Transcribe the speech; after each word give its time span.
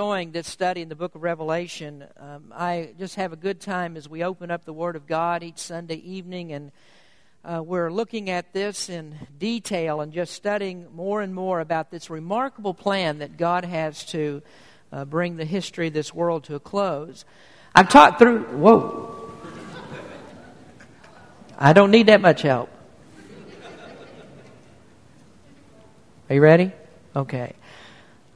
enjoying 0.00 0.30
this 0.30 0.46
study 0.46 0.80
in 0.80 0.88
the 0.88 0.94
book 0.94 1.16
of 1.16 1.24
Revelation. 1.24 2.04
Um, 2.20 2.52
I 2.54 2.90
just 3.00 3.16
have 3.16 3.32
a 3.32 3.36
good 3.36 3.58
time 3.58 3.96
as 3.96 4.08
we 4.08 4.22
open 4.22 4.48
up 4.48 4.64
the 4.64 4.72
Word 4.72 4.94
of 4.94 5.08
God 5.08 5.42
each 5.42 5.58
Sunday 5.58 5.96
evening, 5.96 6.52
and 6.52 6.70
uh, 7.44 7.64
we're 7.64 7.90
looking 7.90 8.30
at 8.30 8.52
this 8.52 8.88
in 8.88 9.16
detail 9.40 10.00
and 10.00 10.12
just 10.12 10.34
studying 10.34 10.86
more 10.94 11.20
and 11.20 11.34
more 11.34 11.58
about 11.58 11.90
this 11.90 12.10
remarkable 12.10 12.74
plan 12.74 13.18
that 13.18 13.36
God 13.36 13.64
has 13.64 14.04
to 14.12 14.40
uh, 14.92 15.04
bring 15.04 15.34
the 15.34 15.44
history 15.44 15.88
of 15.88 15.94
this 15.94 16.14
world 16.14 16.44
to 16.44 16.54
a 16.54 16.60
close. 16.60 17.24
I've 17.74 17.88
taught 17.88 18.20
through. 18.20 18.44
Whoa. 18.56 19.32
I 21.58 21.72
don't 21.72 21.90
need 21.90 22.06
that 22.06 22.20
much 22.20 22.42
help. 22.42 22.70
Are 26.30 26.36
you 26.36 26.40
ready? 26.40 26.70
Okay. 27.16 27.52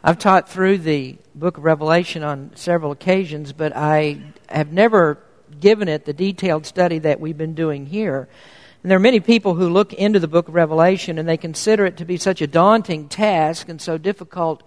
I've 0.05 0.19
taught 0.19 0.49
through 0.49 0.79
the 0.79 1.17
book 1.33 1.59
of 1.59 1.65
Revelation 1.65 2.25
on 2.25 2.51
several 2.57 2.91
occasions, 2.91 3.53
but 3.53 3.73
I 3.77 4.21
have 4.49 4.73
never 4.73 5.19
given 5.61 5.87
it 5.87 6.07
the 6.07 6.13
detailed 6.13 6.67
study 6.67 6.99
that 6.99 7.21
we've 7.21 7.39
been 7.39 7.55
doing 7.55 7.87
here. 7.87 8.29
And 8.83 8.91
there 8.91 8.97
are 8.97 9.01
many 9.01 9.21
people 9.21 9.55
who 9.55 9.69
look 9.69 9.93
into 9.93 10.19
the 10.19 10.27
book 10.27 10.49
of 10.49 10.55
Revelation 10.55 11.21
and 11.21 11.29
they 11.29 11.37
consider 11.37 11.87
it 11.87 11.99
to 11.99 12.05
be 12.05 12.17
such 12.17 12.43
a 12.43 12.49
daunting 12.49 13.09
task 13.09 13.69
and 13.69 13.81
so 13.81 13.97
difficult 13.97 14.65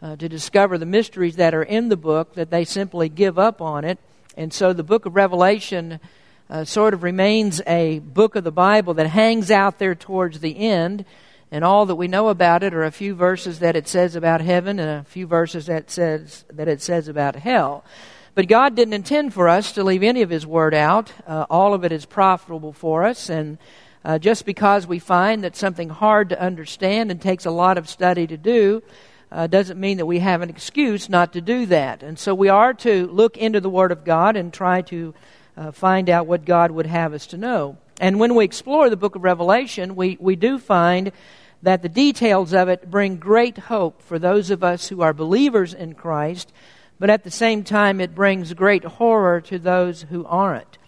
uh, 0.00 0.16
to 0.16 0.30
discover 0.30 0.78
the 0.78 0.86
mysteries 0.86 1.36
that 1.36 1.52
are 1.52 1.62
in 1.62 1.90
the 1.90 1.96
book 1.98 2.32
that 2.32 2.50
they 2.50 2.64
simply 2.64 3.10
give 3.10 3.38
up 3.38 3.60
on 3.60 3.84
it. 3.84 3.98
And 4.34 4.50
so 4.50 4.72
the 4.72 4.82
book 4.82 5.04
of 5.04 5.14
Revelation 5.14 6.00
uh, 6.48 6.64
sort 6.64 6.94
of 6.94 7.02
remains 7.02 7.60
a 7.66 7.98
book 7.98 8.34
of 8.34 8.44
the 8.44 8.50
Bible 8.50 8.94
that 8.94 9.08
hangs 9.08 9.50
out 9.50 9.78
there 9.78 9.94
towards 9.94 10.40
the 10.40 10.58
end 10.58 11.04
and 11.52 11.64
all 11.64 11.86
that 11.86 11.96
we 11.96 12.06
know 12.08 12.28
about 12.28 12.62
it 12.62 12.74
are 12.74 12.84
a 12.84 12.92
few 12.92 13.14
verses 13.14 13.58
that 13.58 13.76
it 13.76 13.88
says 13.88 14.14
about 14.14 14.40
heaven 14.40 14.78
and 14.78 15.00
a 15.00 15.04
few 15.04 15.26
verses 15.26 15.66
that 15.66 15.90
says 15.90 16.44
that 16.52 16.68
it 16.68 16.80
says 16.80 17.08
about 17.08 17.36
hell. 17.36 17.84
But 18.34 18.46
God 18.46 18.76
didn't 18.76 18.94
intend 18.94 19.34
for 19.34 19.48
us 19.48 19.72
to 19.72 19.82
leave 19.82 20.04
any 20.04 20.22
of 20.22 20.30
His 20.30 20.46
Word 20.46 20.74
out. 20.74 21.12
Uh, 21.26 21.46
all 21.50 21.74
of 21.74 21.84
it 21.84 21.90
is 21.90 22.06
profitable 22.06 22.72
for 22.72 23.04
us, 23.04 23.28
and 23.28 23.58
uh, 24.04 24.18
just 24.18 24.46
because 24.46 24.86
we 24.86 24.98
find 24.98 25.44
that 25.44 25.56
something 25.56 25.88
hard 25.88 26.28
to 26.28 26.40
understand 26.40 27.10
and 27.10 27.20
takes 27.20 27.44
a 27.44 27.50
lot 27.50 27.76
of 27.76 27.88
study 27.88 28.26
to 28.26 28.36
do, 28.36 28.82
uh, 29.32 29.46
doesn't 29.46 29.78
mean 29.78 29.98
that 29.98 30.06
we 30.06 30.20
have 30.20 30.42
an 30.42 30.50
excuse 30.50 31.08
not 31.08 31.32
to 31.32 31.40
do 31.40 31.66
that. 31.66 32.02
And 32.02 32.18
so 32.18 32.34
we 32.34 32.48
are 32.48 32.72
to 32.74 33.06
look 33.08 33.36
into 33.36 33.60
the 33.60 33.68
Word 33.68 33.92
of 33.92 34.04
God 34.04 34.36
and 34.36 34.52
try 34.52 34.82
to 34.82 35.14
uh, 35.56 35.72
find 35.72 36.08
out 36.08 36.26
what 36.26 36.44
God 36.44 36.70
would 36.70 36.86
have 36.86 37.12
us 37.12 37.26
to 37.28 37.36
know. 37.36 37.76
And 38.00 38.18
when 38.18 38.34
we 38.34 38.44
explore 38.44 38.88
the 38.88 38.96
book 38.96 39.16
of 39.16 39.24
Revelation, 39.24 39.94
we, 39.94 40.16
we 40.18 40.34
do 40.34 40.58
find 40.58 41.12
that 41.62 41.82
the 41.82 41.88
details 41.88 42.52
of 42.52 42.68
it 42.68 42.90
bring 42.90 43.16
great 43.16 43.58
hope 43.58 44.02
for 44.02 44.18
those 44.18 44.50
of 44.50 44.64
us 44.64 44.88
who 44.88 45.02
are 45.02 45.12
believers 45.12 45.74
in 45.74 45.94
Christ, 45.94 46.52
but 46.98 47.10
at 47.10 47.24
the 47.24 47.30
same 47.30 47.64
time, 47.64 48.00
it 48.00 48.14
brings 48.14 48.52
great 48.54 48.84
horror 48.84 49.40
to 49.42 49.58
those 49.58 50.02
who 50.02 50.24
aren't. 50.26 50.78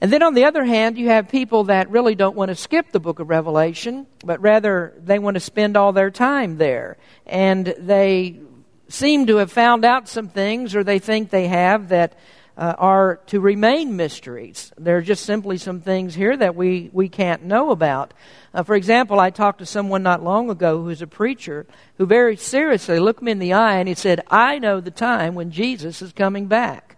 And 0.00 0.12
then 0.12 0.22
on 0.22 0.34
the 0.34 0.44
other 0.44 0.64
hand, 0.64 0.96
you 0.96 1.08
have 1.08 1.28
people 1.28 1.64
that 1.64 1.90
really 1.90 2.14
don't 2.14 2.36
want 2.36 2.50
to 2.50 2.54
skip 2.54 2.92
the 2.92 3.00
book 3.00 3.18
of 3.18 3.28
Revelation, 3.28 4.06
but 4.24 4.40
rather 4.40 4.94
they 5.02 5.18
want 5.18 5.34
to 5.34 5.40
spend 5.40 5.76
all 5.76 5.92
their 5.92 6.10
time 6.10 6.56
there. 6.56 6.96
And 7.26 7.74
they 7.78 8.40
seem 8.88 9.26
to 9.26 9.36
have 9.36 9.50
found 9.50 9.84
out 9.84 10.08
some 10.08 10.28
things, 10.28 10.74
or 10.76 10.84
they 10.84 11.00
think 11.00 11.30
they 11.30 11.48
have, 11.48 11.88
that 11.88 12.16
uh, 12.58 12.74
are 12.76 13.20
to 13.26 13.38
remain 13.38 13.94
mysteries. 13.94 14.72
There 14.76 14.96
are 14.96 15.02
just 15.02 15.24
simply 15.24 15.58
some 15.58 15.80
things 15.80 16.16
here 16.16 16.36
that 16.36 16.56
we, 16.56 16.90
we 16.92 17.08
can't 17.08 17.44
know 17.44 17.70
about. 17.70 18.12
Uh, 18.52 18.64
for 18.64 18.74
example, 18.74 19.20
I 19.20 19.30
talked 19.30 19.60
to 19.60 19.66
someone 19.66 20.02
not 20.02 20.24
long 20.24 20.50
ago 20.50 20.82
who's 20.82 21.00
a 21.00 21.06
preacher 21.06 21.66
who 21.98 22.06
very 22.06 22.36
seriously 22.36 22.98
looked 22.98 23.22
me 23.22 23.30
in 23.30 23.38
the 23.38 23.52
eye 23.52 23.76
and 23.76 23.88
he 23.88 23.94
said, 23.94 24.22
I 24.28 24.58
know 24.58 24.80
the 24.80 24.90
time 24.90 25.36
when 25.36 25.52
Jesus 25.52 26.02
is 26.02 26.12
coming 26.12 26.46
back. 26.46 26.96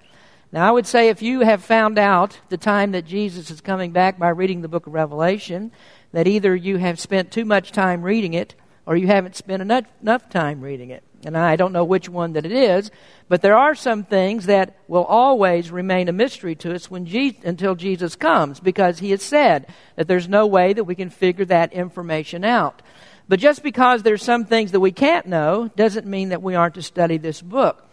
Now, 0.50 0.66
I 0.66 0.70
would 0.70 0.86
say 0.86 1.10
if 1.10 1.20
you 1.20 1.40
have 1.40 1.62
found 1.62 1.98
out 1.98 2.40
the 2.48 2.56
time 2.56 2.92
that 2.92 3.04
Jesus 3.04 3.50
is 3.50 3.60
coming 3.60 3.92
back 3.92 4.18
by 4.18 4.30
reading 4.30 4.62
the 4.62 4.68
book 4.68 4.86
of 4.86 4.94
Revelation, 4.94 5.72
that 6.12 6.26
either 6.26 6.56
you 6.56 6.78
have 6.78 6.98
spent 6.98 7.30
too 7.30 7.44
much 7.44 7.70
time 7.70 8.02
reading 8.02 8.32
it 8.32 8.54
or 8.86 8.96
you 8.96 9.08
haven't 9.08 9.36
spent 9.36 9.60
enough, 9.60 9.84
enough 10.00 10.30
time 10.30 10.62
reading 10.62 10.88
it. 10.88 11.04
And 11.24 11.36
I 11.36 11.56
don't 11.56 11.72
know 11.72 11.84
which 11.84 12.08
one 12.08 12.32
that 12.32 12.46
it 12.46 12.52
is, 12.52 12.90
but 13.28 13.42
there 13.42 13.56
are 13.56 13.74
some 13.74 14.04
things 14.04 14.46
that 14.46 14.76
will 14.88 15.04
always 15.04 15.70
remain 15.70 16.08
a 16.08 16.12
mystery 16.12 16.54
to 16.56 16.74
us 16.74 16.90
when 16.90 17.04
Je- 17.04 17.38
until 17.44 17.74
Jesus 17.74 18.16
comes, 18.16 18.58
because 18.58 19.00
he 19.00 19.10
has 19.10 19.22
said 19.22 19.66
that 19.96 20.08
there's 20.08 20.28
no 20.28 20.46
way 20.46 20.72
that 20.72 20.84
we 20.84 20.94
can 20.94 21.10
figure 21.10 21.44
that 21.44 21.74
information 21.74 22.42
out. 22.42 22.80
But 23.28 23.38
just 23.38 23.62
because 23.62 24.02
there's 24.02 24.22
some 24.22 24.46
things 24.46 24.72
that 24.72 24.80
we 24.80 24.92
can't 24.92 25.26
know 25.26 25.70
doesn't 25.76 26.06
mean 26.06 26.30
that 26.30 26.42
we 26.42 26.54
aren't 26.54 26.74
to 26.76 26.82
study 26.82 27.18
this 27.18 27.42
book. 27.42 27.86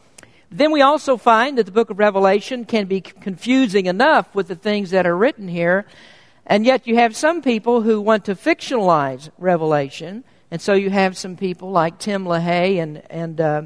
Then 0.49 0.71
we 0.71 0.81
also 0.81 1.17
find 1.17 1.57
that 1.57 1.65
the 1.65 1.71
book 1.73 1.89
of 1.89 1.99
Revelation 1.99 2.63
can 2.63 2.87
be 2.87 3.01
confusing 3.01 3.87
enough 3.87 4.33
with 4.33 4.47
the 4.47 4.55
things 4.55 4.91
that 4.91 5.05
are 5.05 5.17
written 5.17 5.49
here, 5.49 5.85
and 6.45 6.65
yet 6.65 6.87
you 6.87 6.95
have 6.95 7.15
some 7.15 7.41
people 7.41 7.81
who 7.81 7.99
want 7.99 8.23
to 8.25 8.35
fictionalize 8.35 9.29
Revelation 9.37 10.23
and 10.49 10.61
so 10.61 10.73
you 10.73 10.89
have 10.89 11.17
some 11.17 11.35
people 11.35 11.71
like 11.71 11.99
Tim 11.99 12.25
LaHaye 12.25 12.81
and, 12.81 13.01
and 13.09 13.41
uh, 13.41 13.61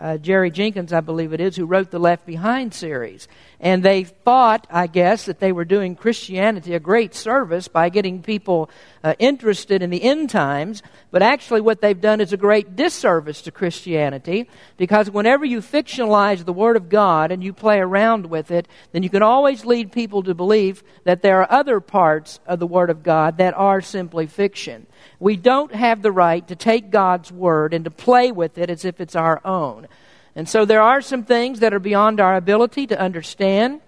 uh, 0.00 0.16
Jerry 0.16 0.50
Jenkins, 0.50 0.92
I 0.92 1.00
believe 1.00 1.34
it 1.34 1.40
is, 1.40 1.56
who 1.56 1.66
wrote 1.66 1.90
the 1.90 1.98
Left 1.98 2.24
Behind 2.24 2.72
series. 2.72 3.28
And 3.60 3.82
they 3.82 4.04
thought, 4.04 4.66
I 4.70 4.86
guess, 4.86 5.26
that 5.26 5.40
they 5.40 5.52
were 5.52 5.66
doing 5.66 5.94
Christianity 5.94 6.72
a 6.72 6.80
great 6.80 7.14
service 7.14 7.68
by 7.68 7.90
getting 7.90 8.22
people 8.22 8.70
uh, 9.04 9.14
interested 9.18 9.82
in 9.82 9.90
the 9.90 10.02
end 10.02 10.30
times. 10.30 10.82
But 11.10 11.22
actually, 11.22 11.60
what 11.60 11.82
they've 11.82 12.00
done 12.00 12.22
is 12.22 12.32
a 12.32 12.38
great 12.38 12.76
disservice 12.76 13.42
to 13.42 13.50
Christianity 13.50 14.48
because 14.78 15.10
whenever 15.10 15.44
you 15.44 15.60
fictionalize 15.60 16.44
the 16.44 16.52
Word 16.52 16.76
of 16.76 16.88
God 16.88 17.30
and 17.30 17.44
you 17.44 17.52
play 17.52 17.78
around 17.78 18.24
with 18.24 18.50
it, 18.50 18.68
then 18.92 19.02
you 19.02 19.10
can 19.10 19.22
always 19.22 19.66
lead 19.66 19.92
people 19.92 20.22
to 20.22 20.34
believe 20.34 20.82
that 21.04 21.20
there 21.20 21.42
are 21.42 21.52
other 21.52 21.80
parts 21.80 22.40
of 22.46 22.58
the 22.58 22.66
Word 22.66 22.88
of 22.88 23.02
God 23.02 23.36
that 23.36 23.52
are 23.52 23.82
simply 23.82 24.26
fiction. 24.26 24.86
We 25.18 25.36
don't 25.36 25.74
have 25.74 26.02
the 26.02 26.12
right 26.12 26.46
to 26.48 26.56
take 26.56 26.90
God's 26.90 27.30
Word 27.30 27.74
and 27.74 27.84
to 27.84 27.90
play 27.90 28.32
with 28.32 28.58
it 28.58 28.70
as 28.70 28.84
if 28.84 29.00
it's 29.00 29.16
our 29.16 29.40
own. 29.44 29.88
And 30.34 30.48
so 30.48 30.64
there 30.64 30.82
are 30.82 31.00
some 31.00 31.24
things 31.24 31.60
that 31.60 31.74
are 31.74 31.80
beyond 31.80 32.20
our 32.20 32.36
ability 32.36 32.86
to 32.88 33.00
understand, 33.00 33.80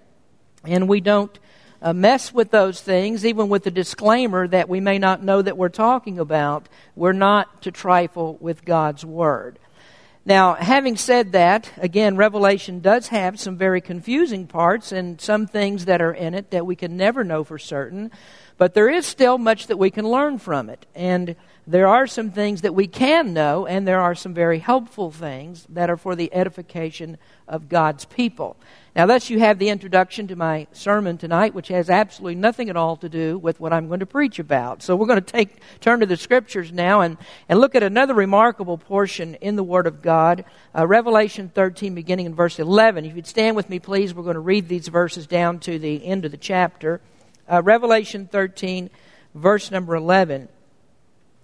and 0.64 0.88
we 0.88 1.00
don't 1.00 1.38
uh, 1.80 1.92
mess 1.92 2.32
with 2.32 2.50
those 2.50 2.80
things, 2.80 3.26
even 3.26 3.48
with 3.48 3.64
the 3.64 3.70
disclaimer 3.70 4.46
that 4.48 4.68
we 4.68 4.80
may 4.80 4.98
not 4.98 5.22
know 5.22 5.42
that 5.42 5.56
we're 5.56 5.68
talking 5.68 6.18
about. 6.18 6.68
We're 6.94 7.12
not 7.12 7.62
to 7.62 7.70
trifle 7.70 8.38
with 8.40 8.64
God's 8.64 9.04
Word. 9.04 9.58
Now, 10.25 10.55
having 10.55 10.97
said 10.97 11.33
that, 11.33 11.72
again, 11.78 12.16
Revelation 12.16 12.78
does 12.78 13.09
have 13.09 13.41
some 13.41 13.56
very 13.56 13.81
confusing 13.81 14.47
parts 14.47 14.93
and 14.93 15.21
some 15.21 15.49
things 15.49 15.87
that 15.87 16.00
are 16.00 16.12
in 16.12 16.34
it 16.34 16.53
that 16.53 16.65
we 16.65 16.77
can 16.77 16.97
never 16.97 17.25
know 17.25 17.43
for 17.43 17.59
certain, 17.59 18.12
but 18.56 18.75
there 18.75 18.88
is 18.88 19.05
still 19.05 19.37
much 19.37 19.66
that 19.66 19.78
we 19.78 19.91
can 19.91 20.09
learn 20.09 20.38
from 20.38 20.71
it. 20.71 20.87
And 20.94 21.34
there 21.66 21.86
are 21.86 22.08
some 22.08 22.32
things 22.32 22.62
that 22.62 22.74
we 22.74 22.88
can 22.88 23.32
know, 23.32 23.66
and 23.66 23.86
there 23.86 24.00
are 24.00 24.16
some 24.16 24.34
very 24.34 24.58
helpful 24.58 25.12
things 25.12 25.64
that 25.68 25.90
are 25.90 25.96
for 25.96 26.16
the 26.16 26.32
edification 26.34 27.18
of 27.46 27.68
God's 27.68 28.04
people. 28.04 28.56
Now, 28.96 29.06
thus, 29.06 29.30
you 29.30 29.38
have 29.38 29.60
the 29.60 29.68
introduction 29.68 30.26
to 30.26 30.36
my 30.36 30.66
sermon 30.72 31.18
tonight, 31.18 31.54
which 31.54 31.68
has 31.68 31.88
absolutely 31.88 32.34
nothing 32.34 32.68
at 32.68 32.76
all 32.76 32.96
to 32.96 33.08
do 33.08 33.38
with 33.38 33.60
what 33.60 33.72
I'm 33.72 33.86
going 33.86 34.00
to 34.00 34.06
preach 34.06 34.40
about. 34.40 34.82
So, 34.82 34.96
we're 34.96 35.06
going 35.06 35.22
to 35.22 35.32
take, 35.32 35.60
turn 35.80 36.00
to 36.00 36.06
the 36.06 36.16
scriptures 36.16 36.72
now 36.72 37.00
and, 37.02 37.16
and 37.48 37.60
look 37.60 37.76
at 37.76 37.84
another 37.84 38.12
remarkable 38.12 38.76
portion 38.76 39.36
in 39.36 39.54
the 39.54 39.62
Word 39.62 39.86
of 39.86 40.02
God, 40.02 40.44
uh, 40.76 40.84
Revelation 40.84 41.48
13, 41.54 41.94
beginning 41.94 42.26
in 42.26 42.34
verse 42.34 42.58
11. 42.58 43.04
If 43.04 43.14
you'd 43.14 43.26
stand 43.28 43.54
with 43.54 43.70
me, 43.70 43.78
please, 43.78 44.12
we're 44.12 44.24
going 44.24 44.34
to 44.34 44.40
read 44.40 44.68
these 44.68 44.88
verses 44.88 45.28
down 45.28 45.60
to 45.60 45.78
the 45.78 46.04
end 46.04 46.24
of 46.24 46.32
the 46.32 46.36
chapter. 46.36 47.00
Uh, 47.48 47.62
Revelation 47.62 48.26
13, 48.26 48.90
verse 49.34 49.70
number 49.70 49.94
11. 49.94 50.48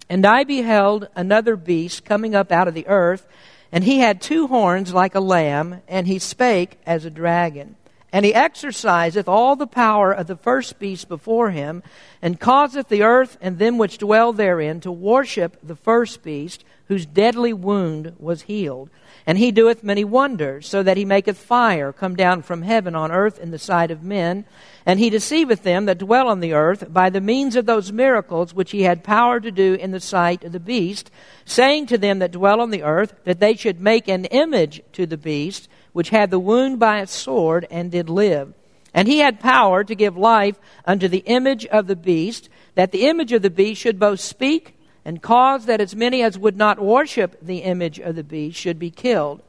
And 0.09 0.25
I 0.25 0.43
beheld 0.43 1.07
another 1.15 1.55
beast 1.55 2.03
coming 2.03 2.33
up 2.33 2.51
out 2.51 2.67
of 2.67 2.73
the 2.73 2.87
earth, 2.87 3.27
and 3.71 3.83
he 3.83 3.99
had 3.99 4.21
two 4.21 4.47
horns 4.47 4.93
like 4.93 5.13
a 5.13 5.19
lamb, 5.19 5.81
and 5.87 6.07
he 6.07 6.17
spake 6.17 6.79
as 6.85 7.05
a 7.05 7.11
dragon. 7.11 7.75
And 8.11 8.25
he 8.25 8.33
exerciseth 8.33 9.27
all 9.27 9.55
the 9.55 9.67
power 9.67 10.11
of 10.11 10.25
the 10.25 10.35
first 10.35 10.79
beast 10.79 11.07
before 11.07 11.51
him, 11.51 11.83
and 12.23 12.39
causeth 12.39 12.87
the 12.87 13.03
earth 13.03 13.37
and 13.39 13.59
them 13.59 13.77
which 13.77 13.99
dwell 13.99 14.33
therein 14.33 14.79
to 14.79 14.91
worship 14.91 15.57
the 15.61 15.75
first 15.75 16.23
beast, 16.23 16.63
whose 16.89 17.05
deadly 17.05 17.53
wound 17.53 18.13
was 18.17 18.41
healed. 18.41 18.89
And 19.25 19.37
he 19.37 19.51
doeth 19.51 19.83
many 19.83 20.03
wonders, 20.03 20.67
so 20.67 20.81
that 20.81 20.97
he 20.97 21.05
maketh 21.05 21.37
fire 21.37 21.93
come 21.93 22.15
down 22.15 22.41
from 22.41 22.63
heaven 22.63 22.95
on 22.95 23.11
earth 23.11 23.37
in 23.37 23.51
the 23.51 23.59
sight 23.59 23.91
of 23.91 24.03
men. 24.03 24.43
And 24.87 24.99
he 24.99 25.11
deceiveth 25.11 25.61
them 25.61 25.85
that 25.85 25.99
dwell 25.99 26.27
on 26.27 26.39
the 26.39 26.53
earth 26.53 26.91
by 26.91 27.11
the 27.11 27.21
means 27.21 27.55
of 27.55 27.67
those 27.67 27.91
miracles 27.91 28.55
which 28.55 28.71
he 28.71 28.81
had 28.81 29.03
power 29.03 29.39
to 29.39 29.51
do 29.51 29.75
in 29.75 29.91
the 29.91 29.99
sight 29.99 30.43
of 30.43 30.51
the 30.51 30.59
beast, 30.59 31.11
saying 31.45 31.85
to 31.87 31.97
them 31.99 32.19
that 32.19 32.31
dwell 32.31 32.59
on 32.59 32.71
the 32.71 32.81
earth 32.81 33.13
that 33.23 33.39
they 33.39 33.55
should 33.55 33.79
make 33.79 34.07
an 34.07 34.25
image 34.25 34.81
to 34.93 35.05
the 35.05 35.17
beast, 35.17 35.69
which 35.93 36.09
had 36.09 36.31
the 36.31 36.39
wound 36.39 36.79
by 36.79 36.97
a 37.01 37.07
sword 37.07 37.67
and 37.69 37.91
did 37.91 38.09
live. 38.09 38.51
And 38.95 39.07
he 39.07 39.19
had 39.19 39.39
power 39.39 39.83
to 39.83 39.93
give 39.93 40.17
life 40.17 40.59
unto 40.85 41.07
the 41.07 41.23
image 41.27 41.67
of 41.67 41.85
the 41.85 41.95
beast, 41.95 42.49
that 42.73 42.91
the 42.91 43.05
image 43.05 43.31
of 43.31 43.43
the 43.43 43.51
beast 43.51 43.79
should 43.79 43.99
both 43.99 44.19
speak 44.19 44.73
and 45.09 45.23
cause 45.23 45.65
that 45.65 45.81
as 45.81 45.95
many 45.95 46.21
as 46.21 46.37
would 46.37 46.55
not 46.55 46.77
worship 46.77 47.35
the 47.41 47.63
image 47.63 47.97
of 47.97 48.15
the 48.15 48.23
beast 48.23 48.59
should 48.59 48.77
be 48.77 48.91
killed. 48.91 49.41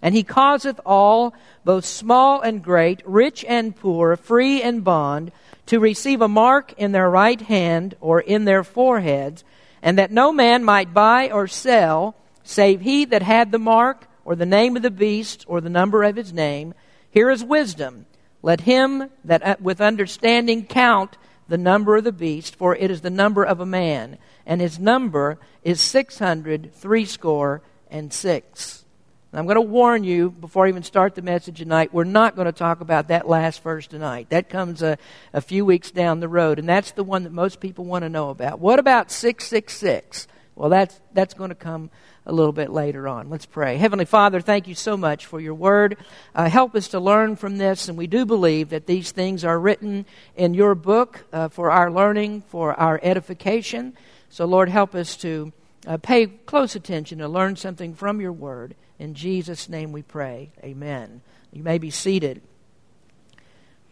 And 0.00 0.14
he 0.14 0.22
causeth 0.22 0.78
all, 0.86 1.34
both 1.64 1.84
small 1.84 2.40
and 2.40 2.62
great, 2.62 3.02
rich 3.04 3.44
and 3.48 3.74
poor, 3.74 4.14
free 4.14 4.62
and 4.62 4.84
bond, 4.84 5.32
to 5.66 5.80
receive 5.80 6.22
a 6.22 6.28
mark 6.28 6.72
in 6.74 6.92
their 6.92 7.10
right 7.10 7.40
hand 7.40 7.96
or 8.00 8.20
in 8.20 8.44
their 8.44 8.62
foreheads, 8.62 9.42
and 9.82 9.98
that 9.98 10.12
no 10.12 10.30
man 10.30 10.62
might 10.62 10.94
buy 10.94 11.32
or 11.32 11.48
sell, 11.48 12.14
save 12.44 12.82
he 12.82 13.04
that 13.06 13.22
had 13.22 13.50
the 13.50 13.58
mark, 13.58 14.06
or 14.24 14.36
the 14.36 14.46
name 14.46 14.76
of 14.76 14.82
the 14.82 14.88
beast, 14.88 15.44
or 15.48 15.60
the 15.60 15.68
number 15.68 16.04
of 16.04 16.14
his 16.14 16.32
name. 16.32 16.74
Here 17.10 17.28
is 17.28 17.42
wisdom. 17.42 18.06
Let 18.40 18.60
him 18.60 19.10
that 19.24 19.42
uh, 19.42 19.56
with 19.60 19.80
understanding 19.80 20.64
count 20.64 21.16
the 21.48 21.58
number 21.58 21.96
of 21.96 22.04
the 22.04 22.12
beast, 22.12 22.54
for 22.54 22.76
it 22.76 22.90
is 22.90 23.00
the 23.00 23.10
number 23.10 23.44
of 23.44 23.60
a 23.60 23.66
man, 23.66 24.18
and 24.46 24.60
his 24.60 24.78
number 24.78 25.38
is 25.62 25.80
six 25.80 26.18
hundred 26.18 26.74
threescore 26.74 27.62
and 27.90 28.12
six. 28.12 28.84
And 29.32 29.38
I'm 29.38 29.46
going 29.46 29.56
to 29.56 29.60
warn 29.60 30.04
you 30.04 30.30
before 30.30 30.66
I 30.66 30.70
even 30.70 30.82
start 30.82 31.14
the 31.14 31.22
message 31.22 31.58
tonight, 31.58 31.92
we're 31.92 32.04
not 32.04 32.34
going 32.34 32.46
to 32.46 32.52
talk 32.52 32.80
about 32.80 33.08
that 33.08 33.28
last 33.28 33.62
verse 33.62 33.86
tonight. 33.86 34.30
That 34.30 34.48
comes 34.48 34.82
a, 34.82 34.96
a 35.34 35.42
few 35.42 35.66
weeks 35.66 35.90
down 35.90 36.20
the 36.20 36.28
road, 36.28 36.58
and 36.58 36.68
that's 36.68 36.92
the 36.92 37.04
one 37.04 37.24
that 37.24 37.32
most 37.32 37.60
people 37.60 37.84
want 37.84 38.04
to 38.04 38.08
know 38.08 38.30
about. 38.30 38.58
What 38.58 38.78
about 38.78 39.10
666? 39.10 40.28
Well, 40.54 40.70
that's, 40.70 40.98
that's 41.12 41.34
going 41.34 41.50
to 41.50 41.54
come 41.54 41.90
a 42.28 42.32
little 42.32 42.52
bit 42.52 42.70
later 42.70 43.08
on. 43.08 43.30
Let's 43.30 43.46
pray. 43.46 43.78
Heavenly 43.78 44.04
Father, 44.04 44.40
thank 44.40 44.68
you 44.68 44.74
so 44.74 44.96
much 44.96 45.24
for 45.24 45.40
your 45.40 45.54
word. 45.54 45.96
Uh, 46.34 46.48
help 46.48 46.74
us 46.74 46.88
to 46.88 47.00
learn 47.00 47.36
from 47.36 47.56
this, 47.56 47.88
and 47.88 47.96
we 47.96 48.06
do 48.06 48.26
believe 48.26 48.68
that 48.68 48.86
these 48.86 49.10
things 49.10 49.44
are 49.44 49.58
written 49.58 50.04
in 50.36 50.52
your 50.52 50.74
book 50.74 51.24
uh, 51.32 51.48
for 51.48 51.70
our 51.70 51.90
learning, 51.90 52.42
for 52.42 52.74
our 52.74 53.00
edification. 53.02 53.96
So, 54.28 54.44
Lord, 54.44 54.68
help 54.68 54.94
us 54.94 55.16
to 55.18 55.52
uh, 55.86 55.96
pay 55.96 56.26
close 56.26 56.76
attention 56.76 57.22
and 57.22 57.32
learn 57.32 57.56
something 57.56 57.94
from 57.94 58.20
your 58.20 58.32
word. 58.32 58.74
In 58.98 59.14
Jesus' 59.14 59.68
name 59.68 59.90
we 59.90 60.02
pray. 60.02 60.50
Amen. 60.62 61.22
You 61.50 61.62
may 61.62 61.78
be 61.78 61.90
seated. 61.90 62.42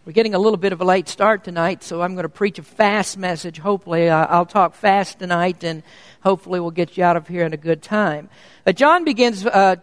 We're 0.06 0.12
getting 0.12 0.36
a 0.36 0.38
little 0.38 0.56
bit 0.56 0.72
of 0.72 0.80
a 0.80 0.84
late 0.84 1.08
start 1.08 1.42
tonight, 1.42 1.82
so 1.82 2.00
I'm 2.00 2.14
going 2.14 2.22
to 2.22 2.28
preach 2.28 2.60
a 2.60 2.62
fast 2.62 3.18
message. 3.18 3.58
Hopefully, 3.58 4.08
uh, 4.08 4.26
I'll 4.26 4.46
talk 4.46 4.74
fast 4.76 5.18
tonight, 5.18 5.64
and 5.64 5.82
hopefully, 6.26 6.60
we'll 6.60 6.70
get 6.70 6.96
you 6.96 7.04
out 7.04 7.16
of 7.16 7.28
here 7.28 7.46
in 7.46 7.52
a 7.52 7.56
good 7.56 7.82
time. 7.82 8.28
But 8.64 8.76
John 8.76 9.04
begins 9.04 9.46
uh, 9.46 9.76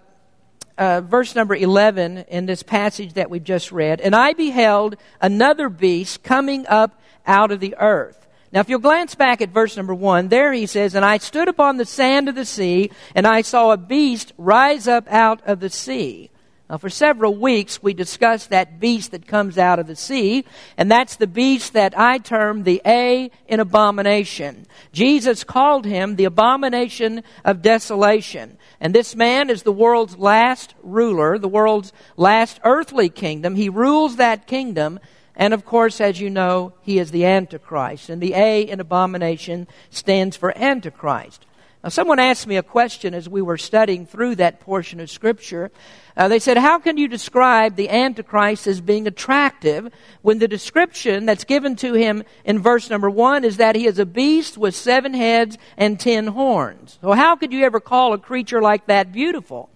uh, 0.77 1.01
verse 1.01 1.35
number 1.35 1.55
11 1.55 2.25
in 2.27 2.45
this 2.45 2.61
passage 2.61 3.13
that 3.13 3.29
we've 3.29 3.43
just 3.43 3.71
read. 3.71 4.01
And 4.01 4.15
I 4.15 4.33
beheld 4.33 4.97
another 5.21 5.69
beast 5.69 6.21
coming 6.23 6.67
up 6.67 6.99
out 7.25 7.51
of 7.51 7.59
the 7.59 7.75
earth 7.79 8.23
now, 8.53 8.59
if 8.59 8.69
you'll 8.69 8.79
glance 8.79 9.15
back 9.15 9.41
at 9.41 9.49
verse 9.49 9.75
number 9.75 9.95
one, 9.95 10.27
there 10.27 10.53
he 10.53 10.67
says, 10.67 10.93
And 10.93 11.03
I 11.03 11.17
stood 11.17 11.47
upon 11.47 11.77
the 11.77 11.85
sand 11.85 12.29
of 12.29 12.35
the 12.35 12.45
sea, 12.45 12.91
and 13.15 13.25
I 13.25 13.41
saw 13.41 13.71
a 13.71 13.77
beast 13.77 14.31
rise 14.37 14.87
up 14.87 15.07
out 15.11 15.41
of 15.47 15.59
the 15.59 15.71
sea. 15.71 16.29
Now, 16.73 16.79
for 16.79 16.89
several 16.89 17.35
weeks, 17.35 17.83
we 17.83 17.93
discussed 17.93 18.49
that 18.49 18.79
beast 18.79 19.11
that 19.11 19.27
comes 19.27 19.59
out 19.59 19.77
of 19.77 19.85
the 19.85 19.95
sea, 19.95 20.43
and 20.75 20.89
that's 20.89 21.17
the 21.17 21.27
beast 21.27 21.73
that 21.73 21.95
I 21.95 22.17
term 22.17 22.63
the 22.63 22.81
A 22.83 23.29
in 23.47 23.59
abomination. 23.59 24.65
Jesus 24.91 25.43
called 25.43 25.85
him 25.85 26.15
the 26.15 26.23
abomination 26.23 27.21
of 27.45 27.61
desolation. 27.61 28.57
And 28.79 28.91
this 28.91 29.15
man 29.15 29.51
is 29.51 29.61
the 29.61 29.71
world's 29.71 30.17
last 30.17 30.73
ruler, 30.81 31.37
the 31.37 31.47
world's 31.47 31.93
last 32.17 32.59
earthly 32.63 33.09
kingdom. 33.09 33.53
He 33.53 33.69
rules 33.69 34.15
that 34.15 34.47
kingdom 34.47 34.99
and 35.35 35.53
of 35.53 35.65
course, 35.65 35.99
as 35.99 36.19
you 36.19 36.29
know, 36.29 36.73
he 36.81 36.99
is 36.99 37.09
the 37.09 37.25
Antichrist. 37.25 38.09
And 38.09 38.21
the 38.21 38.35
A 38.35 38.61
in 38.61 38.79
abomination 38.79 39.67
stands 39.89 40.37
for 40.37 40.55
Antichrist. 40.55 41.45
Now, 41.83 41.89
someone 41.89 42.19
asked 42.19 42.47
me 42.47 42.55
a 42.55 42.63
question 42.63 43.13
as 43.13 43.27
we 43.27 43.41
were 43.41 43.57
studying 43.57 44.05
through 44.05 44.35
that 44.35 44.61
portion 44.61 45.01
of 45.01 45.09
Scripture. 45.09 45.69
Uh, 46.15 46.29
they 46.29 46.39
said, 46.39 46.57
How 46.57 46.79
can 46.79 46.95
you 46.95 47.09
describe 47.09 47.75
the 47.75 47.89
Antichrist 47.89 48.67
as 48.67 48.79
being 48.79 49.05
attractive 49.05 49.91
when 50.21 50.39
the 50.39 50.47
description 50.47 51.25
that's 51.25 51.43
given 51.43 51.75
to 51.77 51.93
him 51.93 52.23
in 52.45 52.59
verse 52.59 52.89
number 52.89 53.09
one 53.09 53.43
is 53.43 53.57
that 53.57 53.75
he 53.75 53.85
is 53.85 53.99
a 53.99 54.05
beast 54.05 54.57
with 54.57 54.75
seven 54.75 55.13
heads 55.13 55.57
and 55.75 55.99
ten 55.99 56.27
horns? 56.27 56.99
So, 57.01 57.11
how 57.11 57.35
could 57.35 57.51
you 57.51 57.65
ever 57.65 57.81
call 57.81 58.13
a 58.13 58.17
creature 58.17 58.61
like 58.61 58.85
that 58.85 59.11
beautiful? 59.11 59.69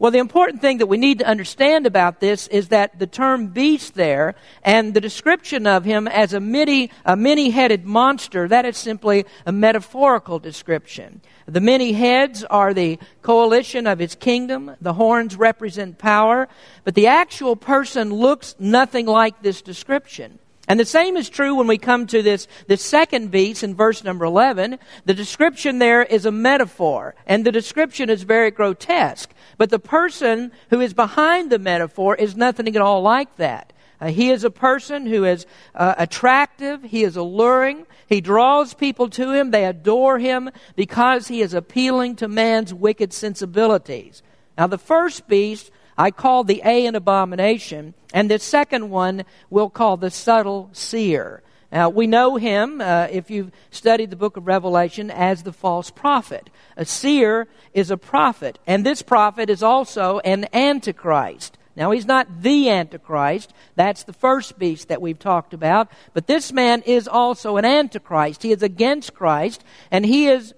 Well, 0.00 0.10
the 0.10 0.18
important 0.18 0.62
thing 0.62 0.78
that 0.78 0.86
we 0.86 0.96
need 0.96 1.18
to 1.18 1.26
understand 1.26 1.84
about 1.84 2.20
this 2.20 2.48
is 2.48 2.68
that 2.68 2.98
the 2.98 3.06
term 3.06 3.48
beast 3.48 3.92
there 3.94 4.34
and 4.62 4.94
the 4.94 5.00
description 5.00 5.66
of 5.66 5.84
him 5.84 6.08
as 6.08 6.32
a 6.32 6.40
many, 6.40 6.90
a 7.04 7.16
many-headed 7.16 7.84
monster, 7.84 8.48
that 8.48 8.64
is 8.64 8.78
simply 8.78 9.26
a 9.44 9.52
metaphorical 9.52 10.38
description. 10.38 11.20
The 11.44 11.60
many 11.60 11.92
heads 11.92 12.44
are 12.44 12.72
the 12.72 12.98
coalition 13.20 13.86
of 13.86 13.98
his 13.98 14.14
kingdom. 14.14 14.74
The 14.80 14.94
horns 14.94 15.36
represent 15.36 15.98
power. 15.98 16.48
But 16.82 16.94
the 16.94 17.08
actual 17.08 17.54
person 17.54 18.08
looks 18.08 18.54
nothing 18.58 19.04
like 19.04 19.42
this 19.42 19.60
description. 19.60 20.38
And 20.70 20.78
the 20.78 20.84
same 20.84 21.16
is 21.16 21.28
true 21.28 21.56
when 21.56 21.66
we 21.66 21.78
come 21.78 22.06
to 22.06 22.22
this, 22.22 22.46
this 22.68 22.80
second 22.80 23.32
beast 23.32 23.64
in 23.64 23.74
verse 23.74 24.04
number 24.04 24.24
11. 24.24 24.78
The 25.04 25.14
description 25.14 25.80
there 25.80 26.04
is 26.04 26.26
a 26.26 26.30
metaphor, 26.30 27.16
and 27.26 27.44
the 27.44 27.50
description 27.50 28.08
is 28.08 28.22
very 28.22 28.52
grotesque. 28.52 29.30
But 29.58 29.70
the 29.70 29.80
person 29.80 30.52
who 30.68 30.80
is 30.80 30.94
behind 30.94 31.50
the 31.50 31.58
metaphor 31.58 32.14
is 32.14 32.36
nothing 32.36 32.68
at 32.68 32.80
all 32.80 33.02
like 33.02 33.34
that. 33.34 33.72
Uh, 34.00 34.10
he 34.10 34.30
is 34.30 34.44
a 34.44 34.50
person 34.50 35.06
who 35.06 35.24
is 35.24 35.44
uh, 35.74 35.96
attractive. 35.98 36.84
He 36.84 37.02
is 37.02 37.16
alluring. 37.16 37.84
He 38.06 38.20
draws 38.20 38.72
people 38.72 39.10
to 39.10 39.32
him. 39.32 39.50
They 39.50 39.64
adore 39.64 40.20
him 40.20 40.50
because 40.76 41.26
he 41.26 41.42
is 41.42 41.52
appealing 41.52 42.14
to 42.16 42.28
man's 42.28 42.72
wicked 42.72 43.12
sensibilities. 43.12 44.22
Now, 44.56 44.68
the 44.68 44.78
first 44.78 45.26
beast 45.26 45.72
I 46.00 46.10
call 46.10 46.44
the 46.44 46.62
A 46.64 46.86
an 46.86 46.94
abomination, 46.94 47.92
and 48.14 48.30
the 48.30 48.38
second 48.38 48.88
one 48.88 49.24
we'll 49.50 49.68
call 49.68 49.98
the 49.98 50.10
subtle 50.10 50.70
seer. 50.72 51.42
Now, 51.70 51.90
we 51.90 52.06
know 52.06 52.36
him, 52.36 52.80
uh, 52.80 53.08
if 53.10 53.30
you've 53.30 53.52
studied 53.70 54.08
the 54.08 54.16
book 54.16 54.38
of 54.38 54.46
Revelation, 54.46 55.10
as 55.10 55.42
the 55.42 55.52
false 55.52 55.90
prophet. 55.90 56.48
A 56.78 56.86
seer 56.86 57.48
is 57.74 57.90
a 57.90 57.98
prophet, 57.98 58.58
and 58.66 58.84
this 58.84 59.02
prophet 59.02 59.50
is 59.50 59.62
also 59.62 60.20
an 60.20 60.46
antichrist. 60.54 61.58
Now, 61.76 61.90
he's 61.90 62.06
not 62.06 62.42
the 62.42 62.70
Antichrist. 62.70 63.52
That's 63.76 64.02
the 64.02 64.12
first 64.12 64.58
beast 64.58 64.88
that 64.88 65.00
we've 65.00 65.18
talked 65.18 65.54
about. 65.54 65.90
But 66.14 66.26
this 66.26 66.52
man 66.52 66.82
is 66.82 67.06
also 67.08 67.58
an 67.58 67.64
Antichrist. 67.64 68.42
He 68.42 68.52
is 68.52 68.62
against 68.62 69.14
Christ, 69.14 69.62
and 69.90 70.04
he 70.04 70.28
is 70.28 70.52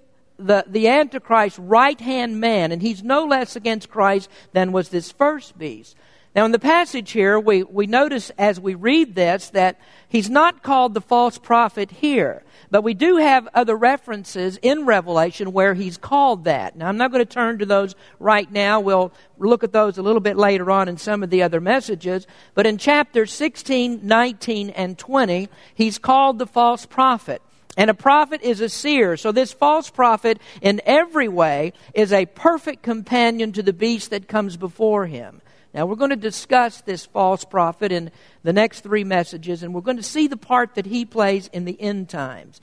the, 0.46 0.64
the 0.66 0.88
Antichrist's 0.88 1.58
right 1.58 2.00
hand 2.00 2.40
man, 2.40 2.72
and 2.72 2.82
he's 2.82 3.02
no 3.02 3.24
less 3.24 3.56
against 3.56 3.90
Christ 3.90 4.28
than 4.52 4.72
was 4.72 4.88
this 4.88 5.12
first 5.12 5.58
beast. 5.58 5.96
Now, 6.34 6.46
in 6.46 6.52
the 6.52 6.58
passage 6.58 7.10
here, 7.10 7.38
we, 7.38 7.62
we 7.62 7.86
notice 7.86 8.30
as 8.38 8.58
we 8.58 8.74
read 8.74 9.14
this 9.14 9.50
that 9.50 9.78
he's 10.08 10.30
not 10.30 10.62
called 10.62 10.94
the 10.94 11.02
false 11.02 11.36
prophet 11.36 11.90
here, 11.90 12.42
but 12.70 12.80
we 12.80 12.94
do 12.94 13.18
have 13.18 13.48
other 13.52 13.76
references 13.76 14.58
in 14.62 14.86
Revelation 14.86 15.52
where 15.52 15.74
he's 15.74 15.98
called 15.98 16.44
that. 16.44 16.74
Now, 16.74 16.88
I'm 16.88 16.96
not 16.96 17.12
going 17.12 17.24
to 17.24 17.30
turn 17.30 17.58
to 17.58 17.66
those 17.66 17.94
right 18.18 18.50
now. 18.50 18.80
We'll 18.80 19.12
look 19.36 19.62
at 19.62 19.72
those 19.72 19.98
a 19.98 20.02
little 20.02 20.22
bit 20.22 20.38
later 20.38 20.70
on 20.70 20.88
in 20.88 20.96
some 20.96 21.22
of 21.22 21.28
the 21.28 21.42
other 21.42 21.60
messages. 21.60 22.26
But 22.54 22.66
in 22.66 22.78
chapter 22.78 23.26
16, 23.26 24.00
19, 24.02 24.70
and 24.70 24.96
20, 24.96 25.50
he's 25.74 25.98
called 25.98 26.38
the 26.38 26.46
false 26.46 26.86
prophet. 26.86 27.42
And 27.76 27.88
a 27.88 27.94
prophet 27.94 28.42
is 28.42 28.60
a 28.60 28.68
seer. 28.68 29.16
So 29.16 29.32
this 29.32 29.52
false 29.52 29.88
prophet, 29.88 30.38
in 30.60 30.80
every 30.84 31.28
way, 31.28 31.72
is 31.94 32.12
a 32.12 32.26
perfect 32.26 32.82
companion 32.82 33.52
to 33.52 33.62
the 33.62 33.72
beast 33.72 34.10
that 34.10 34.28
comes 34.28 34.56
before 34.56 35.06
him. 35.06 35.40
Now, 35.74 35.86
we're 35.86 35.96
going 35.96 36.10
to 36.10 36.16
discuss 36.16 36.82
this 36.82 37.06
false 37.06 37.46
prophet 37.46 37.92
in 37.92 38.10
the 38.42 38.52
next 38.52 38.80
three 38.80 39.04
messages, 39.04 39.62
and 39.62 39.72
we're 39.72 39.80
going 39.80 39.96
to 39.96 40.02
see 40.02 40.26
the 40.26 40.36
part 40.36 40.74
that 40.74 40.84
he 40.84 41.06
plays 41.06 41.48
in 41.48 41.64
the 41.64 41.80
end 41.80 42.10
times. 42.10 42.60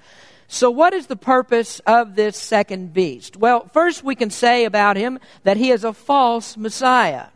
So, 0.48 0.70
what 0.70 0.94
is 0.94 1.08
the 1.08 1.16
purpose 1.16 1.80
of 1.88 2.16
this 2.16 2.38
second 2.38 2.94
beast? 2.94 3.36
Well, 3.36 3.68
first 3.68 4.04
we 4.04 4.16
can 4.16 4.30
say 4.30 4.66
about 4.66 4.96
him 4.96 5.20
that 5.44 5.58
he 5.58 5.72
is 5.72 5.84
a 5.84 5.94
false 5.94 6.56
Messiah. 6.56 7.28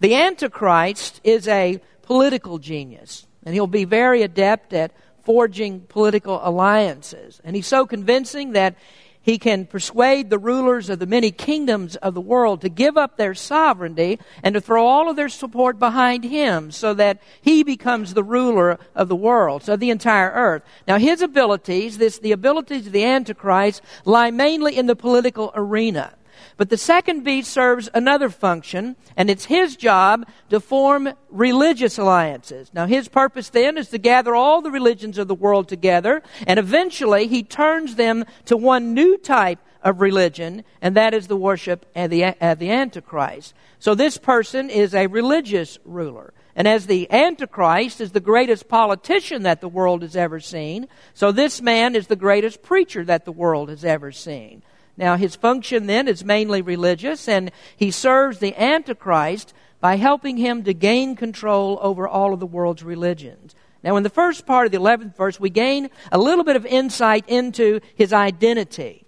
The 0.00 0.14
Antichrist 0.14 1.20
is 1.24 1.48
a 1.48 1.80
political 2.02 2.58
genius, 2.58 3.26
and 3.44 3.54
he'll 3.54 3.66
be 3.66 3.84
very 3.84 4.22
adept 4.22 4.72
at 4.74 4.92
forging 5.28 5.80
political 5.80 6.40
alliances. 6.42 7.38
And 7.44 7.54
he's 7.54 7.66
so 7.66 7.84
convincing 7.84 8.52
that 8.52 8.76
he 9.20 9.36
can 9.36 9.66
persuade 9.66 10.30
the 10.30 10.38
rulers 10.38 10.88
of 10.88 11.00
the 11.00 11.06
many 11.06 11.30
kingdoms 11.30 11.96
of 11.96 12.14
the 12.14 12.20
world 12.22 12.62
to 12.62 12.70
give 12.70 12.96
up 12.96 13.18
their 13.18 13.34
sovereignty 13.34 14.18
and 14.42 14.54
to 14.54 14.60
throw 14.62 14.86
all 14.86 15.10
of 15.10 15.16
their 15.16 15.28
support 15.28 15.78
behind 15.78 16.24
him 16.24 16.70
so 16.70 16.94
that 16.94 17.20
he 17.42 17.62
becomes 17.62 18.14
the 18.14 18.24
ruler 18.24 18.78
of 18.94 19.08
the 19.08 19.16
world, 19.16 19.62
so 19.62 19.76
the 19.76 19.90
entire 19.90 20.30
earth. 20.30 20.62
Now 20.86 20.96
his 20.96 21.20
abilities, 21.20 21.98
this, 21.98 22.18
the 22.18 22.32
abilities 22.32 22.86
of 22.86 22.94
the 22.94 23.04
Antichrist, 23.04 23.82
lie 24.06 24.30
mainly 24.30 24.78
in 24.78 24.86
the 24.86 24.96
political 24.96 25.52
arena. 25.54 26.14
But 26.56 26.70
the 26.70 26.76
second 26.76 27.24
beast 27.24 27.50
serves 27.50 27.88
another 27.94 28.28
function, 28.28 28.96
and 29.16 29.30
it's 29.30 29.44
his 29.44 29.76
job 29.76 30.26
to 30.50 30.60
form 30.60 31.08
religious 31.30 31.98
alliances. 31.98 32.70
Now, 32.72 32.86
his 32.86 33.08
purpose 33.08 33.48
then 33.50 33.78
is 33.78 33.88
to 33.90 33.98
gather 33.98 34.34
all 34.34 34.60
the 34.60 34.70
religions 34.70 35.18
of 35.18 35.28
the 35.28 35.34
world 35.34 35.68
together, 35.68 36.22
and 36.46 36.58
eventually 36.58 37.26
he 37.26 37.42
turns 37.42 37.96
them 37.96 38.24
to 38.46 38.56
one 38.56 38.94
new 38.94 39.16
type 39.16 39.58
of 39.82 40.00
religion, 40.00 40.64
and 40.82 40.96
that 40.96 41.14
is 41.14 41.26
the 41.26 41.36
worship 41.36 41.86
of 41.94 42.10
the, 42.10 42.24
of 42.40 42.58
the 42.58 42.70
Antichrist. 42.70 43.54
So 43.78 43.94
this 43.94 44.18
person 44.18 44.70
is 44.70 44.94
a 44.94 45.06
religious 45.06 45.78
ruler. 45.84 46.32
And 46.56 46.66
as 46.66 46.86
the 46.86 47.10
Antichrist 47.12 48.00
is 48.00 48.10
the 48.10 48.20
greatest 48.20 48.68
politician 48.68 49.44
that 49.44 49.60
the 49.60 49.68
world 49.68 50.02
has 50.02 50.16
ever 50.16 50.40
seen, 50.40 50.88
so 51.14 51.30
this 51.30 51.62
man 51.62 51.94
is 51.94 52.08
the 52.08 52.16
greatest 52.16 52.62
preacher 52.62 53.04
that 53.04 53.24
the 53.24 53.32
world 53.32 53.68
has 53.68 53.84
ever 53.84 54.10
seen. 54.10 54.64
Now, 54.98 55.16
his 55.16 55.36
function 55.36 55.86
then 55.86 56.08
is 56.08 56.24
mainly 56.24 56.60
religious, 56.60 57.28
and 57.28 57.52
he 57.76 57.92
serves 57.92 58.40
the 58.40 58.60
Antichrist 58.60 59.54
by 59.80 59.94
helping 59.94 60.36
him 60.36 60.64
to 60.64 60.74
gain 60.74 61.14
control 61.14 61.78
over 61.80 62.06
all 62.06 62.34
of 62.34 62.40
the 62.40 62.46
world's 62.46 62.82
religions. 62.82 63.54
Now, 63.84 63.96
in 63.96 64.02
the 64.02 64.10
first 64.10 64.44
part 64.44 64.66
of 64.66 64.72
the 64.72 64.78
11th 64.78 65.16
verse, 65.16 65.38
we 65.38 65.50
gain 65.50 65.88
a 66.10 66.18
little 66.18 66.42
bit 66.42 66.56
of 66.56 66.66
insight 66.66 67.24
into 67.28 67.80
his 67.94 68.12
identity. 68.12 69.04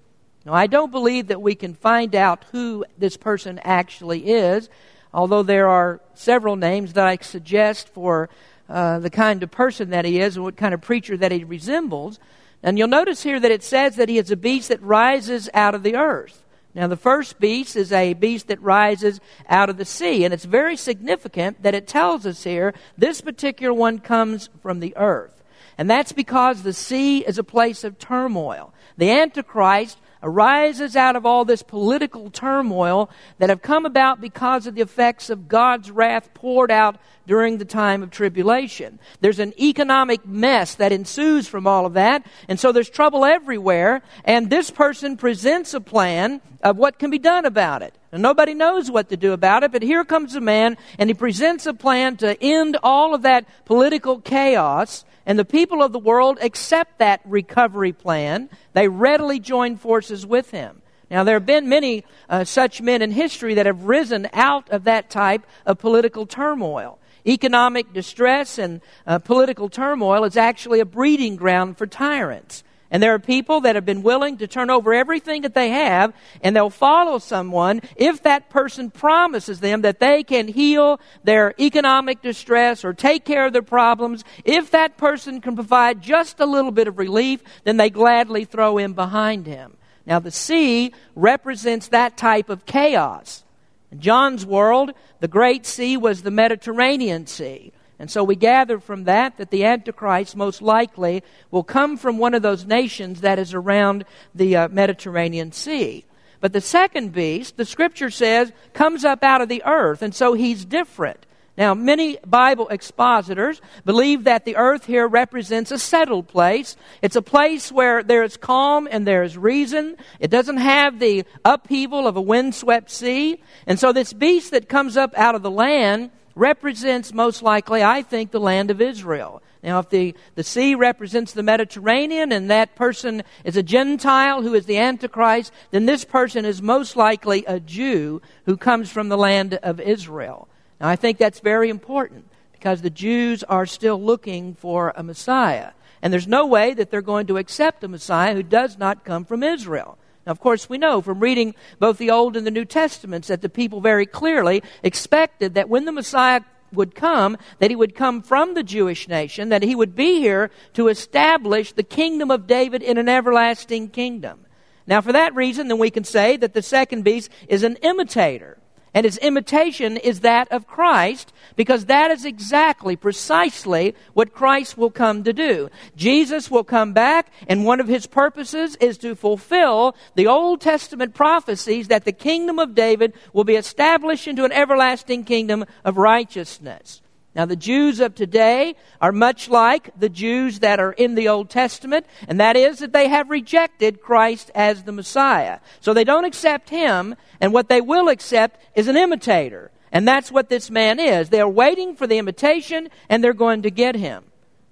Now, 0.46 0.52
I 0.52 0.68
don't 0.68 0.92
believe 0.92 1.26
that 1.26 1.42
we 1.42 1.56
can 1.56 1.74
find 1.74 2.14
out 2.14 2.44
who 2.52 2.84
this 2.96 3.16
person 3.16 3.58
actually 3.64 4.30
is, 4.30 4.70
although 5.12 5.42
there 5.42 5.68
are 5.68 6.00
several 6.14 6.54
names 6.54 6.92
that 6.92 7.08
I 7.08 7.16
suggest 7.16 7.88
for 7.88 8.30
uh, 8.68 9.00
the 9.00 9.10
kind 9.10 9.42
of 9.42 9.50
person 9.50 9.90
that 9.90 10.04
he 10.04 10.20
is 10.20 10.36
and 10.36 10.44
what 10.44 10.56
kind 10.56 10.72
of 10.72 10.80
preacher 10.80 11.16
that 11.16 11.32
he 11.32 11.42
resembles. 11.42 12.20
And 12.62 12.78
you'll 12.78 12.88
notice 12.88 13.22
here 13.22 13.40
that 13.40 13.50
it 13.50 13.62
says 13.62 13.96
that 13.96 14.08
he 14.08 14.18
is 14.18 14.30
a 14.30 14.36
beast 14.36 14.68
that 14.68 14.82
rises 14.82 15.48
out 15.54 15.74
of 15.74 15.82
the 15.82 15.96
earth. 15.96 16.44
Now, 16.74 16.86
the 16.86 16.96
first 16.96 17.40
beast 17.40 17.74
is 17.74 17.90
a 17.90 18.12
beast 18.14 18.46
that 18.46 18.62
rises 18.62 19.20
out 19.48 19.70
of 19.70 19.76
the 19.76 19.84
sea, 19.84 20.24
and 20.24 20.32
it's 20.32 20.44
very 20.44 20.76
significant 20.76 21.62
that 21.62 21.74
it 21.74 21.88
tells 21.88 22.26
us 22.26 22.44
here 22.44 22.74
this 22.96 23.20
particular 23.20 23.74
one 23.74 23.98
comes 23.98 24.48
from 24.62 24.78
the 24.78 24.96
earth. 24.96 25.42
And 25.76 25.90
that's 25.90 26.12
because 26.12 26.62
the 26.62 26.72
sea 26.72 27.20
is 27.20 27.38
a 27.38 27.44
place 27.44 27.82
of 27.82 27.98
turmoil. 27.98 28.72
The 28.98 29.10
Antichrist 29.10 29.98
arises 30.22 30.94
out 30.94 31.16
of 31.16 31.24
all 31.24 31.44
this 31.44 31.62
political 31.62 32.30
turmoil 32.30 33.10
that 33.38 33.48
have 33.48 33.62
come 33.62 33.86
about 33.86 34.20
because 34.20 34.66
of 34.66 34.74
the 34.74 34.82
effects 34.82 35.30
of 35.30 35.48
God's 35.48 35.90
wrath 35.90 36.34
poured 36.34 36.70
out 36.70 36.96
during 37.30 37.58
the 37.58 37.64
time 37.64 38.02
of 38.02 38.10
tribulation. 38.10 38.98
There's 39.20 39.38
an 39.38 39.54
economic 39.56 40.26
mess 40.26 40.74
that 40.74 40.90
ensues 40.90 41.46
from 41.46 41.64
all 41.64 41.86
of 41.86 41.92
that, 41.92 42.26
and 42.48 42.58
so 42.58 42.72
there's 42.72 42.90
trouble 42.90 43.24
everywhere, 43.24 44.02
and 44.24 44.50
this 44.50 44.68
person 44.72 45.16
presents 45.16 45.72
a 45.72 45.80
plan 45.80 46.40
of 46.60 46.76
what 46.76 46.98
can 46.98 47.08
be 47.08 47.20
done 47.20 47.44
about 47.46 47.82
it. 47.82 47.94
And 48.10 48.20
nobody 48.20 48.52
knows 48.52 48.90
what 48.90 49.10
to 49.10 49.16
do 49.16 49.32
about 49.32 49.62
it, 49.62 49.70
but 49.70 49.84
here 49.84 50.04
comes 50.04 50.34
a 50.34 50.40
man, 50.40 50.76
and 50.98 51.08
he 51.08 51.14
presents 51.14 51.66
a 51.66 51.72
plan 51.72 52.16
to 52.16 52.36
end 52.42 52.76
all 52.82 53.14
of 53.14 53.22
that 53.22 53.46
political 53.64 54.20
chaos 54.20 55.04
and 55.24 55.38
the 55.38 55.44
people 55.44 55.84
of 55.84 55.92
the 55.92 56.00
world 56.00 56.38
accept 56.42 56.98
that 56.98 57.20
recovery 57.24 57.92
plan. 57.92 58.50
They 58.72 58.88
readily 58.88 59.38
join 59.38 59.76
forces 59.76 60.26
with 60.26 60.50
him. 60.50 60.82
Now, 61.10 61.22
there 61.22 61.34
have 61.34 61.46
been 61.46 61.68
many 61.68 62.04
uh, 62.28 62.44
such 62.44 62.80
men 62.80 63.02
in 63.02 63.10
history 63.10 63.54
that 63.54 63.66
have 63.66 63.84
risen 63.84 64.28
out 64.32 64.70
of 64.70 64.84
that 64.84 65.10
type 65.10 65.44
of 65.66 65.78
political 65.78 66.24
turmoil. 66.24 66.98
Economic 67.26 67.92
distress 67.92 68.58
and 68.58 68.80
uh, 69.06 69.18
political 69.18 69.68
turmoil 69.68 70.24
is 70.24 70.36
actually 70.36 70.80
a 70.80 70.84
breeding 70.84 71.36
ground 71.36 71.78
for 71.78 71.86
tyrants. 71.86 72.64
And 72.90 73.00
there 73.00 73.14
are 73.14 73.20
people 73.20 73.60
that 73.60 73.76
have 73.76 73.86
been 73.86 74.02
willing 74.02 74.38
to 74.38 74.48
turn 74.48 74.68
over 74.68 74.92
everything 74.92 75.42
that 75.42 75.54
they 75.54 75.68
have, 75.68 76.12
and 76.42 76.56
they'll 76.56 76.70
follow 76.70 77.18
someone 77.18 77.82
if 77.94 78.24
that 78.24 78.50
person 78.50 78.90
promises 78.90 79.60
them 79.60 79.82
that 79.82 80.00
they 80.00 80.24
can 80.24 80.48
heal 80.48 81.00
their 81.22 81.54
economic 81.60 82.20
distress 82.20 82.84
or 82.84 82.92
take 82.92 83.24
care 83.24 83.46
of 83.46 83.52
their 83.52 83.62
problems. 83.62 84.24
If 84.44 84.72
that 84.72 84.96
person 84.96 85.40
can 85.40 85.54
provide 85.54 86.02
just 86.02 86.40
a 86.40 86.46
little 86.46 86.72
bit 86.72 86.88
of 86.88 86.98
relief, 86.98 87.42
then 87.62 87.76
they 87.76 87.90
gladly 87.90 88.44
throw 88.44 88.76
in 88.78 88.94
behind 88.94 89.46
him. 89.46 89.76
Now, 90.04 90.18
the 90.18 90.32
sea 90.32 90.92
represents 91.14 91.88
that 91.88 92.16
type 92.16 92.48
of 92.48 92.66
chaos. 92.66 93.44
In 93.90 94.00
John's 94.00 94.46
world, 94.46 94.92
the 95.20 95.28
Great 95.28 95.66
Sea 95.66 95.96
was 95.96 96.22
the 96.22 96.30
Mediterranean 96.30 97.26
Sea. 97.26 97.72
And 97.98 98.10
so 98.10 98.24
we 98.24 98.34
gather 98.34 98.80
from 98.80 99.04
that 99.04 99.36
that 99.36 99.50
the 99.50 99.64
Antichrist 99.64 100.34
most 100.34 100.62
likely 100.62 101.22
will 101.50 101.64
come 101.64 101.96
from 101.98 102.16
one 102.16 102.32
of 102.32 102.42
those 102.42 102.64
nations 102.64 103.20
that 103.20 103.38
is 103.38 103.52
around 103.52 104.04
the 104.34 104.56
uh, 104.56 104.68
Mediterranean 104.68 105.52
Sea. 105.52 106.04
But 106.40 106.54
the 106.54 106.62
second 106.62 107.12
beast, 107.12 107.58
the 107.58 107.66
scripture 107.66 108.10
says, 108.10 108.52
comes 108.72 109.04
up 109.04 109.22
out 109.22 109.42
of 109.42 109.50
the 109.50 109.62
earth, 109.66 110.00
and 110.00 110.14
so 110.14 110.32
he's 110.32 110.64
different. 110.64 111.26
Now, 111.60 111.74
many 111.74 112.16
Bible 112.26 112.68
expositors 112.68 113.60
believe 113.84 114.24
that 114.24 114.46
the 114.46 114.56
earth 114.56 114.86
here 114.86 115.06
represents 115.06 115.70
a 115.70 115.78
settled 115.78 116.26
place. 116.26 116.74
It's 117.02 117.16
a 117.16 117.22
place 117.22 117.70
where 117.70 118.02
there 118.02 118.22
is 118.22 118.38
calm 118.38 118.88
and 118.90 119.06
there 119.06 119.22
is 119.22 119.36
reason. 119.36 119.98
It 120.20 120.30
doesn't 120.30 120.56
have 120.56 120.98
the 120.98 121.26
upheaval 121.44 122.06
of 122.06 122.16
a 122.16 122.22
windswept 122.22 122.90
sea. 122.90 123.42
And 123.66 123.78
so 123.78 123.92
this 123.92 124.14
beast 124.14 124.52
that 124.52 124.70
comes 124.70 124.96
up 124.96 125.12
out 125.18 125.34
of 125.34 125.42
the 125.42 125.50
land 125.50 126.12
represents 126.34 127.12
most 127.12 127.42
likely, 127.42 127.82
I 127.82 128.00
think, 128.00 128.30
the 128.30 128.40
land 128.40 128.70
of 128.70 128.80
Israel. 128.80 129.42
Now, 129.62 129.80
if 129.80 129.90
the, 129.90 130.14
the 130.36 130.42
sea 130.42 130.74
represents 130.74 131.34
the 131.34 131.42
Mediterranean 131.42 132.32
and 132.32 132.50
that 132.50 132.74
person 132.74 133.22
is 133.44 133.58
a 133.58 133.62
Gentile 133.62 134.40
who 134.40 134.54
is 134.54 134.64
the 134.64 134.78
Antichrist, 134.78 135.52
then 135.72 135.84
this 135.84 136.06
person 136.06 136.46
is 136.46 136.62
most 136.62 136.96
likely 136.96 137.44
a 137.44 137.60
Jew 137.60 138.22
who 138.46 138.56
comes 138.56 138.90
from 138.90 139.10
the 139.10 139.18
land 139.18 139.56
of 139.62 139.78
Israel. 139.78 140.48
Now, 140.80 140.88
I 140.88 140.96
think 140.96 141.18
that's 141.18 141.40
very 141.40 141.68
important 141.68 142.26
because 142.52 142.82
the 142.82 142.90
Jews 142.90 143.42
are 143.44 143.66
still 143.66 144.02
looking 144.02 144.54
for 144.54 144.92
a 144.96 145.02
Messiah. 145.02 145.72
And 146.02 146.12
there's 146.12 146.26
no 146.26 146.46
way 146.46 146.72
that 146.74 146.90
they're 146.90 147.02
going 147.02 147.26
to 147.26 147.36
accept 147.36 147.84
a 147.84 147.88
Messiah 147.88 148.34
who 148.34 148.42
does 148.42 148.78
not 148.78 149.04
come 149.04 149.24
from 149.24 149.42
Israel. 149.42 149.98
Now, 150.26 150.32
of 150.32 150.40
course, 150.40 150.68
we 150.68 150.78
know 150.78 151.00
from 151.00 151.20
reading 151.20 151.54
both 151.78 151.98
the 151.98 152.10
Old 152.10 152.36
and 152.36 152.46
the 152.46 152.50
New 152.50 152.64
Testaments 152.64 153.28
that 153.28 153.42
the 153.42 153.48
people 153.48 153.80
very 153.80 154.06
clearly 154.06 154.62
expected 154.82 155.54
that 155.54 155.68
when 155.68 155.84
the 155.84 155.92
Messiah 155.92 156.40
would 156.72 156.94
come, 156.94 157.36
that 157.58 157.70
he 157.70 157.76
would 157.76 157.94
come 157.94 158.22
from 158.22 158.54
the 158.54 158.62
Jewish 158.62 159.08
nation, 159.08 159.48
that 159.48 159.62
he 159.62 159.74
would 159.74 159.96
be 159.96 160.20
here 160.20 160.50
to 160.74 160.88
establish 160.88 161.72
the 161.72 161.82
kingdom 161.82 162.30
of 162.30 162.46
David 162.46 162.82
in 162.82 162.96
an 162.96 163.08
everlasting 163.08 163.88
kingdom. 163.88 164.46
Now, 164.86 165.00
for 165.00 165.12
that 165.12 165.34
reason, 165.34 165.68
then 165.68 165.78
we 165.78 165.90
can 165.90 166.04
say 166.04 166.36
that 166.36 166.54
the 166.54 166.62
second 166.62 167.02
beast 167.02 167.30
is 167.48 167.62
an 167.62 167.76
imitator. 167.76 168.58
And 168.92 169.04
his 169.04 169.18
imitation 169.18 169.96
is 169.96 170.20
that 170.20 170.50
of 170.50 170.66
Christ 170.66 171.32
because 171.54 171.86
that 171.86 172.10
is 172.10 172.24
exactly, 172.24 172.96
precisely 172.96 173.94
what 174.14 174.32
Christ 174.32 174.76
will 174.76 174.90
come 174.90 175.22
to 175.24 175.32
do. 175.32 175.70
Jesus 175.96 176.50
will 176.50 176.64
come 176.64 176.92
back 176.92 177.32
and 177.46 177.64
one 177.64 177.80
of 177.80 177.88
his 177.88 178.06
purposes 178.06 178.76
is 178.76 178.98
to 178.98 179.14
fulfill 179.14 179.94
the 180.16 180.26
Old 180.26 180.60
Testament 180.60 181.14
prophecies 181.14 181.88
that 181.88 182.04
the 182.04 182.12
kingdom 182.12 182.58
of 182.58 182.74
David 182.74 183.14
will 183.32 183.44
be 183.44 183.56
established 183.56 184.26
into 184.26 184.44
an 184.44 184.52
everlasting 184.52 185.24
kingdom 185.24 185.64
of 185.84 185.96
righteousness. 185.96 187.00
Now, 187.34 187.46
the 187.46 187.54
Jews 187.54 188.00
of 188.00 188.16
today 188.16 188.74
are 189.00 189.12
much 189.12 189.48
like 189.48 189.98
the 189.98 190.08
Jews 190.08 190.60
that 190.60 190.80
are 190.80 190.92
in 190.92 191.14
the 191.14 191.28
Old 191.28 191.48
Testament, 191.48 192.06
and 192.26 192.40
that 192.40 192.56
is 192.56 192.80
that 192.80 192.92
they 192.92 193.08
have 193.08 193.30
rejected 193.30 194.00
Christ 194.00 194.50
as 194.54 194.82
the 194.82 194.92
Messiah. 194.92 195.60
So 195.80 195.94
they 195.94 196.02
don't 196.02 196.24
accept 196.24 196.70
Him, 196.70 197.14
and 197.40 197.52
what 197.52 197.68
they 197.68 197.80
will 197.80 198.08
accept 198.08 198.60
is 198.74 198.88
an 198.88 198.96
imitator. 198.96 199.70
And 199.92 200.06
that's 200.06 200.30
what 200.30 200.48
this 200.48 200.70
man 200.70 201.00
is. 201.00 201.28
They're 201.28 201.48
waiting 201.48 201.96
for 201.96 202.06
the 202.06 202.18
imitation, 202.18 202.88
and 203.08 203.22
they're 203.22 203.32
going 203.32 203.62
to 203.62 203.70
get 203.70 203.96
him. 203.96 204.24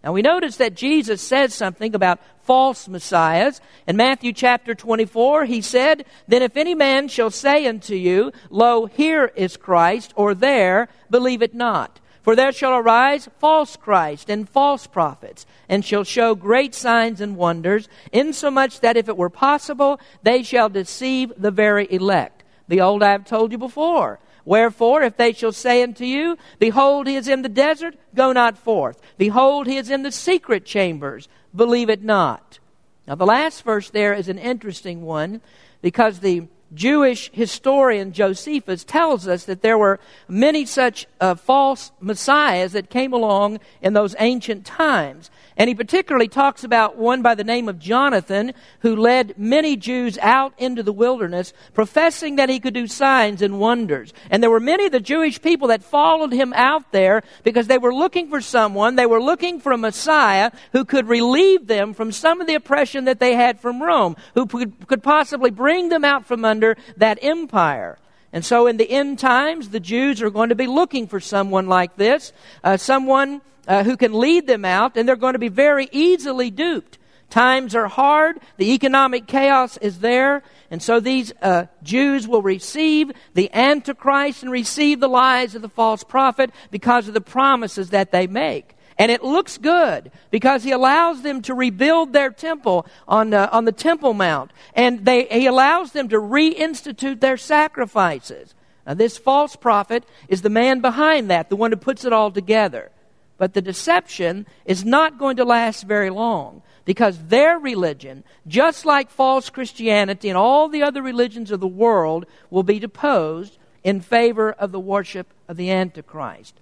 Now, 0.04 0.12
we 0.12 0.22
notice 0.22 0.56
that 0.56 0.74
Jesus 0.74 1.20
says 1.20 1.52
something 1.52 1.94
about 1.94 2.20
false 2.42 2.86
messiahs. 2.86 3.60
In 3.88 3.96
Matthew 3.96 4.32
chapter 4.32 4.74
24, 4.74 5.44
he 5.46 5.60
said, 5.60 6.04
Then 6.28 6.42
if 6.42 6.56
any 6.56 6.74
man 6.74 7.08
shall 7.08 7.30
say 7.30 7.66
unto 7.66 7.94
you, 7.94 8.32
Lo, 8.48 8.86
here 8.86 9.32
is 9.34 9.56
Christ, 9.56 10.12
or 10.14 10.34
there, 10.34 10.88
believe 11.10 11.42
it 11.42 11.52
not. 11.52 11.98
For 12.28 12.36
there 12.36 12.52
shall 12.52 12.74
arise 12.74 13.26
false 13.38 13.74
Christ 13.74 14.28
and 14.28 14.46
false 14.46 14.86
prophets, 14.86 15.46
and 15.66 15.82
shall 15.82 16.04
show 16.04 16.34
great 16.34 16.74
signs 16.74 17.22
and 17.22 17.38
wonders, 17.38 17.88
insomuch 18.12 18.80
that 18.80 18.98
if 18.98 19.08
it 19.08 19.16
were 19.16 19.30
possible, 19.30 19.98
they 20.22 20.42
shall 20.42 20.68
deceive 20.68 21.32
the 21.38 21.50
very 21.50 21.90
elect. 21.90 22.44
Behold, 22.68 23.02
I 23.02 23.12
have 23.12 23.24
told 23.24 23.50
you 23.50 23.56
before. 23.56 24.18
Wherefore, 24.44 25.02
if 25.04 25.16
they 25.16 25.32
shall 25.32 25.52
say 25.52 25.82
unto 25.82 26.04
you, 26.04 26.36
Behold, 26.58 27.06
he 27.06 27.16
is 27.16 27.28
in 27.28 27.40
the 27.40 27.48
desert, 27.48 27.94
go 28.14 28.32
not 28.32 28.58
forth. 28.58 29.00
Behold, 29.16 29.66
he 29.66 29.78
is 29.78 29.88
in 29.88 30.02
the 30.02 30.12
secret 30.12 30.66
chambers, 30.66 31.30
believe 31.56 31.88
it 31.88 32.04
not. 32.04 32.58
Now, 33.06 33.14
the 33.14 33.24
last 33.24 33.64
verse 33.64 33.88
there 33.88 34.12
is 34.12 34.28
an 34.28 34.38
interesting 34.38 35.00
one 35.00 35.40
because 35.80 36.18
the 36.18 36.46
Jewish 36.74 37.30
historian 37.32 38.12
Josephus 38.12 38.84
tells 38.84 39.26
us 39.26 39.44
that 39.44 39.62
there 39.62 39.78
were 39.78 40.00
many 40.28 40.66
such 40.66 41.06
uh, 41.20 41.34
false 41.34 41.92
messiahs 42.00 42.72
that 42.72 42.90
came 42.90 43.12
along 43.12 43.60
in 43.80 43.94
those 43.94 44.14
ancient 44.18 44.66
times. 44.66 45.30
And 45.58 45.68
he 45.68 45.74
particularly 45.74 46.28
talks 46.28 46.62
about 46.62 46.96
one 46.96 47.20
by 47.20 47.34
the 47.34 47.42
name 47.42 47.68
of 47.68 47.80
Jonathan, 47.80 48.52
who 48.80 48.94
led 48.94 49.36
many 49.36 49.76
Jews 49.76 50.16
out 50.18 50.54
into 50.56 50.84
the 50.84 50.92
wilderness, 50.92 51.52
professing 51.74 52.36
that 52.36 52.48
he 52.48 52.60
could 52.60 52.74
do 52.74 52.86
signs 52.86 53.42
and 53.42 53.58
wonders. 53.58 54.14
And 54.30 54.40
there 54.40 54.50
were 54.50 54.60
many 54.60 54.86
of 54.86 54.92
the 54.92 55.00
Jewish 55.00 55.42
people 55.42 55.68
that 55.68 55.82
followed 55.82 56.32
him 56.32 56.52
out 56.54 56.92
there 56.92 57.24
because 57.42 57.66
they 57.66 57.76
were 57.76 57.92
looking 57.92 58.28
for 58.30 58.40
someone, 58.40 58.94
they 58.94 59.04
were 59.04 59.20
looking 59.20 59.58
for 59.58 59.72
a 59.72 59.78
Messiah 59.78 60.52
who 60.70 60.84
could 60.84 61.08
relieve 61.08 61.66
them 61.66 61.92
from 61.92 62.12
some 62.12 62.40
of 62.40 62.46
the 62.46 62.54
oppression 62.54 63.06
that 63.06 63.18
they 63.18 63.34
had 63.34 63.58
from 63.58 63.82
Rome, 63.82 64.16
who 64.34 64.46
could, 64.46 65.02
possibly 65.02 65.50
bring 65.50 65.88
them 65.88 66.04
out 66.04 66.26
from 66.26 66.44
under 66.44 66.76
that 66.96 67.18
empire. 67.22 67.98
And 68.32 68.44
so 68.44 68.66
in 68.66 68.76
the 68.76 68.90
end 68.90 69.18
times, 69.18 69.70
the 69.70 69.80
Jews 69.80 70.20
are 70.20 70.30
going 70.30 70.50
to 70.50 70.54
be 70.54 70.66
looking 70.66 71.06
for 71.06 71.20
someone 71.20 71.66
like 71.66 71.96
this, 71.96 72.32
uh, 72.62 72.76
someone 72.76 73.40
uh, 73.66 73.84
who 73.84 73.96
can 73.96 74.12
lead 74.12 74.46
them 74.46 74.64
out, 74.64 74.96
and 74.96 75.08
they're 75.08 75.16
going 75.16 75.32
to 75.34 75.38
be 75.38 75.48
very 75.48 75.88
easily 75.92 76.50
duped. 76.50 76.98
Times 77.30 77.74
are 77.74 77.88
hard, 77.88 78.38
the 78.56 78.72
economic 78.72 79.26
chaos 79.26 79.76
is 79.78 80.00
there, 80.00 80.42
and 80.70 80.82
so 80.82 80.98
these 80.98 81.32
uh, 81.42 81.66
Jews 81.82 82.26
will 82.26 82.40
receive 82.40 83.12
the 83.34 83.50
Antichrist 83.52 84.42
and 84.42 84.50
receive 84.50 85.00
the 85.00 85.08
lies 85.08 85.54
of 85.54 85.60
the 85.60 85.68
false 85.68 86.04
prophet 86.04 86.50
because 86.70 87.06
of 87.06 87.14
the 87.14 87.20
promises 87.20 87.90
that 87.90 88.12
they 88.12 88.26
make. 88.26 88.74
And 88.98 89.12
it 89.12 89.22
looks 89.22 89.58
good 89.58 90.10
because 90.30 90.64
he 90.64 90.72
allows 90.72 91.22
them 91.22 91.40
to 91.42 91.54
rebuild 91.54 92.12
their 92.12 92.30
temple 92.30 92.84
on, 93.06 93.32
on 93.32 93.64
the 93.64 93.72
Temple 93.72 94.12
Mount. 94.12 94.50
And 94.74 95.04
they, 95.04 95.24
he 95.26 95.46
allows 95.46 95.92
them 95.92 96.08
to 96.08 96.16
reinstitute 96.16 97.20
their 97.20 97.36
sacrifices. 97.36 98.54
Now, 98.84 98.94
this 98.94 99.16
false 99.16 99.54
prophet 99.54 100.04
is 100.28 100.42
the 100.42 100.50
man 100.50 100.80
behind 100.80 101.30
that, 101.30 101.48
the 101.48 101.56
one 101.56 101.70
who 101.70 101.76
puts 101.76 102.04
it 102.04 102.12
all 102.12 102.32
together. 102.32 102.90
But 103.36 103.54
the 103.54 103.62
deception 103.62 104.46
is 104.64 104.84
not 104.84 105.18
going 105.18 105.36
to 105.36 105.44
last 105.44 105.84
very 105.84 106.10
long 106.10 106.62
because 106.84 107.26
their 107.26 107.58
religion, 107.58 108.24
just 108.48 108.84
like 108.84 109.10
false 109.10 109.48
Christianity 109.48 110.28
and 110.28 110.36
all 110.36 110.68
the 110.68 110.82
other 110.82 111.02
religions 111.02 111.52
of 111.52 111.60
the 111.60 111.68
world, 111.68 112.26
will 112.50 112.64
be 112.64 112.80
deposed 112.80 113.58
in 113.84 114.00
favor 114.00 114.50
of 114.50 114.72
the 114.72 114.80
worship 114.80 115.32
of 115.46 115.56
the 115.56 115.70
Antichrist. 115.70 116.58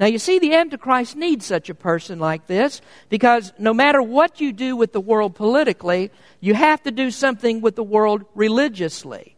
Now, 0.00 0.06
you 0.06 0.18
see, 0.18 0.38
the 0.38 0.54
Antichrist 0.54 1.14
needs 1.14 1.44
such 1.44 1.68
a 1.68 1.74
person 1.74 2.18
like 2.18 2.46
this 2.46 2.80
because 3.10 3.52
no 3.58 3.74
matter 3.74 4.02
what 4.02 4.40
you 4.40 4.50
do 4.50 4.74
with 4.74 4.92
the 4.92 5.00
world 5.00 5.34
politically, 5.34 6.10
you 6.40 6.54
have 6.54 6.82
to 6.84 6.90
do 6.90 7.10
something 7.10 7.60
with 7.60 7.76
the 7.76 7.82
world 7.82 8.24
religiously. 8.34 9.36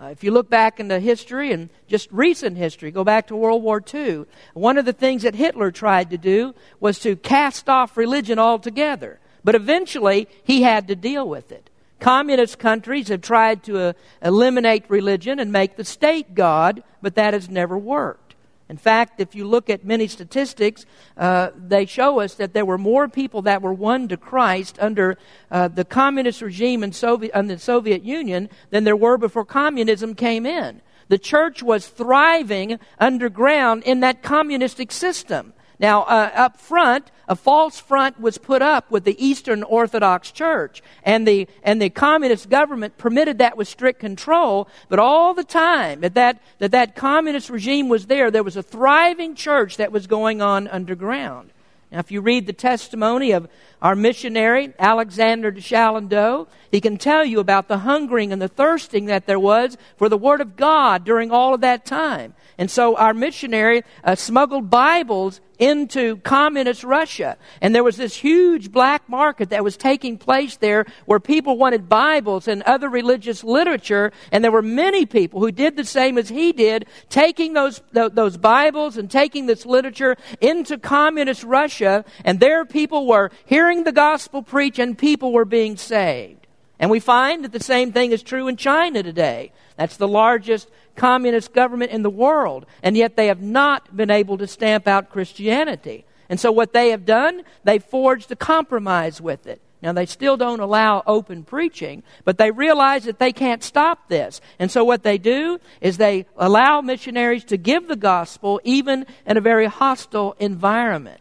Uh, 0.00 0.06
if 0.06 0.22
you 0.22 0.30
look 0.30 0.48
back 0.48 0.78
into 0.78 1.00
history 1.00 1.50
and 1.50 1.70
just 1.88 2.08
recent 2.12 2.56
history, 2.56 2.92
go 2.92 3.02
back 3.02 3.26
to 3.26 3.36
World 3.36 3.64
War 3.64 3.82
II, 3.92 4.26
one 4.54 4.78
of 4.78 4.84
the 4.84 4.92
things 4.92 5.22
that 5.22 5.34
Hitler 5.34 5.72
tried 5.72 6.10
to 6.10 6.18
do 6.18 6.54
was 6.78 7.00
to 7.00 7.16
cast 7.16 7.68
off 7.68 7.96
religion 7.96 8.38
altogether. 8.38 9.18
But 9.42 9.56
eventually, 9.56 10.28
he 10.44 10.62
had 10.62 10.86
to 10.86 10.94
deal 10.94 11.28
with 11.28 11.50
it. 11.50 11.68
Communist 11.98 12.58
countries 12.60 13.08
have 13.08 13.22
tried 13.22 13.64
to 13.64 13.78
uh, 13.80 13.92
eliminate 14.22 14.84
religion 14.88 15.40
and 15.40 15.50
make 15.50 15.76
the 15.76 15.84
state 15.84 16.34
God, 16.34 16.84
but 17.02 17.16
that 17.16 17.32
has 17.32 17.48
never 17.48 17.76
worked. 17.76 18.25
In 18.68 18.76
fact, 18.76 19.20
if 19.20 19.34
you 19.34 19.46
look 19.46 19.70
at 19.70 19.84
many 19.84 20.08
statistics, 20.08 20.86
uh, 21.16 21.50
they 21.56 21.86
show 21.86 22.18
us 22.18 22.34
that 22.34 22.52
there 22.52 22.64
were 22.64 22.78
more 22.78 23.08
people 23.08 23.42
that 23.42 23.62
were 23.62 23.72
won 23.72 24.08
to 24.08 24.16
Christ 24.16 24.76
under 24.80 25.16
uh, 25.50 25.68
the 25.68 25.84
communist 25.84 26.42
regime 26.42 26.82
in, 26.82 26.92
Soviet, 26.92 27.38
in 27.38 27.46
the 27.46 27.58
Soviet 27.58 28.02
Union 28.02 28.48
than 28.70 28.82
there 28.84 28.96
were 28.96 29.18
before 29.18 29.44
communism 29.44 30.14
came 30.14 30.44
in. 30.46 30.82
The 31.08 31.18
church 31.18 31.62
was 31.62 31.86
thriving 31.86 32.80
underground 32.98 33.84
in 33.84 34.00
that 34.00 34.22
communistic 34.22 34.90
system. 34.90 35.52
Now, 35.78 36.02
uh, 36.02 36.30
up 36.34 36.58
front, 36.58 37.10
a 37.28 37.36
false 37.36 37.78
front 37.78 38.18
was 38.18 38.38
put 38.38 38.62
up 38.62 38.90
with 38.90 39.04
the 39.04 39.22
Eastern 39.24 39.62
Orthodox 39.62 40.30
Church, 40.30 40.82
and 41.02 41.26
the, 41.28 41.48
and 41.62 41.82
the 41.82 41.90
communist 41.90 42.48
government 42.48 42.96
permitted 42.96 43.38
that 43.38 43.56
with 43.56 43.68
strict 43.68 44.00
control, 44.00 44.68
but 44.88 44.98
all 44.98 45.34
the 45.34 45.44
time 45.44 46.00
that 46.00 46.14
that, 46.14 46.40
that 46.58 46.70
that 46.70 46.96
communist 46.96 47.50
regime 47.50 47.88
was 47.88 48.06
there, 48.06 48.30
there 48.30 48.42
was 48.42 48.56
a 48.56 48.62
thriving 48.62 49.34
church 49.34 49.76
that 49.76 49.92
was 49.92 50.06
going 50.06 50.40
on 50.40 50.66
underground. 50.68 51.50
Now, 51.92 51.98
if 51.98 52.10
you 52.10 52.20
read 52.20 52.46
the 52.46 52.52
testimony 52.52 53.32
of 53.32 53.48
our 53.82 53.94
missionary, 53.94 54.72
Alexander 54.78 55.50
de 55.50 55.60
Chalandeau, 55.60 56.46
he 56.70 56.80
can 56.80 56.96
tell 56.96 57.24
you 57.24 57.40
about 57.40 57.68
the 57.68 57.78
hungering 57.78 58.32
and 58.32 58.40
the 58.40 58.48
thirsting 58.48 59.06
that 59.06 59.26
there 59.26 59.38
was 59.38 59.76
for 59.96 60.08
the 60.08 60.18
Word 60.18 60.40
of 60.40 60.56
God 60.56 61.04
during 61.04 61.30
all 61.30 61.54
of 61.54 61.60
that 61.60 61.84
time. 61.84 62.34
And 62.58 62.70
so 62.70 62.96
our 62.96 63.14
missionary 63.14 63.82
uh, 64.02 64.14
smuggled 64.14 64.70
Bibles 64.70 65.40
into 65.58 66.16
communist 66.18 66.84
Russia. 66.84 67.36
And 67.60 67.74
there 67.74 67.84
was 67.84 67.96
this 67.96 68.14
huge 68.14 68.70
black 68.70 69.08
market 69.08 69.50
that 69.50 69.64
was 69.64 69.76
taking 69.76 70.18
place 70.18 70.56
there 70.56 70.84
where 71.06 71.20
people 71.20 71.56
wanted 71.56 71.88
Bibles 71.88 72.48
and 72.48 72.62
other 72.62 72.88
religious 72.88 73.42
literature. 73.42 74.12
And 74.32 74.44
there 74.44 74.52
were 74.52 74.62
many 74.62 75.06
people 75.06 75.40
who 75.40 75.50
did 75.50 75.76
the 75.76 75.84
same 75.84 76.18
as 76.18 76.28
he 76.28 76.52
did, 76.52 76.86
taking 77.08 77.54
those, 77.54 77.80
those 77.92 78.36
Bibles 78.36 78.96
and 78.96 79.10
taking 79.10 79.46
this 79.46 79.64
literature 79.64 80.16
into 80.40 80.78
communist 80.78 81.42
Russia. 81.42 82.04
And 82.24 82.40
there 82.40 82.64
people 82.64 83.06
were 83.06 83.30
hearing 83.46 83.75
the 83.84 83.92
gospel 83.92 84.42
preached 84.42 84.78
and 84.78 84.96
people 84.96 85.32
were 85.32 85.44
being 85.44 85.76
saved. 85.76 86.46
And 86.78 86.90
we 86.90 87.00
find 87.00 87.44
that 87.44 87.52
the 87.52 87.60
same 87.60 87.92
thing 87.92 88.12
is 88.12 88.22
true 88.22 88.48
in 88.48 88.56
China 88.56 89.02
today. 89.02 89.52
That's 89.76 89.96
the 89.96 90.08
largest 90.08 90.68
communist 90.94 91.52
government 91.52 91.90
in 91.90 92.02
the 92.02 92.10
world, 92.10 92.66
and 92.82 92.96
yet 92.96 93.16
they 93.16 93.26
have 93.26 93.42
not 93.42 93.96
been 93.96 94.10
able 94.10 94.38
to 94.38 94.46
stamp 94.46 94.86
out 94.86 95.10
Christianity. 95.10 96.04
And 96.28 96.40
so 96.40 96.50
what 96.50 96.72
they 96.72 96.90
have 96.90 97.04
done, 97.04 97.42
they 97.64 97.78
forged 97.78 98.30
a 98.32 98.36
compromise 98.36 99.20
with 99.20 99.46
it. 99.46 99.60
Now, 99.82 99.92
they 99.92 100.06
still 100.06 100.36
don't 100.36 100.60
allow 100.60 101.02
open 101.06 101.44
preaching, 101.44 102.02
but 102.24 102.38
they 102.38 102.50
realize 102.50 103.04
that 103.04 103.18
they 103.18 103.32
can't 103.32 103.62
stop 103.62 104.08
this. 104.08 104.40
And 104.58 104.70
so, 104.70 104.84
what 104.84 105.02
they 105.02 105.18
do 105.18 105.60
is 105.82 105.96
they 105.96 106.26
allow 106.36 106.80
missionaries 106.80 107.44
to 107.44 107.58
give 107.58 107.86
the 107.86 107.94
gospel 107.94 108.60
even 108.64 109.06
in 109.26 109.36
a 109.36 109.40
very 109.42 109.66
hostile 109.66 110.34
environment. 110.40 111.20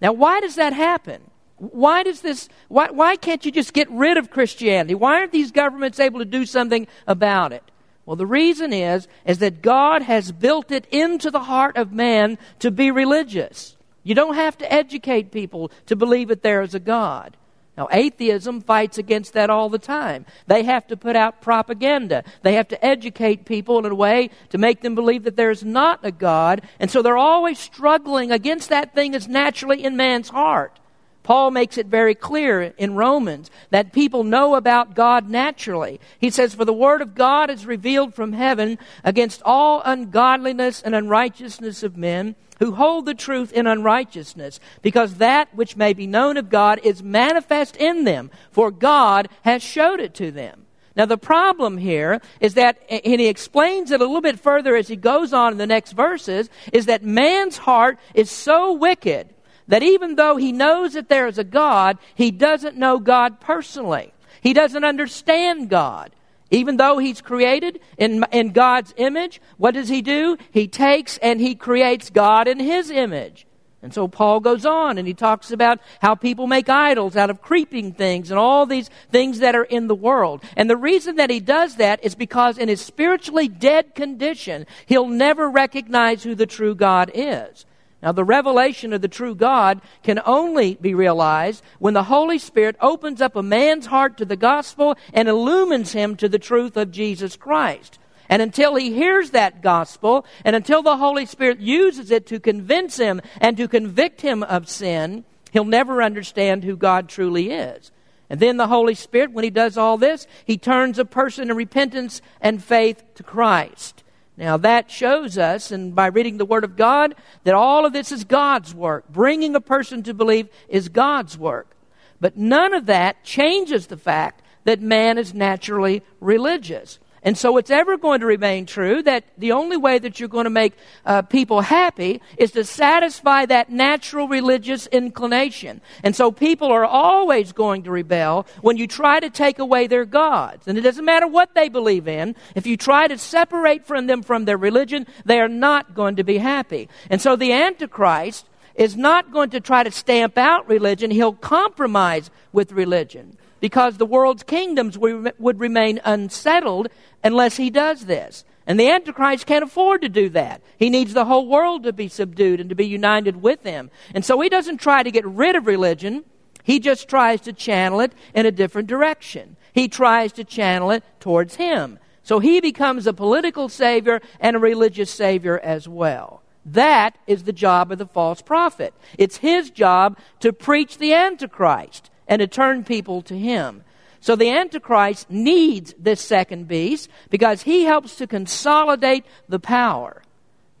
Now, 0.00 0.12
why 0.12 0.40
does 0.40 0.56
that 0.56 0.72
happen? 0.72 1.22
Why 1.70 2.02
does 2.02 2.22
this, 2.22 2.48
why, 2.66 2.90
why 2.90 3.14
can't 3.14 3.46
you 3.46 3.52
just 3.52 3.72
get 3.72 3.88
rid 3.88 4.16
of 4.16 4.30
Christianity? 4.30 4.96
Why 4.96 5.20
aren't 5.20 5.30
these 5.30 5.52
governments 5.52 6.00
able 6.00 6.18
to 6.18 6.24
do 6.24 6.44
something 6.44 6.88
about 7.06 7.52
it? 7.52 7.62
Well, 8.04 8.16
the 8.16 8.26
reason 8.26 8.72
is, 8.72 9.06
is 9.24 9.38
that 9.38 9.62
God 9.62 10.02
has 10.02 10.32
built 10.32 10.72
it 10.72 10.86
into 10.90 11.30
the 11.30 11.44
heart 11.44 11.76
of 11.76 11.92
man 11.92 12.36
to 12.58 12.72
be 12.72 12.90
religious. 12.90 13.76
You 14.02 14.16
don't 14.16 14.34
have 14.34 14.58
to 14.58 14.72
educate 14.72 15.30
people 15.30 15.70
to 15.86 15.94
believe 15.94 16.28
that 16.28 16.42
there 16.42 16.62
is 16.62 16.74
a 16.74 16.80
God. 16.80 17.36
Now, 17.78 17.86
atheism 17.92 18.60
fights 18.60 18.98
against 18.98 19.32
that 19.34 19.48
all 19.48 19.68
the 19.68 19.78
time. 19.78 20.26
They 20.48 20.64
have 20.64 20.88
to 20.88 20.96
put 20.96 21.14
out 21.14 21.40
propaganda. 21.40 22.24
They 22.42 22.54
have 22.54 22.68
to 22.68 22.84
educate 22.84 23.44
people 23.44 23.78
in 23.78 23.86
a 23.86 23.94
way 23.94 24.30
to 24.50 24.58
make 24.58 24.80
them 24.80 24.96
believe 24.96 25.22
that 25.22 25.36
there 25.36 25.52
is 25.52 25.62
not 25.62 26.00
a 26.02 26.10
God. 26.10 26.62
And 26.80 26.90
so 26.90 27.02
they're 27.02 27.16
always 27.16 27.60
struggling 27.60 28.32
against 28.32 28.68
that 28.70 28.96
thing 28.96 29.12
that's 29.12 29.28
naturally 29.28 29.84
in 29.84 29.96
man's 29.96 30.30
heart. 30.30 30.80
Paul 31.22 31.52
makes 31.52 31.78
it 31.78 31.86
very 31.86 32.14
clear 32.14 32.74
in 32.76 32.94
Romans 32.94 33.50
that 33.70 33.92
people 33.92 34.24
know 34.24 34.54
about 34.54 34.94
God 34.94 35.30
naturally. 35.30 36.00
He 36.18 36.30
says, 36.30 36.54
For 36.54 36.64
the 36.64 36.72
word 36.72 37.00
of 37.00 37.14
God 37.14 37.48
is 37.48 37.64
revealed 37.64 38.14
from 38.14 38.32
heaven 38.32 38.78
against 39.04 39.42
all 39.44 39.82
ungodliness 39.84 40.82
and 40.82 40.94
unrighteousness 40.94 41.82
of 41.82 41.96
men 41.96 42.34
who 42.58 42.72
hold 42.72 43.06
the 43.06 43.14
truth 43.14 43.52
in 43.52 43.66
unrighteousness, 43.66 44.60
because 44.82 45.14
that 45.14 45.52
which 45.54 45.76
may 45.76 45.92
be 45.92 46.06
known 46.06 46.36
of 46.36 46.50
God 46.50 46.80
is 46.84 47.02
manifest 47.02 47.76
in 47.76 48.04
them, 48.04 48.30
for 48.50 48.70
God 48.70 49.28
has 49.42 49.62
showed 49.62 50.00
it 50.00 50.14
to 50.14 50.30
them. 50.30 50.66
Now, 50.94 51.06
the 51.06 51.18
problem 51.18 51.78
here 51.78 52.20
is 52.40 52.54
that, 52.54 52.78
and 52.90 53.20
he 53.20 53.28
explains 53.28 53.90
it 53.90 54.00
a 54.00 54.04
little 54.04 54.20
bit 54.20 54.38
further 54.38 54.76
as 54.76 54.88
he 54.88 54.96
goes 54.96 55.32
on 55.32 55.52
in 55.52 55.58
the 55.58 55.66
next 55.66 55.92
verses, 55.92 56.50
is 56.72 56.86
that 56.86 57.02
man's 57.02 57.56
heart 57.56 57.98
is 58.14 58.30
so 58.30 58.72
wicked 58.72 59.28
that 59.68 59.82
even 59.82 60.16
though 60.16 60.36
he 60.36 60.52
knows 60.52 60.94
that 60.94 61.08
there 61.08 61.26
is 61.26 61.38
a 61.38 61.44
God, 61.44 61.98
he 62.14 62.30
doesn't 62.30 62.76
know 62.76 62.98
God 62.98 63.40
personally. 63.40 64.12
He 64.40 64.52
doesn't 64.52 64.84
understand 64.84 65.68
God. 65.68 66.12
Even 66.50 66.76
though 66.76 66.98
he's 66.98 67.22
created 67.22 67.80
in, 67.96 68.24
in 68.30 68.52
God's 68.52 68.92
image, 68.98 69.40
what 69.56 69.72
does 69.72 69.88
he 69.88 70.02
do? 70.02 70.36
He 70.50 70.68
takes 70.68 71.16
and 71.18 71.40
he 71.40 71.54
creates 71.54 72.10
God 72.10 72.46
in 72.46 72.60
his 72.60 72.90
image. 72.90 73.46
And 73.82 73.92
so 73.92 74.06
Paul 74.06 74.38
goes 74.38 74.64
on 74.64 74.96
and 74.96 75.08
he 75.08 75.14
talks 75.14 75.50
about 75.50 75.80
how 76.00 76.14
people 76.14 76.46
make 76.46 76.68
idols 76.68 77.16
out 77.16 77.30
of 77.30 77.42
creeping 77.42 77.92
things 77.92 78.30
and 78.30 78.38
all 78.38 78.64
these 78.64 78.88
things 79.10 79.40
that 79.40 79.56
are 79.56 79.64
in 79.64 79.88
the 79.88 79.94
world. 79.94 80.44
And 80.56 80.70
the 80.70 80.76
reason 80.76 81.16
that 81.16 81.30
he 81.30 81.40
does 81.40 81.76
that 81.76 82.04
is 82.04 82.14
because 82.14 82.58
in 82.58 82.68
his 82.68 82.80
spiritually 82.80 83.48
dead 83.48 83.94
condition, 83.94 84.66
he'll 84.86 85.08
never 85.08 85.50
recognize 85.50 86.22
who 86.22 86.36
the 86.36 86.46
true 86.46 86.76
God 86.76 87.10
is. 87.12 87.66
Now, 88.02 88.12
the 88.12 88.24
revelation 88.24 88.92
of 88.92 89.00
the 89.00 89.08
true 89.08 89.34
God 89.34 89.80
can 90.02 90.20
only 90.26 90.74
be 90.74 90.94
realized 90.94 91.62
when 91.78 91.94
the 91.94 92.04
Holy 92.04 92.38
Spirit 92.38 92.76
opens 92.80 93.20
up 93.20 93.36
a 93.36 93.42
man's 93.42 93.86
heart 93.86 94.16
to 94.18 94.24
the 94.24 94.36
gospel 94.36 94.96
and 95.12 95.28
illumines 95.28 95.92
him 95.92 96.16
to 96.16 96.28
the 96.28 96.38
truth 96.38 96.76
of 96.76 96.90
Jesus 96.90 97.36
Christ. 97.36 97.98
And 98.28 98.42
until 98.42 98.74
he 98.74 98.92
hears 98.92 99.30
that 99.30 99.62
gospel, 99.62 100.24
and 100.44 100.56
until 100.56 100.82
the 100.82 100.96
Holy 100.96 101.26
Spirit 101.26 101.60
uses 101.60 102.10
it 102.10 102.26
to 102.26 102.40
convince 102.40 102.96
him 102.96 103.20
and 103.40 103.56
to 103.56 103.68
convict 103.68 104.22
him 104.22 104.42
of 104.42 104.68
sin, 104.68 105.24
He'll 105.52 105.64
never 105.64 106.02
understand 106.02 106.64
who 106.64 106.76
God 106.76 107.08
truly 107.08 107.50
is. 107.50 107.92
And 108.30 108.40
then 108.40 108.56
the 108.56 108.68
Holy 108.68 108.94
Spirit, 108.94 109.32
when 109.32 109.44
He 109.44 109.50
does 109.50 109.76
all 109.76 109.98
this, 109.98 110.26
He 110.46 110.56
turns 110.56 110.98
a 110.98 111.04
person 111.04 111.50
in 111.50 111.56
repentance 111.56 112.22
and 112.40 112.64
faith 112.64 113.04
to 113.16 113.22
Christ. 113.22 114.01
Now 114.36 114.56
that 114.56 114.90
shows 114.90 115.36
us, 115.36 115.70
and 115.70 115.94
by 115.94 116.06
reading 116.06 116.38
the 116.38 116.44
Word 116.44 116.64
of 116.64 116.76
God, 116.76 117.14
that 117.44 117.54
all 117.54 117.84
of 117.84 117.92
this 117.92 118.10
is 118.10 118.24
God's 118.24 118.74
work. 118.74 119.08
Bringing 119.08 119.54
a 119.54 119.60
person 119.60 120.02
to 120.04 120.14
believe 120.14 120.48
is 120.68 120.88
God's 120.88 121.36
work. 121.36 121.76
But 122.20 122.36
none 122.36 122.72
of 122.72 122.86
that 122.86 123.24
changes 123.24 123.88
the 123.88 123.96
fact 123.96 124.42
that 124.64 124.80
man 124.80 125.18
is 125.18 125.34
naturally 125.34 126.02
religious. 126.20 126.98
And 127.24 127.38
so 127.38 127.56
it's 127.56 127.70
ever 127.70 127.96
going 127.96 128.20
to 128.20 128.26
remain 128.26 128.66
true 128.66 129.02
that 129.04 129.24
the 129.38 129.52
only 129.52 129.76
way 129.76 129.98
that 129.98 130.18
you're 130.18 130.28
going 130.28 130.44
to 130.44 130.50
make 130.50 130.74
uh, 131.06 131.22
people 131.22 131.60
happy 131.60 132.20
is 132.36 132.50
to 132.52 132.64
satisfy 132.64 133.46
that 133.46 133.70
natural 133.70 134.26
religious 134.26 134.88
inclination. 134.88 135.80
And 136.02 136.16
so 136.16 136.32
people 136.32 136.72
are 136.72 136.84
always 136.84 137.52
going 137.52 137.84
to 137.84 137.92
rebel 137.92 138.46
when 138.60 138.76
you 138.76 138.88
try 138.88 139.20
to 139.20 139.30
take 139.30 139.60
away 139.60 139.86
their 139.86 140.04
gods. 140.04 140.66
And 140.66 140.76
it 140.76 140.80
doesn't 140.80 141.04
matter 141.04 141.28
what 141.28 141.54
they 141.54 141.68
believe 141.68 142.08
in. 142.08 142.34
If 142.56 142.66
you 142.66 142.76
try 142.76 143.06
to 143.06 143.16
separate 143.16 143.86
from 143.86 144.08
them 144.08 144.22
from 144.22 144.44
their 144.44 144.58
religion, 144.58 145.06
they 145.24 145.38
are 145.38 145.48
not 145.48 145.94
going 145.94 146.16
to 146.16 146.24
be 146.24 146.38
happy. 146.38 146.88
And 147.08 147.22
so 147.22 147.36
the 147.36 147.52
Antichrist 147.52 148.46
is 148.74 148.96
not 148.96 149.32
going 149.32 149.50
to 149.50 149.60
try 149.60 149.84
to 149.84 149.90
stamp 149.92 150.36
out 150.36 150.68
religion. 150.68 151.10
He'll 151.12 151.34
compromise 151.34 152.30
with 152.52 152.72
religion 152.72 153.36
because 153.62 153.96
the 153.96 154.04
world's 154.04 154.42
kingdoms 154.42 154.98
would 154.98 155.60
remain 155.60 156.00
unsettled 156.04 156.88
unless 157.22 157.56
he 157.56 157.70
does 157.70 158.06
this. 158.06 158.44
And 158.66 158.78
the 158.78 158.90
Antichrist 158.90 159.46
can't 159.46 159.62
afford 159.62 160.02
to 160.02 160.08
do 160.08 160.28
that. 160.30 160.62
He 160.76 160.90
needs 160.90 161.14
the 161.14 161.26
whole 161.26 161.46
world 161.46 161.84
to 161.84 161.92
be 161.92 162.08
subdued 162.08 162.58
and 162.58 162.68
to 162.70 162.74
be 162.74 162.86
united 162.86 163.40
with 163.40 163.62
him. 163.62 163.92
And 164.14 164.24
so 164.24 164.40
he 164.40 164.48
doesn't 164.48 164.78
try 164.78 165.04
to 165.04 165.12
get 165.12 165.24
rid 165.24 165.54
of 165.54 165.68
religion. 165.68 166.24
He 166.64 166.80
just 166.80 167.08
tries 167.08 167.40
to 167.42 167.52
channel 167.52 168.00
it 168.00 168.12
in 168.34 168.46
a 168.46 168.50
different 168.50 168.88
direction. 168.88 169.56
He 169.72 169.86
tries 169.86 170.32
to 170.32 170.44
channel 170.44 170.90
it 170.90 171.04
towards 171.20 171.54
him. 171.54 172.00
So 172.24 172.40
he 172.40 172.60
becomes 172.60 173.06
a 173.06 173.12
political 173.12 173.68
savior 173.68 174.20
and 174.40 174.56
a 174.56 174.60
religious 174.60 175.10
savior 175.10 175.60
as 175.60 175.86
well. 175.86 176.42
That 176.66 177.16
is 177.28 177.44
the 177.44 177.52
job 177.52 177.92
of 177.92 177.98
the 177.98 178.06
false 178.06 178.42
prophet. 178.42 178.92
It's 179.18 179.36
his 179.36 179.70
job 179.70 180.18
to 180.40 180.52
preach 180.52 180.98
the 180.98 181.14
Antichrist 181.14 182.10
and 182.26 182.40
to 182.40 182.46
turn 182.46 182.84
people 182.84 183.22
to 183.22 183.38
him. 183.38 183.84
So 184.20 184.36
the 184.36 184.50
Antichrist 184.50 185.30
needs 185.30 185.94
this 185.98 186.20
second 186.20 186.68
beast 186.68 187.08
because 187.28 187.62
he 187.62 187.84
helps 187.84 188.16
to 188.16 188.26
consolidate 188.26 189.24
the 189.48 189.58
power. 189.58 190.22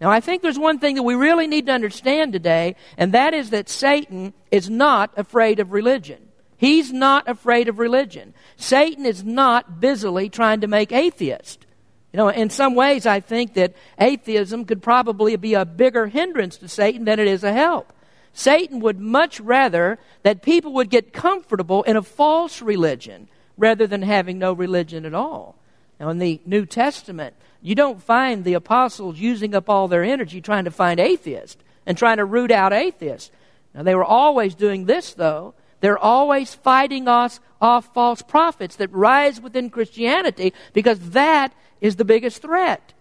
Now, 0.00 0.10
I 0.10 0.20
think 0.20 0.42
there's 0.42 0.58
one 0.58 0.78
thing 0.78 0.96
that 0.96 1.02
we 1.02 1.14
really 1.14 1.46
need 1.46 1.66
to 1.66 1.72
understand 1.72 2.32
today, 2.32 2.76
and 2.96 3.12
that 3.12 3.34
is 3.34 3.50
that 3.50 3.68
Satan 3.68 4.32
is 4.50 4.68
not 4.68 5.12
afraid 5.16 5.60
of 5.60 5.72
religion. 5.72 6.28
He's 6.56 6.92
not 6.92 7.28
afraid 7.28 7.68
of 7.68 7.80
religion. 7.80 8.34
Satan 8.56 9.06
is 9.06 9.24
not 9.24 9.80
busily 9.80 10.28
trying 10.28 10.60
to 10.60 10.68
make 10.68 10.92
atheists. 10.92 11.66
You 12.12 12.18
know, 12.18 12.28
in 12.28 12.50
some 12.50 12.74
ways, 12.74 13.06
I 13.06 13.20
think 13.20 13.54
that 13.54 13.74
atheism 13.98 14.66
could 14.66 14.82
probably 14.82 15.34
be 15.36 15.54
a 15.54 15.64
bigger 15.64 16.06
hindrance 16.06 16.58
to 16.58 16.68
Satan 16.68 17.04
than 17.04 17.18
it 17.18 17.26
is 17.26 17.42
a 17.42 17.52
help. 17.52 17.92
Satan 18.32 18.80
would 18.80 18.98
much 18.98 19.40
rather 19.40 19.98
that 20.22 20.42
people 20.42 20.72
would 20.74 20.90
get 20.90 21.12
comfortable 21.12 21.82
in 21.82 21.96
a 21.96 22.02
false 22.02 22.62
religion 22.62 23.28
rather 23.56 23.86
than 23.86 24.02
having 24.02 24.38
no 24.38 24.52
religion 24.52 25.04
at 25.04 25.14
all. 25.14 25.56
Now, 26.00 26.08
in 26.08 26.18
the 26.18 26.40
New 26.46 26.66
Testament, 26.66 27.34
you 27.60 27.74
don't 27.74 28.02
find 28.02 28.44
the 28.44 28.54
apostles 28.54 29.18
using 29.18 29.54
up 29.54 29.68
all 29.68 29.86
their 29.86 30.02
energy 30.02 30.40
trying 30.40 30.64
to 30.64 30.70
find 30.70 30.98
atheists 30.98 31.62
and 31.86 31.96
trying 31.96 32.16
to 32.16 32.24
root 32.24 32.50
out 32.50 32.72
atheists. 32.72 33.30
Now, 33.74 33.82
they 33.82 33.94
were 33.94 34.04
always 34.04 34.54
doing 34.54 34.86
this, 34.86 35.14
though. 35.14 35.54
They're 35.80 35.98
always 35.98 36.54
fighting 36.54 37.08
us 37.08 37.40
off 37.60 37.92
false 37.92 38.22
prophets 38.22 38.76
that 38.76 38.92
rise 38.92 39.40
within 39.40 39.70
Christianity 39.70 40.52
because 40.72 41.10
that 41.10 41.52
is 41.80 41.96
the 41.96 42.04
biggest 42.04 42.42
threat. 42.42 42.92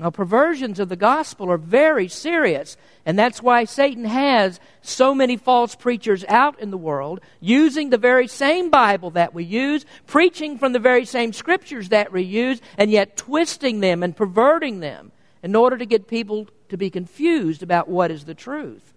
Now, 0.00 0.10
perversions 0.10 0.78
of 0.78 0.88
the 0.88 0.96
gospel 0.96 1.50
are 1.50 1.58
very 1.58 2.06
serious, 2.06 2.76
and 3.04 3.18
that's 3.18 3.42
why 3.42 3.64
Satan 3.64 4.04
has 4.04 4.60
so 4.80 5.12
many 5.12 5.36
false 5.36 5.74
preachers 5.74 6.24
out 6.28 6.60
in 6.60 6.70
the 6.70 6.76
world, 6.76 7.20
using 7.40 7.90
the 7.90 7.98
very 7.98 8.28
same 8.28 8.70
Bible 8.70 9.10
that 9.10 9.34
we 9.34 9.42
use, 9.42 9.84
preaching 10.06 10.56
from 10.56 10.72
the 10.72 10.78
very 10.78 11.04
same 11.04 11.32
scriptures 11.32 11.88
that 11.88 12.12
we 12.12 12.22
use, 12.22 12.60
and 12.76 12.92
yet 12.92 13.16
twisting 13.16 13.80
them 13.80 14.04
and 14.04 14.16
perverting 14.16 14.78
them 14.78 15.10
in 15.42 15.56
order 15.56 15.76
to 15.76 15.86
get 15.86 16.06
people 16.06 16.46
to 16.68 16.76
be 16.76 16.90
confused 16.90 17.64
about 17.64 17.88
what 17.88 18.12
is 18.12 18.24
the 18.24 18.34
truth. 18.34 18.94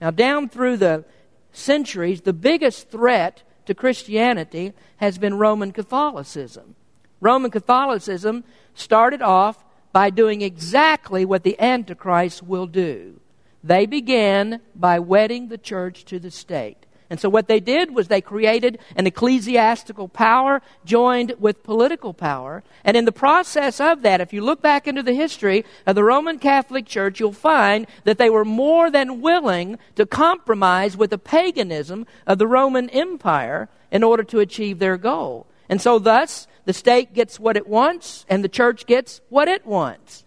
Now, 0.00 0.10
down 0.10 0.48
through 0.48 0.78
the 0.78 1.04
centuries, 1.52 2.22
the 2.22 2.32
biggest 2.32 2.90
threat 2.90 3.44
to 3.66 3.74
Christianity 3.74 4.72
has 4.96 5.16
been 5.16 5.38
Roman 5.38 5.70
Catholicism. 5.70 6.74
Roman 7.20 7.52
Catholicism 7.52 8.42
started 8.74 9.22
off 9.22 9.63
by 9.94 10.10
doing 10.10 10.42
exactly 10.42 11.24
what 11.24 11.44
the 11.44 11.58
Antichrist 11.60 12.42
will 12.42 12.66
do. 12.66 13.20
They 13.62 13.86
began 13.86 14.60
by 14.74 14.98
wedding 14.98 15.48
the 15.48 15.56
church 15.56 16.04
to 16.06 16.18
the 16.18 16.32
state. 16.32 16.84
And 17.08 17.20
so 17.20 17.28
what 17.28 17.46
they 17.46 17.60
did 17.60 17.94
was 17.94 18.08
they 18.08 18.20
created 18.20 18.80
an 18.96 19.06
ecclesiastical 19.06 20.08
power 20.08 20.62
joined 20.84 21.36
with 21.38 21.62
political 21.62 22.12
power. 22.12 22.64
And 22.82 22.96
in 22.96 23.04
the 23.04 23.12
process 23.12 23.80
of 23.80 24.02
that, 24.02 24.20
if 24.20 24.32
you 24.32 24.42
look 24.42 24.60
back 24.60 24.88
into 24.88 25.04
the 25.04 25.14
history 25.14 25.64
of 25.86 25.94
the 25.94 26.02
Roman 26.02 26.40
Catholic 26.40 26.86
Church, 26.86 27.20
you'll 27.20 27.32
find 27.32 27.86
that 28.02 28.18
they 28.18 28.30
were 28.30 28.44
more 28.44 28.90
than 28.90 29.20
willing 29.20 29.78
to 29.94 30.06
compromise 30.06 30.96
with 30.96 31.10
the 31.10 31.18
paganism 31.18 32.04
of 32.26 32.38
the 32.38 32.48
Roman 32.48 32.90
Empire 32.90 33.68
in 33.92 34.02
order 34.02 34.24
to 34.24 34.40
achieve 34.40 34.80
their 34.80 34.96
goal. 34.96 35.46
And 35.68 35.80
so 35.80 36.00
thus, 36.00 36.48
the 36.64 36.72
state 36.72 37.14
gets 37.14 37.38
what 37.38 37.56
it 37.56 37.66
wants, 37.66 38.24
and 38.28 38.42
the 38.42 38.48
church 38.48 38.86
gets 38.86 39.20
what 39.28 39.48
it 39.48 39.66
wants. 39.66 40.24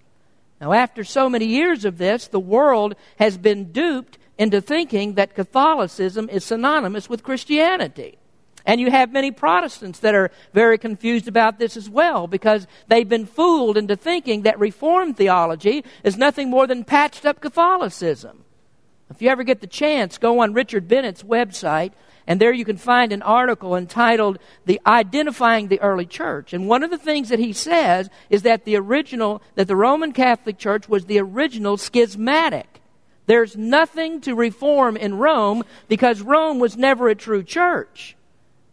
Now, 0.59 0.73
after 0.73 1.03
so 1.03 1.29
many 1.29 1.45
years 1.45 1.85
of 1.85 1.97
this, 1.97 2.27
the 2.27 2.39
world 2.39 2.95
has 3.17 3.37
been 3.37 3.71
duped 3.71 4.17
into 4.37 4.61
thinking 4.61 5.13
that 5.13 5.35
Catholicism 5.35 6.29
is 6.29 6.43
synonymous 6.43 7.09
with 7.09 7.23
Christianity. 7.23 8.17
And 8.65 8.81
you 8.81 8.91
have 8.91 9.13
many 9.13 9.31
Protestants 9.31 9.99
that 9.99 10.13
are 10.13 10.29
very 10.53 10.77
confused 10.77 11.27
about 11.27 11.57
this 11.57 11.77
as 11.77 11.89
well 11.89 12.27
because 12.27 12.67
they've 12.87 13.07
been 13.07 13.25
fooled 13.25 13.77
into 13.77 13.95
thinking 13.95 14.41
that 14.41 14.59
Reformed 14.59 15.15
theology 15.15 15.85
is 16.03 16.17
nothing 16.17 16.49
more 16.49 16.67
than 16.67 16.83
patched 16.83 17.25
up 17.25 17.39
Catholicism. 17.39 18.43
If 19.09 19.21
you 19.21 19.29
ever 19.29 19.43
get 19.43 19.61
the 19.61 19.67
chance, 19.67 20.17
go 20.17 20.39
on 20.39 20.53
Richard 20.53 20.87
Bennett's 20.87 21.23
website 21.23 21.93
and 22.27 22.41
there 22.41 22.51
you 22.51 22.65
can 22.65 22.77
find 22.77 23.13
an 23.13 23.21
article 23.21 23.75
entitled 23.75 24.37
The 24.65 24.81
Identifying 24.85 25.69
the 25.69 25.79
Early 25.79 26.05
Church. 26.05 26.51
And 26.51 26.67
one 26.67 26.83
of 26.83 26.91
the 26.91 26.97
things 26.97 27.29
that 27.29 27.39
he 27.39 27.53
says 27.53 28.09
is 28.29 28.41
that 28.41 28.65
the 28.65 28.75
original, 28.75 29.41
that 29.55 29.69
the 29.69 29.77
Roman 29.77 30.11
Catholic 30.11 30.57
Church 30.57 30.89
was 30.89 31.05
the 31.05 31.19
original 31.19 31.77
schismatic. 31.77 32.81
There's 33.27 33.55
nothing 33.55 34.21
to 34.21 34.35
reform 34.35 34.97
in 34.97 35.17
Rome 35.17 35.63
because 35.87 36.21
Rome 36.21 36.59
was 36.59 36.77
never 36.77 37.09
a 37.09 37.15
true 37.15 37.43
church. 37.43 38.15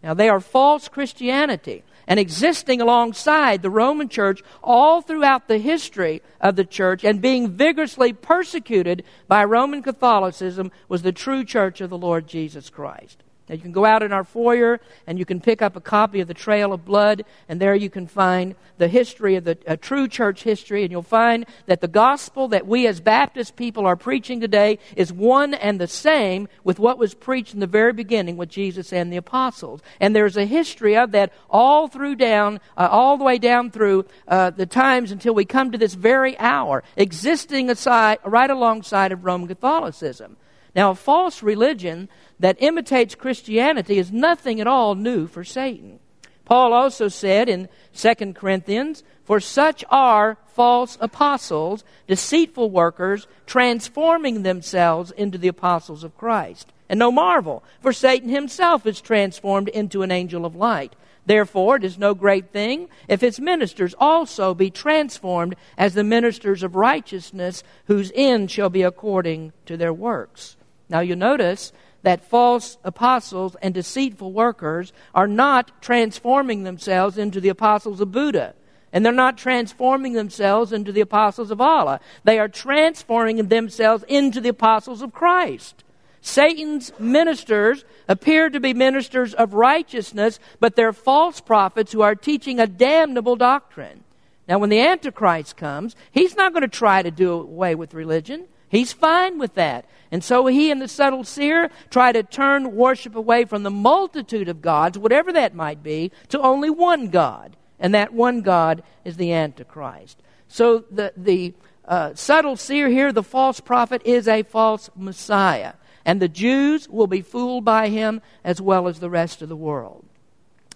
Now 0.02 0.14
they 0.14 0.28
are 0.28 0.40
false 0.40 0.88
Christianity 0.88 1.84
and 2.06 2.20
existing 2.20 2.80
alongside 2.80 3.62
the 3.62 3.70
Roman 3.70 4.08
church 4.08 4.42
all 4.62 5.00
throughout 5.00 5.48
the 5.48 5.58
history 5.58 6.22
of 6.40 6.56
the 6.56 6.64
church 6.64 7.04
and 7.04 7.20
being 7.20 7.50
vigorously 7.50 8.12
persecuted 8.12 9.04
by 9.26 9.44
Roman 9.44 9.82
Catholicism 9.82 10.70
was 10.88 11.02
the 11.02 11.12
true 11.12 11.44
church 11.44 11.80
of 11.80 11.90
the 11.90 11.98
Lord 11.98 12.26
Jesus 12.26 12.68
Christ. 12.68 13.23
Now, 13.48 13.54
you 13.56 13.60
can 13.60 13.72
go 13.72 13.84
out 13.84 14.02
in 14.02 14.12
our 14.12 14.24
foyer 14.24 14.80
and 15.06 15.18
you 15.18 15.26
can 15.26 15.38
pick 15.38 15.60
up 15.60 15.76
a 15.76 15.80
copy 15.80 16.20
of 16.20 16.28
the 16.28 16.34
Trail 16.34 16.72
of 16.72 16.84
Blood, 16.84 17.24
and 17.46 17.60
there 17.60 17.74
you 17.74 17.90
can 17.90 18.06
find 18.06 18.54
the 18.78 18.88
history 18.88 19.36
of 19.36 19.44
the 19.44 19.54
true 19.80 20.08
church 20.08 20.42
history, 20.42 20.82
and 20.82 20.90
you'll 20.90 21.02
find 21.02 21.44
that 21.66 21.82
the 21.82 21.88
gospel 21.88 22.48
that 22.48 22.66
we 22.66 22.86
as 22.86 23.00
Baptist 23.00 23.54
people 23.56 23.84
are 23.84 23.96
preaching 23.96 24.40
today 24.40 24.78
is 24.96 25.12
one 25.12 25.52
and 25.52 25.78
the 25.78 25.86
same 25.86 26.48
with 26.64 26.78
what 26.78 26.96
was 26.96 27.12
preached 27.12 27.52
in 27.52 27.60
the 27.60 27.66
very 27.66 27.92
beginning 27.92 28.38
with 28.38 28.48
Jesus 28.48 28.92
and 28.92 29.12
the 29.12 29.18
apostles. 29.18 29.82
And 30.00 30.16
there's 30.16 30.38
a 30.38 30.46
history 30.46 30.96
of 30.96 31.12
that 31.12 31.32
all 31.50 31.86
through 31.86 32.16
down, 32.16 32.60
uh, 32.78 32.88
all 32.90 33.18
the 33.18 33.24
way 33.24 33.36
down 33.36 33.70
through 33.70 34.06
uh, 34.26 34.50
the 34.50 34.66
times 34.66 35.10
until 35.10 35.34
we 35.34 35.44
come 35.44 35.70
to 35.70 35.78
this 35.78 35.94
very 35.94 36.38
hour, 36.38 36.82
existing 36.96 37.68
aside, 37.68 38.18
right 38.24 38.50
alongside 38.50 39.12
of 39.12 39.24
Roman 39.24 39.48
Catholicism. 39.48 40.38
Now, 40.74 40.90
a 40.90 40.94
false 40.94 41.42
religion 41.42 42.08
that 42.40 42.60
imitates 42.60 43.14
Christianity 43.14 43.98
is 43.98 44.10
nothing 44.10 44.60
at 44.60 44.66
all 44.66 44.94
new 44.94 45.26
for 45.26 45.44
Satan. 45.44 46.00
Paul 46.44 46.72
also 46.72 47.08
said 47.08 47.48
in 47.48 47.68
2 47.94 48.32
Corinthians, 48.34 49.02
For 49.24 49.40
such 49.40 49.84
are 49.88 50.36
false 50.46 50.98
apostles, 51.00 51.84
deceitful 52.06 52.70
workers, 52.70 53.26
transforming 53.46 54.42
themselves 54.42 55.10
into 55.12 55.38
the 55.38 55.48
apostles 55.48 56.04
of 56.04 56.16
Christ. 56.18 56.72
And 56.88 56.98
no 56.98 57.10
marvel, 57.10 57.64
for 57.80 57.92
Satan 57.92 58.28
himself 58.28 58.86
is 58.86 59.00
transformed 59.00 59.68
into 59.68 60.02
an 60.02 60.10
angel 60.10 60.44
of 60.44 60.54
light. 60.54 60.94
Therefore, 61.26 61.76
it 61.76 61.84
is 61.84 61.96
no 61.96 62.12
great 62.14 62.50
thing 62.50 62.88
if 63.08 63.22
its 63.22 63.40
ministers 63.40 63.94
also 63.98 64.52
be 64.52 64.70
transformed 64.70 65.56
as 65.78 65.94
the 65.94 66.04
ministers 66.04 66.62
of 66.62 66.76
righteousness, 66.76 67.62
whose 67.86 68.12
end 68.14 68.50
shall 68.50 68.68
be 68.68 68.82
according 68.82 69.52
to 69.64 69.78
their 69.78 69.92
works. 69.92 70.56
Now, 70.88 71.00
you 71.00 71.16
notice 71.16 71.72
that 72.02 72.28
false 72.28 72.76
apostles 72.84 73.56
and 73.62 73.72
deceitful 73.72 74.32
workers 74.32 74.92
are 75.14 75.26
not 75.26 75.82
transforming 75.82 76.62
themselves 76.62 77.18
into 77.18 77.40
the 77.40 77.48
apostles 77.48 78.00
of 78.00 78.12
Buddha. 78.12 78.54
And 78.92 79.04
they're 79.04 79.12
not 79.12 79.38
transforming 79.38 80.12
themselves 80.12 80.72
into 80.72 80.92
the 80.92 81.00
apostles 81.00 81.50
of 81.50 81.60
Allah. 81.60 81.98
They 82.22 82.38
are 82.38 82.48
transforming 82.48 83.48
themselves 83.48 84.04
into 84.06 84.40
the 84.40 84.50
apostles 84.50 85.02
of 85.02 85.12
Christ. 85.12 85.82
Satan's 86.20 86.92
ministers 86.98 87.84
appear 88.08 88.48
to 88.48 88.60
be 88.60 88.72
ministers 88.72 89.34
of 89.34 89.52
righteousness, 89.52 90.38
but 90.60 90.76
they're 90.76 90.92
false 90.92 91.40
prophets 91.40 91.92
who 91.92 92.02
are 92.02 92.14
teaching 92.14 92.60
a 92.60 92.66
damnable 92.66 93.36
doctrine. 93.36 94.04
Now, 94.48 94.58
when 94.58 94.70
the 94.70 94.80
Antichrist 94.80 95.56
comes, 95.56 95.96
he's 96.12 96.36
not 96.36 96.52
going 96.52 96.62
to 96.62 96.68
try 96.68 97.02
to 97.02 97.10
do 97.10 97.32
away 97.32 97.74
with 97.74 97.94
religion. 97.94 98.46
He's 98.68 98.92
fine 98.92 99.38
with 99.38 99.54
that. 99.54 99.86
And 100.10 100.22
so 100.22 100.46
he 100.46 100.70
and 100.70 100.80
the 100.80 100.88
subtle 100.88 101.24
seer 101.24 101.70
try 101.90 102.12
to 102.12 102.22
turn 102.22 102.76
worship 102.76 103.16
away 103.16 103.44
from 103.44 103.62
the 103.62 103.70
multitude 103.70 104.48
of 104.48 104.62
gods, 104.62 104.98
whatever 104.98 105.32
that 105.32 105.54
might 105.54 105.82
be, 105.82 106.12
to 106.28 106.40
only 106.40 106.70
one 106.70 107.08
God. 107.08 107.56
And 107.80 107.94
that 107.94 108.12
one 108.12 108.42
God 108.42 108.82
is 109.04 109.16
the 109.16 109.32
Antichrist. 109.32 110.22
So 110.48 110.84
the, 110.90 111.12
the 111.16 111.54
uh, 111.84 112.14
subtle 112.14 112.56
seer 112.56 112.88
here, 112.88 113.12
the 113.12 113.22
false 113.22 113.60
prophet, 113.60 114.02
is 114.04 114.28
a 114.28 114.42
false 114.42 114.88
Messiah. 114.96 115.74
And 116.04 116.20
the 116.20 116.28
Jews 116.28 116.88
will 116.88 117.06
be 117.06 117.22
fooled 117.22 117.64
by 117.64 117.88
him 117.88 118.22
as 118.44 118.60
well 118.60 118.88
as 118.88 119.00
the 119.00 119.10
rest 119.10 119.42
of 119.42 119.48
the 119.48 119.56
world. 119.56 120.04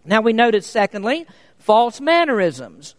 Now 0.04 0.20
we 0.20 0.32
notice, 0.32 0.66
secondly, 0.66 1.26
false 1.58 2.00
mannerisms. 2.00 2.94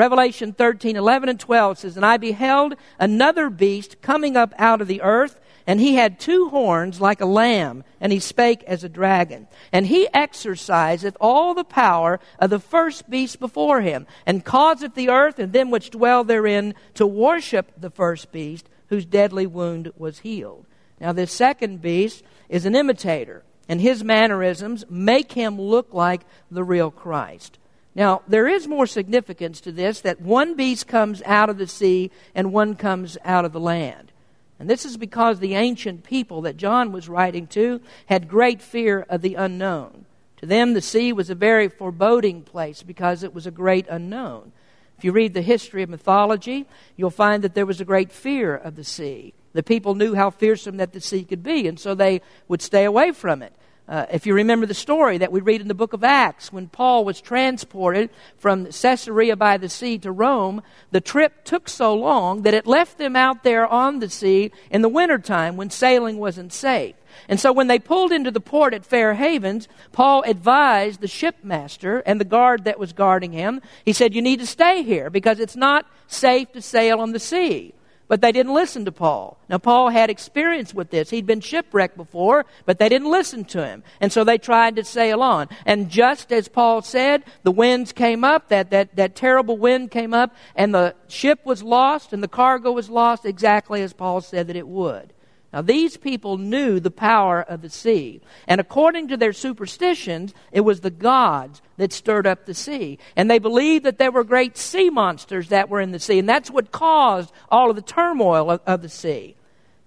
Revelation 0.00 0.54
13, 0.54 0.96
11, 0.96 1.28
and 1.28 1.38
12 1.38 1.80
says, 1.80 1.96
And 1.98 2.06
I 2.06 2.16
beheld 2.16 2.74
another 2.98 3.50
beast 3.50 4.00
coming 4.00 4.34
up 4.34 4.54
out 4.56 4.80
of 4.80 4.88
the 4.88 5.02
earth, 5.02 5.38
and 5.66 5.78
he 5.78 5.96
had 5.96 6.18
two 6.18 6.48
horns 6.48 7.02
like 7.02 7.20
a 7.20 7.26
lamb, 7.26 7.84
and 8.00 8.10
he 8.10 8.18
spake 8.18 8.62
as 8.62 8.82
a 8.82 8.88
dragon. 8.88 9.46
And 9.70 9.86
he 9.86 10.08
exerciseth 10.14 11.18
all 11.20 11.52
the 11.52 11.64
power 11.64 12.18
of 12.38 12.48
the 12.48 12.58
first 12.58 13.10
beast 13.10 13.40
before 13.40 13.82
him, 13.82 14.06
and 14.24 14.42
causeth 14.42 14.94
the 14.94 15.10
earth 15.10 15.38
and 15.38 15.52
them 15.52 15.70
which 15.70 15.90
dwell 15.90 16.24
therein 16.24 16.74
to 16.94 17.06
worship 17.06 17.70
the 17.76 17.90
first 17.90 18.32
beast, 18.32 18.70
whose 18.88 19.04
deadly 19.04 19.46
wound 19.46 19.92
was 19.98 20.20
healed. 20.20 20.64
Now, 20.98 21.12
this 21.12 21.30
second 21.30 21.82
beast 21.82 22.24
is 22.48 22.64
an 22.64 22.74
imitator, 22.74 23.42
and 23.68 23.82
his 23.82 24.02
mannerisms 24.02 24.82
make 24.88 25.32
him 25.32 25.60
look 25.60 25.92
like 25.92 26.22
the 26.50 26.64
real 26.64 26.90
Christ. 26.90 27.58
Now, 28.00 28.22
there 28.26 28.48
is 28.48 28.66
more 28.66 28.86
significance 28.86 29.60
to 29.60 29.72
this 29.72 30.00
that 30.00 30.22
one 30.22 30.54
beast 30.54 30.86
comes 30.86 31.20
out 31.26 31.50
of 31.50 31.58
the 31.58 31.66
sea 31.66 32.10
and 32.34 32.50
one 32.50 32.74
comes 32.74 33.18
out 33.26 33.44
of 33.44 33.52
the 33.52 33.60
land. 33.60 34.10
And 34.58 34.70
this 34.70 34.86
is 34.86 34.96
because 34.96 35.38
the 35.38 35.54
ancient 35.54 36.02
people 36.02 36.40
that 36.42 36.56
John 36.56 36.92
was 36.92 37.10
writing 37.10 37.46
to 37.48 37.82
had 38.06 38.26
great 38.26 38.62
fear 38.62 39.04
of 39.10 39.20
the 39.20 39.34
unknown. 39.34 40.06
To 40.38 40.46
them, 40.46 40.72
the 40.72 40.80
sea 40.80 41.12
was 41.12 41.28
a 41.28 41.34
very 41.34 41.68
foreboding 41.68 42.40
place 42.40 42.82
because 42.82 43.22
it 43.22 43.34
was 43.34 43.46
a 43.46 43.50
great 43.50 43.86
unknown. 43.90 44.52
If 44.96 45.04
you 45.04 45.12
read 45.12 45.34
the 45.34 45.42
history 45.42 45.82
of 45.82 45.90
mythology, 45.90 46.64
you'll 46.96 47.10
find 47.10 47.44
that 47.44 47.54
there 47.54 47.66
was 47.66 47.82
a 47.82 47.84
great 47.84 48.10
fear 48.10 48.56
of 48.56 48.76
the 48.76 48.84
sea. 48.84 49.34
The 49.52 49.62
people 49.62 49.94
knew 49.94 50.14
how 50.14 50.30
fearsome 50.30 50.78
that 50.78 50.94
the 50.94 51.02
sea 51.02 51.22
could 51.22 51.42
be, 51.42 51.68
and 51.68 51.78
so 51.78 51.94
they 51.94 52.22
would 52.48 52.62
stay 52.62 52.84
away 52.84 53.12
from 53.12 53.42
it. 53.42 53.52
Uh, 53.90 54.06
if 54.12 54.24
you 54.24 54.34
remember 54.34 54.66
the 54.66 54.72
story 54.72 55.18
that 55.18 55.32
we 55.32 55.40
read 55.40 55.60
in 55.60 55.66
the 55.66 55.74
book 55.74 55.92
of 55.92 56.04
Acts, 56.04 56.52
when 56.52 56.68
Paul 56.68 57.04
was 57.04 57.20
transported 57.20 58.08
from 58.38 58.66
Caesarea 58.66 59.34
by 59.34 59.56
the 59.56 59.68
sea 59.68 59.98
to 59.98 60.12
Rome, 60.12 60.62
the 60.92 61.00
trip 61.00 61.42
took 61.44 61.68
so 61.68 61.92
long 61.92 62.42
that 62.42 62.54
it 62.54 62.68
left 62.68 62.98
them 62.98 63.16
out 63.16 63.42
there 63.42 63.66
on 63.66 63.98
the 63.98 64.08
sea 64.08 64.52
in 64.70 64.82
the 64.82 64.88
wintertime 64.88 65.56
when 65.56 65.70
sailing 65.70 66.18
wasn't 66.18 66.52
safe. 66.52 66.94
And 67.28 67.40
so 67.40 67.52
when 67.52 67.66
they 67.66 67.80
pulled 67.80 68.12
into 68.12 68.30
the 68.30 68.40
port 68.40 68.74
at 68.74 68.84
Fair 68.84 69.14
Havens, 69.14 69.66
Paul 69.90 70.22
advised 70.22 71.00
the 71.00 71.08
shipmaster 71.08 72.00
and 72.06 72.20
the 72.20 72.24
guard 72.24 72.62
that 72.66 72.78
was 72.78 72.92
guarding 72.92 73.32
him, 73.32 73.60
he 73.84 73.92
said, 73.92 74.14
You 74.14 74.22
need 74.22 74.38
to 74.38 74.46
stay 74.46 74.84
here 74.84 75.10
because 75.10 75.40
it's 75.40 75.56
not 75.56 75.84
safe 76.06 76.52
to 76.52 76.62
sail 76.62 77.00
on 77.00 77.10
the 77.10 77.18
sea. 77.18 77.74
But 78.10 78.22
they 78.22 78.32
didn't 78.32 78.54
listen 78.54 78.86
to 78.86 78.90
Paul. 78.92 79.38
Now, 79.48 79.58
Paul 79.58 79.90
had 79.90 80.10
experience 80.10 80.74
with 80.74 80.90
this. 80.90 81.10
He'd 81.10 81.26
been 81.26 81.40
shipwrecked 81.40 81.96
before, 81.96 82.44
but 82.66 82.80
they 82.80 82.88
didn't 82.88 83.08
listen 83.08 83.44
to 83.44 83.64
him. 83.64 83.84
And 84.00 84.12
so 84.12 84.24
they 84.24 84.36
tried 84.36 84.74
to 84.76 84.84
sail 84.84 85.22
on. 85.22 85.46
And 85.64 85.88
just 85.88 86.32
as 86.32 86.48
Paul 86.48 86.82
said, 86.82 87.22
the 87.44 87.52
winds 87.52 87.92
came 87.92 88.24
up, 88.24 88.48
that, 88.48 88.70
that, 88.70 88.96
that 88.96 89.14
terrible 89.14 89.56
wind 89.56 89.92
came 89.92 90.12
up, 90.12 90.34
and 90.56 90.74
the 90.74 90.96
ship 91.06 91.46
was 91.46 91.62
lost, 91.62 92.12
and 92.12 92.20
the 92.20 92.26
cargo 92.26 92.72
was 92.72 92.90
lost 92.90 93.24
exactly 93.24 93.80
as 93.80 93.92
Paul 93.92 94.20
said 94.22 94.48
that 94.48 94.56
it 94.56 94.66
would. 94.66 95.12
Now, 95.52 95.62
these 95.62 95.96
people 95.96 96.38
knew 96.38 96.78
the 96.78 96.92
power 96.92 97.42
of 97.42 97.62
the 97.62 97.70
sea. 97.70 98.20
And 98.46 98.60
according 98.60 99.08
to 99.08 99.16
their 99.16 99.32
superstitions, 99.32 100.32
it 100.52 100.60
was 100.60 100.80
the 100.80 100.90
gods 100.90 101.60
that 101.76 101.92
stirred 101.92 102.26
up 102.26 102.46
the 102.46 102.54
sea. 102.54 102.98
And 103.16 103.28
they 103.28 103.40
believed 103.40 103.84
that 103.84 103.98
there 103.98 104.12
were 104.12 104.22
great 104.22 104.56
sea 104.56 104.90
monsters 104.90 105.48
that 105.48 105.68
were 105.68 105.80
in 105.80 105.90
the 105.90 105.98
sea. 105.98 106.20
And 106.20 106.28
that's 106.28 106.50
what 106.50 106.70
caused 106.70 107.32
all 107.50 107.68
of 107.68 107.76
the 107.76 107.82
turmoil 107.82 108.48
of, 108.48 108.60
of 108.64 108.82
the 108.82 108.88
sea. 108.88 109.34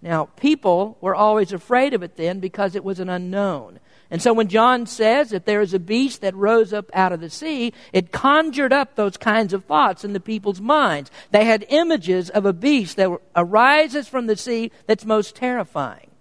Now, 0.01 0.25
people 0.25 0.97
were 0.99 1.15
always 1.15 1.53
afraid 1.53 1.93
of 1.93 2.03
it 2.03 2.17
then 2.17 2.41
because 2.41 2.75
it 2.75 2.83
was 2.83 2.99
an 2.99 3.07
unknown. 3.07 3.79
And 4.13 4.21
so 4.21 4.31
when 4.31 4.47
John 4.47 4.85
says 4.85 5.31
that 5.31 5.47
there 5.47 5.59
is 5.59 5.73
a 5.73 5.79
beast 5.79 6.21
that 6.21 6.35
rose 6.35 6.71
up 6.71 6.91
out 6.93 7.13
of 7.13 7.19
the 7.19 7.31
sea, 7.31 7.73
it 7.91 8.11
conjured 8.11 8.71
up 8.71 8.93
those 8.93 9.17
kinds 9.17 9.53
of 9.53 9.65
thoughts 9.65 10.05
in 10.05 10.13
the 10.13 10.19
people's 10.19 10.61
minds. 10.61 11.09
They 11.31 11.45
had 11.45 11.65
images 11.69 12.29
of 12.29 12.45
a 12.45 12.53
beast 12.53 12.97
that 12.97 13.09
arises 13.35 14.07
from 14.07 14.27
the 14.27 14.37
sea 14.37 14.71
that's 14.85 15.03
most 15.03 15.35
terrifying. 15.35 16.11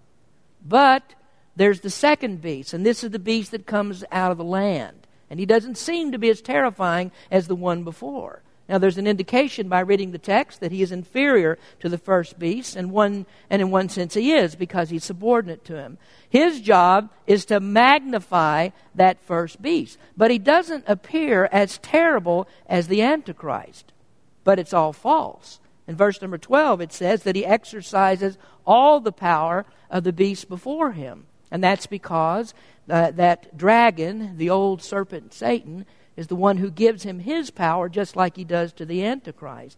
But 0.65 1.13
there's 1.55 1.81
the 1.81 1.91
second 1.91 2.41
beast, 2.41 2.73
and 2.73 2.83
this 2.83 3.03
is 3.03 3.11
the 3.11 3.19
beast 3.19 3.51
that 3.51 3.67
comes 3.67 4.03
out 4.11 4.31
of 4.31 4.39
the 4.39 4.43
land. 4.43 5.05
And 5.29 5.39
he 5.39 5.45
doesn't 5.45 5.77
seem 5.77 6.11
to 6.13 6.17
be 6.17 6.29
as 6.29 6.41
terrifying 6.41 7.11
as 7.29 7.47
the 7.47 7.55
one 7.55 7.83
before. 7.83 8.41
Now, 8.69 8.77
there's 8.77 8.97
an 8.97 9.07
indication 9.07 9.67
by 9.67 9.81
reading 9.81 10.11
the 10.11 10.17
text 10.17 10.61
that 10.61 10.71
he 10.71 10.81
is 10.81 10.93
inferior 10.93 11.57
to 11.81 11.89
the 11.89 11.97
first 11.97 12.39
beast, 12.39 12.77
and, 12.77 12.91
one, 12.91 13.25
and 13.49 13.61
in 13.61 13.71
one 13.71 13.89
sense 13.89 14.13
he 14.13 14.31
is 14.31 14.55
because 14.55 14.89
he's 14.89 15.03
subordinate 15.03 15.65
to 15.65 15.75
him. 15.75 15.97
His 16.29 16.61
job 16.61 17.11
is 17.27 17.43
to 17.45 17.59
magnify 17.59 18.69
that 18.95 19.21
first 19.21 19.61
beast, 19.61 19.97
but 20.15 20.31
he 20.31 20.39
doesn't 20.39 20.85
appear 20.87 21.49
as 21.51 21.77
terrible 21.79 22.47
as 22.65 22.87
the 22.87 23.01
Antichrist. 23.01 23.91
But 24.45 24.59
it's 24.59 24.73
all 24.73 24.93
false. 24.93 25.59
In 25.85 25.97
verse 25.97 26.21
number 26.21 26.37
12, 26.37 26.79
it 26.79 26.93
says 26.93 27.23
that 27.23 27.35
he 27.35 27.45
exercises 27.45 28.37
all 28.65 29.01
the 29.01 29.11
power 29.11 29.65
of 29.89 30.05
the 30.05 30.13
beast 30.13 30.47
before 30.47 30.93
him. 30.93 31.25
And 31.51 31.61
that's 31.61 31.85
because 31.85 32.53
uh, 32.89 33.11
that 33.11 33.57
dragon, 33.57 34.37
the 34.37 34.49
old 34.49 34.81
serpent 34.81 35.33
Satan, 35.33 35.85
is 36.15 36.27
the 36.27 36.35
one 36.35 36.57
who 36.57 36.69
gives 36.69 37.03
him 37.03 37.19
his 37.19 37.49
power, 37.49 37.89
just 37.89 38.15
like 38.15 38.35
he 38.35 38.43
does 38.43 38.71
to 38.73 38.85
the 38.85 39.05
Antichrist. 39.05 39.77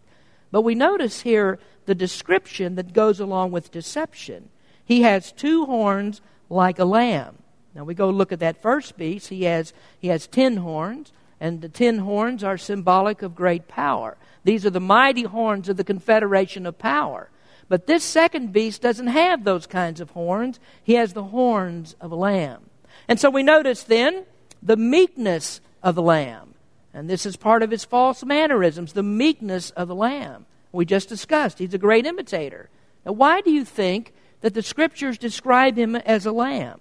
But 0.50 0.62
we 0.62 0.74
notice 0.74 1.22
here 1.22 1.58
the 1.86 1.94
description 1.94 2.74
that 2.76 2.92
goes 2.92 3.20
along 3.20 3.52
with 3.52 3.70
deception. 3.70 4.50
He 4.84 5.02
has 5.02 5.32
two 5.32 5.66
horns 5.66 6.20
like 6.48 6.78
a 6.78 6.84
lamb. 6.84 7.38
Now 7.74 7.84
we 7.84 7.94
go 7.94 8.08
look 8.10 8.32
at 8.32 8.40
that 8.40 8.62
first 8.62 8.96
beast. 8.96 9.28
He 9.28 9.44
has, 9.44 9.72
he 9.98 10.08
has 10.08 10.26
ten 10.26 10.58
horns, 10.58 11.12
and 11.40 11.60
the 11.60 11.68
ten 11.68 11.98
horns 11.98 12.44
are 12.44 12.56
symbolic 12.56 13.22
of 13.22 13.34
great 13.34 13.68
power. 13.68 14.16
These 14.44 14.64
are 14.64 14.70
the 14.70 14.80
mighty 14.80 15.24
horns 15.24 15.68
of 15.68 15.76
the 15.76 15.84
confederation 15.84 16.66
of 16.66 16.78
power. 16.78 17.28
But 17.68 17.86
this 17.86 18.04
second 18.04 18.52
beast 18.52 18.80
doesn't 18.80 19.08
have 19.08 19.42
those 19.42 19.66
kinds 19.66 20.00
of 20.00 20.10
horns. 20.10 20.60
He 20.84 20.94
has 20.94 21.12
the 21.12 21.24
horns 21.24 21.96
of 22.00 22.12
a 22.12 22.16
lamb. 22.16 22.70
And 23.08 23.18
so 23.18 23.28
we 23.28 23.42
notice 23.42 23.82
then 23.82 24.24
the 24.62 24.76
meekness 24.76 25.60
of 25.86 25.94
the 25.94 26.02
Lamb. 26.02 26.54
And 26.92 27.08
this 27.08 27.24
is 27.24 27.36
part 27.36 27.62
of 27.62 27.70
his 27.70 27.84
false 27.84 28.24
mannerisms, 28.24 28.92
the 28.92 29.04
meekness 29.04 29.70
of 29.70 29.86
the 29.86 29.94
Lamb. 29.94 30.46
We 30.72 30.84
just 30.84 31.08
discussed. 31.08 31.60
He's 31.60 31.74
a 31.74 31.78
great 31.78 32.06
imitator. 32.06 32.68
Now, 33.04 33.12
why 33.12 33.40
do 33.40 33.52
you 33.52 33.64
think 33.64 34.12
that 34.40 34.52
the 34.52 34.62
Scriptures 34.62 35.16
describe 35.16 35.76
him 35.76 35.94
as 35.94 36.26
a 36.26 36.32
lamb? 36.32 36.80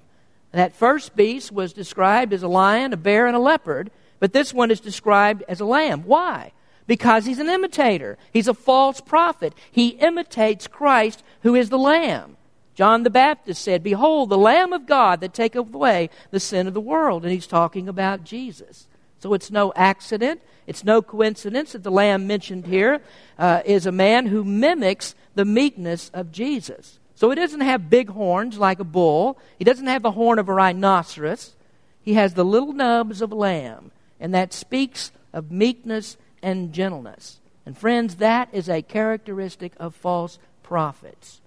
That 0.54 0.76
first 0.76 1.16
beast 1.16 1.52
was 1.52 1.72
described 1.72 2.34
as 2.34 2.42
a 2.42 2.48
lion, 2.48 2.94
a 2.94 2.98
bear, 2.98 3.28
and 3.28 3.36
a 3.36 3.40
leopard, 3.40 3.92
but 4.20 4.34
this 4.34 4.56
one 4.56 4.72
is 4.72 4.80
described 4.80 5.44
as 5.48 5.60
a 5.60 5.66
lamb. 5.66 6.02
Why? 6.06 6.52
Because 6.88 7.26
he's 7.26 7.40
an 7.40 7.50
imitator. 7.50 8.18
He's 8.34 8.48
a 8.48 8.56
false 8.56 9.02
prophet. 9.02 9.54
He 9.70 9.90
imitates 9.90 10.66
Christ, 10.66 11.24
who 11.42 11.54
is 11.54 11.70
the 11.70 11.78
lamb. 11.78 12.38
John 12.76 13.04
the 13.04 13.10
Baptist 13.10 13.62
said, 13.62 13.84
Behold, 13.84 14.30
the 14.30 14.38
Lamb 14.38 14.74
of 14.74 14.86
God 14.86 15.22
that 15.22 15.34
taketh 15.34 15.74
away 15.74 16.10
the 16.32 16.42
sin 16.42 16.68
of 16.68 16.74
the 16.74 16.82
world. 16.82 17.24
And 17.24 17.32
he's 17.32 17.48
talking 17.48 17.88
about 17.88 18.26
Jesus. 18.26 18.88
So 19.26 19.34
it's 19.34 19.50
no 19.50 19.74
accident, 19.76 20.40
it's 20.68 20.84
no 20.84 21.02
coincidence 21.02 21.72
that 21.72 21.82
the 21.82 21.90
lamb 21.90 22.28
mentioned 22.28 22.68
here 22.68 23.02
uh, 23.40 23.64
is 23.66 23.88
a 23.88 23.92
man 23.92 24.28
who 24.28 24.44
mimics 24.44 25.16
the 25.34 25.46
meekness 25.46 26.12
of 26.14 26.32
Jesus. 26.32 27.00
So 27.16 27.32
he 27.32 27.36
doesn't 27.36 27.62
have 27.62 27.90
big 27.90 28.12
horns 28.12 28.60
like 28.60 28.80
a 28.80 28.84
bull, 28.84 29.40
he 29.58 29.66
doesn't 29.66 29.88
have 29.88 30.04
the 30.04 30.12
horn 30.12 30.38
of 30.38 30.48
a 30.48 30.54
rhinoceros. 30.54 31.56
He 32.04 32.14
has 32.14 32.36
the 32.36 32.46
little 32.46 32.72
nubs 32.72 33.24
of 33.24 33.32
a 33.32 33.36
lamb, 33.36 33.90
and 34.20 34.32
that 34.36 34.54
speaks 34.54 35.12
of 35.34 35.50
meekness 35.50 36.18
and 36.44 36.72
gentleness. 36.72 37.40
And 37.66 37.76
friends, 37.76 38.18
that 38.18 38.50
is 38.52 38.70
a 38.70 38.84
characteristic 38.84 39.74
of 39.78 39.96
false 39.96 40.38
prophets. 40.62 41.42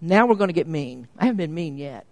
Now 0.00 0.26
we're 0.26 0.34
going 0.34 0.48
to 0.48 0.52
get 0.52 0.66
mean. 0.66 1.06
I 1.16 1.26
haven't 1.26 1.36
been 1.36 1.54
mean 1.54 1.78
yet. 1.78 2.06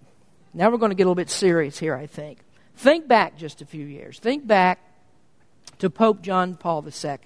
Now 0.53 0.71
we're 0.71 0.79
going 0.79 0.93
to 0.93 0.95
get 0.95 1.03
a 1.03 1.09
little 1.09 1.17
bit 1.17 1.29
serious 1.29 1.77
here, 1.77 1.97
I 1.97 2.07
think. 2.07 2.39
Think 2.77 3.09
back 3.09 3.37
just 3.37 3.63
a 3.63 3.67
few 3.67 3.87
years. 3.87 4.19
Think 4.19 4.47
back 4.47 4.79
to 5.79 5.91
Pope 5.91 6.23
John 6.23 6.57
Paul 6.57 6.85
II. 6.87 7.19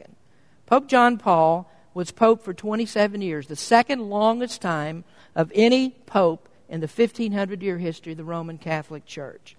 Pope 0.66 0.88
John 0.88 1.18
Paul 1.18 1.70
was 1.94 2.10
pope 2.10 2.44
for 2.44 2.54
27 2.54 3.22
years, 3.22 3.46
the 3.46 3.56
second 3.56 4.08
longest 4.08 4.60
time 4.60 5.04
of 5.34 5.50
any 5.54 5.90
pope 6.06 6.48
in 6.68 6.80
the 6.80 6.86
1500 6.86 7.62
year 7.62 7.78
history 7.78 8.12
of 8.12 8.18
the 8.18 8.24
Roman 8.24 8.58
Catholic 8.58 9.06
Church. 9.06 9.56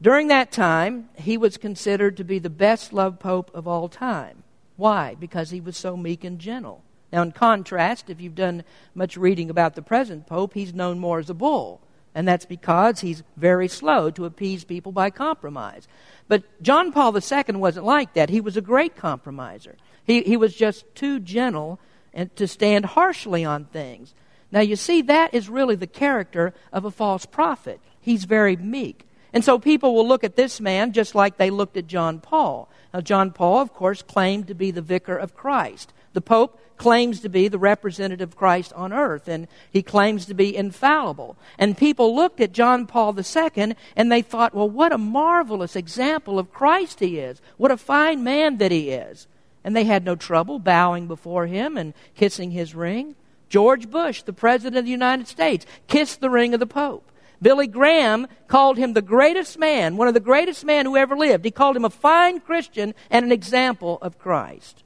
During 0.00 0.28
that 0.28 0.52
time, 0.52 1.08
he 1.16 1.38
was 1.38 1.56
considered 1.56 2.18
to 2.18 2.24
be 2.24 2.38
the 2.38 2.50
best 2.50 2.92
loved 2.92 3.18
pope 3.18 3.50
of 3.54 3.66
all 3.66 3.88
time. 3.88 4.42
Why? 4.76 5.16
Because 5.18 5.50
he 5.50 5.60
was 5.60 5.76
so 5.76 5.96
meek 5.96 6.22
and 6.22 6.38
gentle. 6.38 6.84
Now, 7.12 7.22
in 7.22 7.32
contrast, 7.32 8.10
if 8.10 8.20
you've 8.20 8.34
done 8.34 8.62
much 8.94 9.16
reading 9.16 9.48
about 9.48 9.74
the 9.74 9.82
present 9.82 10.26
pope, 10.26 10.52
he's 10.52 10.74
known 10.74 10.98
more 10.98 11.18
as 11.18 11.30
a 11.30 11.34
bull. 11.34 11.80
And 12.16 12.26
that's 12.26 12.46
because 12.46 13.00
he's 13.00 13.22
very 13.36 13.68
slow 13.68 14.10
to 14.12 14.24
appease 14.24 14.64
people 14.64 14.90
by 14.90 15.10
compromise. 15.10 15.86
But 16.28 16.44
John 16.62 16.90
Paul 16.90 17.14
II 17.14 17.56
wasn't 17.56 17.84
like 17.84 18.14
that. 18.14 18.30
He 18.30 18.40
was 18.40 18.56
a 18.56 18.62
great 18.62 18.96
compromiser. 18.96 19.76
He, 20.02 20.22
he 20.22 20.38
was 20.38 20.56
just 20.56 20.86
too 20.94 21.20
gentle 21.20 21.78
and 22.14 22.34
to 22.36 22.48
stand 22.48 22.86
harshly 22.86 23.44
on 23.44 23.66
things. 23.66 24.14
Now, 24.50 24.60
you 24.60 24.76
see, 24.76 25.02
that 25.02 25.34
is 25.34 25.50
really 25.50 25.74
the 25.74 25.86
character 25.86 26.54
of 26.72 26.86
a 26.86 26.90
false 26.90 27.26
prophet. 27.26 27.80
He's 28.00 28.24
very 28.24 28.56
meek. 28.56 29.05
And 29.36 29.44
so 29.44 29.58
people 29.58 29.94
will 29.94 30.08
look 30.08 30.24
at 30.24 30.34
this 30.34 30.62
man 30.62 30.94
just 30.94 31.14
like 31.14 31.36
they 31.36 31.50
looked 31.50 31.76
at 31.76 31.86
John 31.86 32.20
Paul. 32.20 32.70
Now, 32.94 33.02
John 33.02 33.32
Paul, 33.32 33.58
of 33.58 33.74
course, 33.74 34.00
claimed 34.00 34.46
to 34.46 34.54
be 34.54 34.70
the 34.70 34.80
vicar 34.80 35.14
of 35.14 35.34
Christ. 35.34 35.92
The 36.14 36.22
Pope 36.22 36.58
claims 36.78 37.20
to 37.20 37.28
be 37.28 37.46
the 37.46 37.58
representative 37.58 38.30
of 38.30 38.36
Christ 38.38 38.72
on 38.72 38.94
earth, 38.94 39.28
and 39.28 39.46
he 39.70 39.82
claims 39.82 40.24
to 40.24 40.32
be 40.32 40.56
infallible. 40.56 41.36
And 41.58 41.76
people 41.76 42.16
looked 42.16 42.40
at 42.40 42.52
John 42.52 42.86
Paul 42.86 43.14
II 43.14 43.74
and 43.94 44.10
they 44.10 44.22
thought, 44.22 44.54
well, 44.54 44.70
what 44.70 44.94
a 44.94 44.96
marvelous 44.96 45.76
example 45.76 46.38
of 46.38 46.50
Christ 46.50 47.00
he 47.00 47.18
is. 47.18 47.42
What 47.58 47.70
a 47.70 47.76
fine 47.76 48.24
man 48.24 48.56
that 48.56 48.72
he 48.72 48.88
is. 48.88 49.26
And 49.62 49.76
they 49.76 49.84
had 49.84 50.02
no 50.02 50.16
trouble 50.16 50.58
bowing 50.58 51.08
before 51.08 51.46
him 51.46 51.76
and 51.76 51.92
kissing 52.14 52.52
his 52.52 52.74
ring. 52.74 53.16
George 53.50 53.90
Bush, 53.90 54.22
the 54.22 54.32
President 54.32 54.78
of 54.78 54.86
the 54.86 54.90
United 54.90 55.28
States, 55.28 55.66
kissed 55.88 56.22
the 56.22 56.30
ring 56.30 56.54
of 56.54 56.60
the 56.60 56.66
Pope. 56.66 57.12
Billy 57.40 57.66
Graham 57.66 58.26
called 58.48 58.78
him 58.78 58.92
the 58.92 59.02
greatest 59.02 59.58
man, 59.58 59.96
one 59.96 60.08
of 60.08 60.14
the 60.14 60.20
greatest 60.20 60.64
men 60.64 60.86
who 60.86 60.96
ever 60.96 61.16
lived. 61.16 61.44
He 61.44 61.50
called 61.50 61.76
him 61.76 61.84
a 61.84 61.90
fine 61.90 62.40
Christian 62.40 62.94
and 63.10 63.24
an 63.24 63.32
example 63.32 63.98
of 64.02 64.18
Christ. 64.18 64.82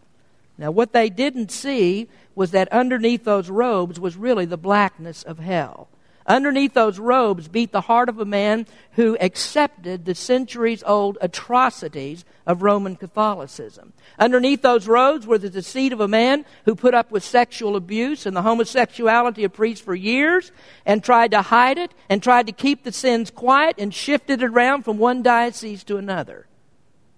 Now, 0.58 0.70
what 0.70 0.92
they 0.92 1.08
didn't 1.08 1.50
see 1.50 2.08
was 2.34 2.50
that 2.50 2.70
underneath 2.72 3.24
those 3.24 3.48
robes 3.48 3.98
was 3.98 4.16
really 4.16 4.44
the 4.44 4.58
blackness 4.58 5.22
of 5.22 5.38
hell. 5.38 5.88
Underneath 6.26 6.74
those 6.74 6.98
robes 6.98 7.48
beat 7.48 7.72
the 7.72 7.80
heart 7.80 8.08
of 8.08 8.18
a 8.18 8.24
man 8.24 8.66
who 8.92 9.16
accepted 9.20 10.04
the 10.04 10.14
centuries 10.14 10.82
old 10.86 11.16
atrocities 11.20 12.24
of 12.46 12.62
Roman 12.62 12.94
Catholicism. 12.96 13.92
Underneath 14.18 14.60
those 14.62 14.86
robes 14.86 15.26
were 15.26 15.38
the 15.38 15.50
deceit 15.50 15.92
of 15.92 16.00
a 16.00 16.08
man 16.08 16.44
who 16.66 16.74
put 16.74 16.94
up 16.94 17.10
with 17.10 17.24
sexual 17.24 17.74
abuse 17.74 18.26
and 18.26 18.36
the 18.36 18.42
homosexuality 18.42 19.44
of 19.44 19.52
priests 19.52 19.84
for 19.84 19.94
years 19.94 20.52
and 20.84 21.02
tried 21.02 21.30
to 21.30 21.42
hide 21.42 21.78
it 21.78 21.92
and 22.08 22.22
tried 22.22 22.46
to 22.46 22.52
keep 22.52 22.84
the 22.84 22.92
sins 22.92 23.30
quiet 23.30 23.76
and 23.78 23.94
shifted 23.94 24.42
it 24.42 24.46
around 24.46 24.82
from 24.82 24.98
one 24.98 25.22
diocese 25.22 25.84
to 25.84 25.96
another. 25.96 26.46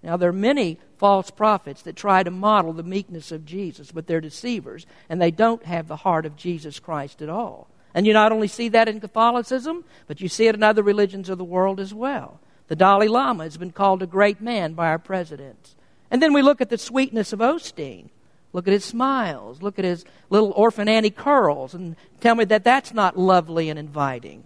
Now, 0.02 0.16
there 0.16 0.30
are 0.30 0.32
many 0.32 0.78
false 0.98 1.30
prophets 1.30 1.82
that 1.82 1.96
try 1.96 2.22
to 2.22 2.30
model 2.30 2.72
the 2.72 2.82
meekness 2.82 3.32
of 3.32 3.44
Jesus, 3.44 3.90
but 3.90 4.06
they're 4.06 4.20
deceivers, 4.20 4.86
and 5.08 5.20
they 5.20 5.30
don't 5.30 5.64
have 5.64 5.88
the 5.88 5.96
heart 5.96 6.26
of 6.26 6.36
Jesus 6.36 6.78
Christ 6.78 7.22
at 7.22 7.28
all. 7.28 7.68
And 7.94 8.06
you 8.06 8.12
not 8.12 8.32
only 8.32 8.48
see 8.48 8.68
that 8.70 8.88
in 8.88 9.00
Catholicism, 9.00 9.84
but 10.06 10.20
you 10.20 10.28
see 10.28 10.46
it 10.46 10.54
in 10.54 10.62
other 10.62 10.82
religions 10.82 11.28
of 11.28 11.38
the 11.38 11.44
world 11.44 11.78
as 11.78 11.92
well. 11.92 12.40
The 12.68 12.76
Dalai 12.76 13.08
Lama 13.08 13.44
has 13.44 13.56
been 13.56 13.72
called 13.72 14.02
a 14.02 14.06
great 14.06 14.40
man 14.40 14.72
by 14.72 14.88
our 14.88 14.98
presidents. 14.98 15.74
And 16.10 16.22
then 16.22 16.32
we 16.32 16.42
look 16.42 16.60
at 16.60 16.70
the 16.70 16.78
sweetness 16.78 17.32
of 17.32 17.40
Osteen. 17.40 18.08
Look 18.52 18.66
at 18.66 18.72
his 18.72 18.84
smiles. 18.84 19.62
Look 19.62 19.78
at 19.78 19.84
his 19.84 20.04
little 20.30 20.52
orphan 20.52 20.88
Annie 20.88 21.10
curls 21.10 21.74
and 21.74 21.96
tell 22.20 22.34
me 22.34 22.44
that 22.46 22.64
that's 22.64 22.94
not 22.94 23.18
lovely 23.18 23.68
and 23.68 23.78
inviting. 23.78 24.44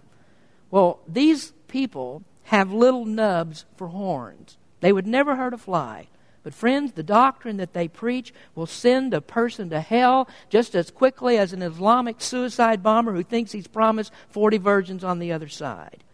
Well, 0.71 0.99
these 1.07 1.53
people 1.67 2.23
have 2.43 2.71
little 2.71 3.05
nubs 3.05 3.65
for 3.75 3.87
horns. 3.87 4.57
They 4.79 4.93
would 4.93 5.07
never 5.07 5.35
hurt 5.35 5.53
a 5.53 5.57
fly. 5.57 6.07
But, 6.47 6.53
friends, 6.53 6.93
the 6.93 7.03
doctrine 7.03 7.57
that 7.57 7.73
they 7.73 7.89
preach 7.89 8.33
will 8.55 8.67
send 8.67 9.13
a 9.13 9.19
person 9.19 9.69
to 9.71 9.81
hell 9.81 10.29
just 10.49 10.75
as 10.75 10.89
quickly 10.89 11.37
as 11.37 11.51
an 11.51 11.61
Islamic 11.61 12.21
suicide 12.21 12.81
bomber 12.81 13.11
who 13.11 13.21
thinks 13.21 13.51
he's 13.51 13.67
promised 13.67 14.13
40 14.29 14.57
virgins 14.59 15.03
on 15.03 15.19
the 15.19 15.33
other 15.33 15.49
side. 15.49 16.05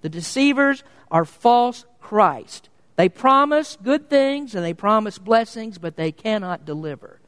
The 0.00 0.08
deceivers 0.08 0.82
are 1.10 1.26
false 1.26 1.84
Christ. 2.00 2.70
They 2.96 3.10
promise 3.10 3.76
good 3.82 4.08
things 4.08 4.54
and 4.54 4.64
they 4.64 4.72
promise 4.72 5.18
blessings, 5.18 5.76
but 5.76 5.96
they 5.96 6.10
cannot 6.10 6.64
deliver. 6.64 7.20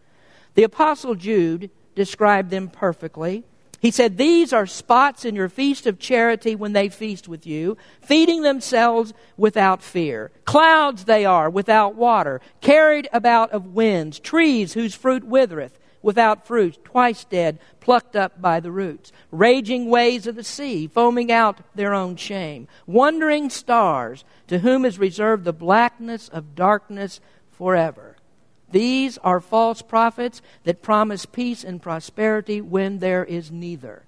The 0.54 0.62
Apostle 0.62 1.16
Jude 1.16 1.68
described 1.94 2.48
them 2.48 2.70
perfectly 2.70 3.44
he 3.84 3.90
said, 3.90 4.16
These 4.16 4.54
are 4.54 4.64
spots 4.64 5.26
in 5.26 5.34
your 5.34 5.50
feast 5.50 5.86
of 5.86 5.98
charity 5.98 6.54
when 6.54 6.72
they 6.72 6.88
feast 6.88 7.28
with 7.28 7.46
you, 7.46 7.76
feeding 8.00 8.40
themselves 8.40 9.12
without 9.36 9.82
fear. 9.82 10.30
Clouds 10.46 11.04
they 11.04 11.26
are 11.26 11.50
without 11.50 11.94
water, 11.94 12.40
carried 12.62 13.10
about 13.12 13.50
of 13.50 13.74
winds, 13.74 14.18
trees 14.18 14.72
whose 14.72 14.94
fruit 14.94 15.22
withereth, 15.22 15.78
without 16.00 16.46
fruit, 16.46 16.82
twice 16.82 17.24
dead, 17.26 17.58
plucked 17.80 18.16
up 18.16 18.40
by 18.40 18.58
the 18.58 18.72
roots, 18.72 19.12
raging 19.30 19.90
waves 19.90 20.26
of 20.26 20.34
the 20.34 20.44
sea, 20.44 20.86
foaming 20.86 21.30
out 21.30 21.60
their 21.74 21.92
own 21.92 22.16
shame, 22.16 22.66
wandering 22.86 23.50
stars, 23.50 24.24
to 24.46 24.60
whom 24.60 24.86
is 24.86 24.98
reserved 24.98 25.44
the 25.44 25.52
blackness 25.52 26.30
of 26.30 26.54
darkness 26.54 27.20
forever. 27.50 28.13
These 28.74 29.18
are 29.18 29.38
false 29.38 29.82
prophets 29.82 30.42
that 30.64 30.82
promise 30.82 31.26
peace 31.26 31.62
and 31.62 31.80
prosperity 31.80 32.60
when 32.60 32.98
there 32.98 33.24
is 33.24 33.52
neither. 33.52 34.02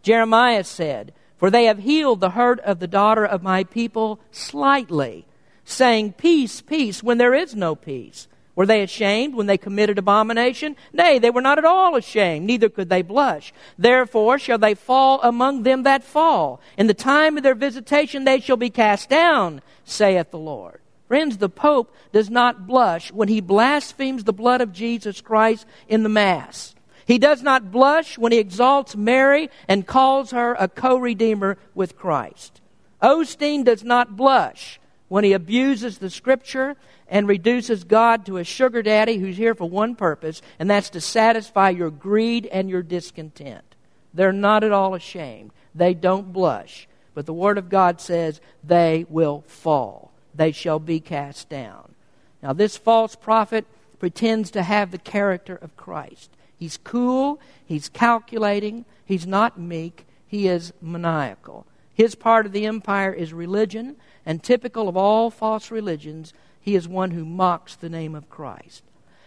Jeremiah 0.00 0.64
said, 0.64 1.12
For 1.36 1.50
they 1.50 1.66
have 1.66 1.80
healed 1.80 2.20
the 2.20 2.30
hurt 2.30 2.58
of 2.60 2.78
the 2.78 2.86
daughter 2.86 3.26
of 3.26 3.42
my 3.42 3.64
people 3.64 4.18
slightly, 4.30 5.26
saying, 5.66 6.14
Peace, 6.14 6.62
peace, 6.62 7.02
when 7.02 7.18
there 7.18 7.34
is 7.34 7.54
no 7.54 7.74
peace. 7.74 8.26
Were 8.54 8.64
they 8.64 8.82
ashamed 8.82 9.34
when 9.34 9.48
they 9.48 9.58
committed 9.58 9.98
abomination? 9.98 10.76
Nay, 10.94 11.18
they 11.18 11.28
were 11.28 11.42
not 11.42 11.58
at 11.58 11.66
all 11.66 11.94
ashamed, 11.94 12.46
neither 12.46 12.70
could 12.70 12.88
they 12.88 13.02
blush. 13.02 13.52
Therefore 13.76 14.38
shall 14.38 14.56
they 14.56 14.72
fall 14.72 15.20
among 15.20 15.62
them 15.62 15.82
that 15.82 16.02
fall. 16.02 16.58
In 16.78 16.86
the 16.86 16.94
time 16.94 17.36
of 17.36 17.42
their 17.42 17.54
visitation 17.54 18.24
they 18.24 18.40
shall 18.40 18.56
be 18.56 18.70
cast 18.70 19.10
down, 19.10 19.60
saith 19.84 20.30
the 20.30 20.38
Lord. 20.38 20.80
Friends, 21.08 21.38
the 21.38 21.48
Pope 21.48 21.94
does 22.12 22.30
not 22.30 22.66
blush 22.66 23.12
when 23.12 23.28
he 23.28 23.40
blasphemes 23.40 24.24
the 24.24 24.32
blood 24.32 24.60
of 24.60 24.72
Jesus 24.72 25.20
Christ 25.20 25.66
in 25.88 26.02
the 26.02 26.08
Mass. 26.08 26.74
He 27.06 27.18
does 27.18 27.42
not 27.42 27.70
blush 27.70 28.18
when 28.18 28.32
he 28.32 28.38
exalts 28.38 28.96
Mary 28.96 29.48
and 29.68 29.86
calls 29.86 30.32
her 30.32 30.56
a 30.58 30.68
co 30.68 30.96
redeemer 30.96 31.56
with 31.74 31.96
Christ. 31.96 32.60
Osteen 33.00 33.64
does 33.64 33.84
not 33.84 34.16
blush 34.16 34.80
when 35.08 35.22
he 35.22 35.32
abuses 35.32 35.98
the 35.98 36.10
Scripture 36.10 36.76
and 37.06 37.28
reduces 37.28 37.84
God 37.84 38.26
to 38.26 38.38
a 38.38 38.44
sugar 38.44 38.82
daddy 38.82 39.18
who's 39.18 39.36
here 39.36 39.54
for 39.54 39.68
one 39.68 39.94
purpose, 39.94 40.42
and 40.58 40.68
that's 40.68 40.90
to 40.90 41.00
satisfy 41.00 41.70
your 41.70 41.90
greed 41.90 42.46
and 42.46 42.68
your 42.68 42.82
discontent. 42.82 43.76
They're 44.12 44.32
not 44.32 44.64
at 44.64 44.72
all 44.72 44.96
ashamed. 44.96 45.52
They 45.72 45.94
don't 45.94 46.32
blush. 46.32 46.88
But 47.14 47.26
the 47.26 47.32
Word 47.32 47.58
of 47.58 47.68
God 47.68 48.00
says 48.00 48.40
they 48.64 49.06
will 49.08 49.44
fall 49.46 50.05
they 50.36 50.52
shall 50.52 50.78
be 50.78 51.00
cast 51.00 51.48
down. 51.48 51.94
Now, 52.42 52.52
this 52.52 52.76
false 52.76 53.16
prophet 53.16 53.66
pretends 53.98 54.50
to 54.52 54.62
have 54.62 54.90
the 54.90 54.98
character 54.98 55.56
of 55.56 55.76
Christ. 55.76 56.30
He's 56.58 56.78
cool, 56.78 57.40
he's 57.64 57.88
calculating, 57.88 58.84
he's 59.04 59.26
not 59.26 59.58
meek, 59.58 60.06
he 60.26 60.48
is 60.48 60.72
maniacal. 60.80 61.66
His 61.92 62.14
part 62.14 62.46
of 62.46 62.52
the 62.52 62.66
empire 62.66 63.12
is 63.12 63.32
religion, 63.32 63.96
and 64.24 64.42
typical 64.42 64.88
of 64.88 64.96
all 64.96 65.30
false 65.30 65.70
religions, 65.70 66.34
he 66.60 66.74
is 66.74 66.88
one 66.88 67.12
who 67.12 67.24
mocks 67.24 67.74
the 67.74 67.88
name 67.88 68.14
of 68.14 68.28
Christ. 68.28 68.82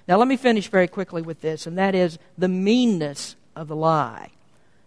Now, 0.07 0.17
let 0.17 0.27
me 0.27 0.37
finish 0.37 0.67
very 0.67 0.87
quickly 0.87 1.21
with 1.21 1.41
this, 1.41 1.67
and 1.67 1.77
that 1.77 1.95
is 1.95 2.17
the 2.37 2.47
meanness 2.47 3.35
of 3.55 3.67
the 3.67 3.75
lie. 3.75 4.31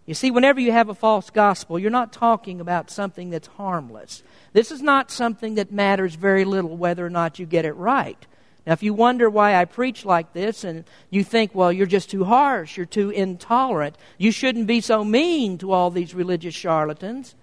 You 0.05 0.13
see, 0.13 0.31
whenever 0.31 0.59
you 0.59 0.71
have 0.71 0.89
a 0.89 0.95
false 0.95 1.29
gospel, 1.29 1.79
you're 1.79 1.89
not 1.89 2.11
talking 2.11 2.59
about 2.59 2.91
something 2.91 3.29
that's 3.29 3.47
harmless. 3.47 4.21
This 4.51 4.69
is 4.69 4.81
not 4.81 5.09
something 5.11 5.55
that 5.55 5.71
matters 5.71 6.15
very 6.15 6.43
little 6.43 6.75
whether 6.75 7.05
or 7.05 7.09
not 7.09 7.39
you 7.39 7.45
get 7.45 7.65
it 7.65 7.73
right. 7.73 8.17
Now, 8.65 8.73
if 8.73 8.83
you 8.83 8.93
wonder 8.93 9.29
why 9.29 9.55
I 9.55 9.65
preach 9.65 10.05
like 10.05 10.33
this 10.33 10.63
and 10.63 10.85
you 11.09 11.23
think, 11.23 11.53
well, 11.53 11.71
you're 11.71 11.85
just 11.85 12.09
too 12.09 12.25
harsh, 12.25 12.77
you're 12.77 12.85
too 12.85 13.09
intolerant, 13.09 13.97
you 14.17 14.31
shouldn't 14.31 14.67
be 14.67 14.81
so 14.81 15.03
mean 15.03 15.57
to 15.57 15.71
all 15.71 15.89
these 15.89 16.13
religious 16.13 16.55
charlatans, 16.55 17.35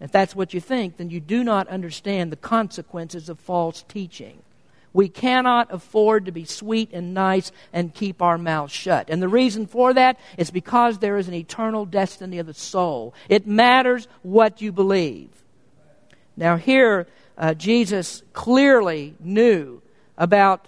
if 0.00 0.12
that's 0.12 0.36
what 0.36 0.54
you 0.54 0.60
think, 0.60 0.98
then 0.98 1.10
you 1.10 1.20
do 1.20 1.42
not 1.42 1.68
understand 1.68 2.30
the 2.30 2.36
consequences 2.36 3.28
of 3.28 3.40
false 3.40 3.84
teaching. 3.88 4.42
We 4.96 5.10
cannot 5.10 5.74
afford 5.74 6.24
to 6.24 6.32
be 6.32 6.46
sweet 6.46 6.90
and 6.94 7.12
nice 7.12 7.52
and 7.70 7.92
keep 7.92 8.22
our 8.22 8.38
mouths 8.38 8.72
shut. 8.72 9.10
And 9.10 9.20
the 9.20 9.28
reason 9.28 9.66
for 9.66 9.92
that 9.92 10.18
is 10.38 10.50
because 10.50 11.00
there 11.00 11.18
is 11.18 11.28
an 11.28 11.34
eternal 11.34 11.84
destiny 11.84 12.38
of 12.38 12.46
the 12.46 12.54
soul. 12.54 13.12
It 13.28 13.46
matters 13.46 14.08
what 14.22 14.62
you 14.62 14.72
believe. 14.72 15.28
Now, 16.34 16.56
here, 16.56 17.06
uh, 17.36 17.52
Jesus 17.52 18.22
clearly 18.32 19.14
knew 19.20 19.82
about 20.16 20.66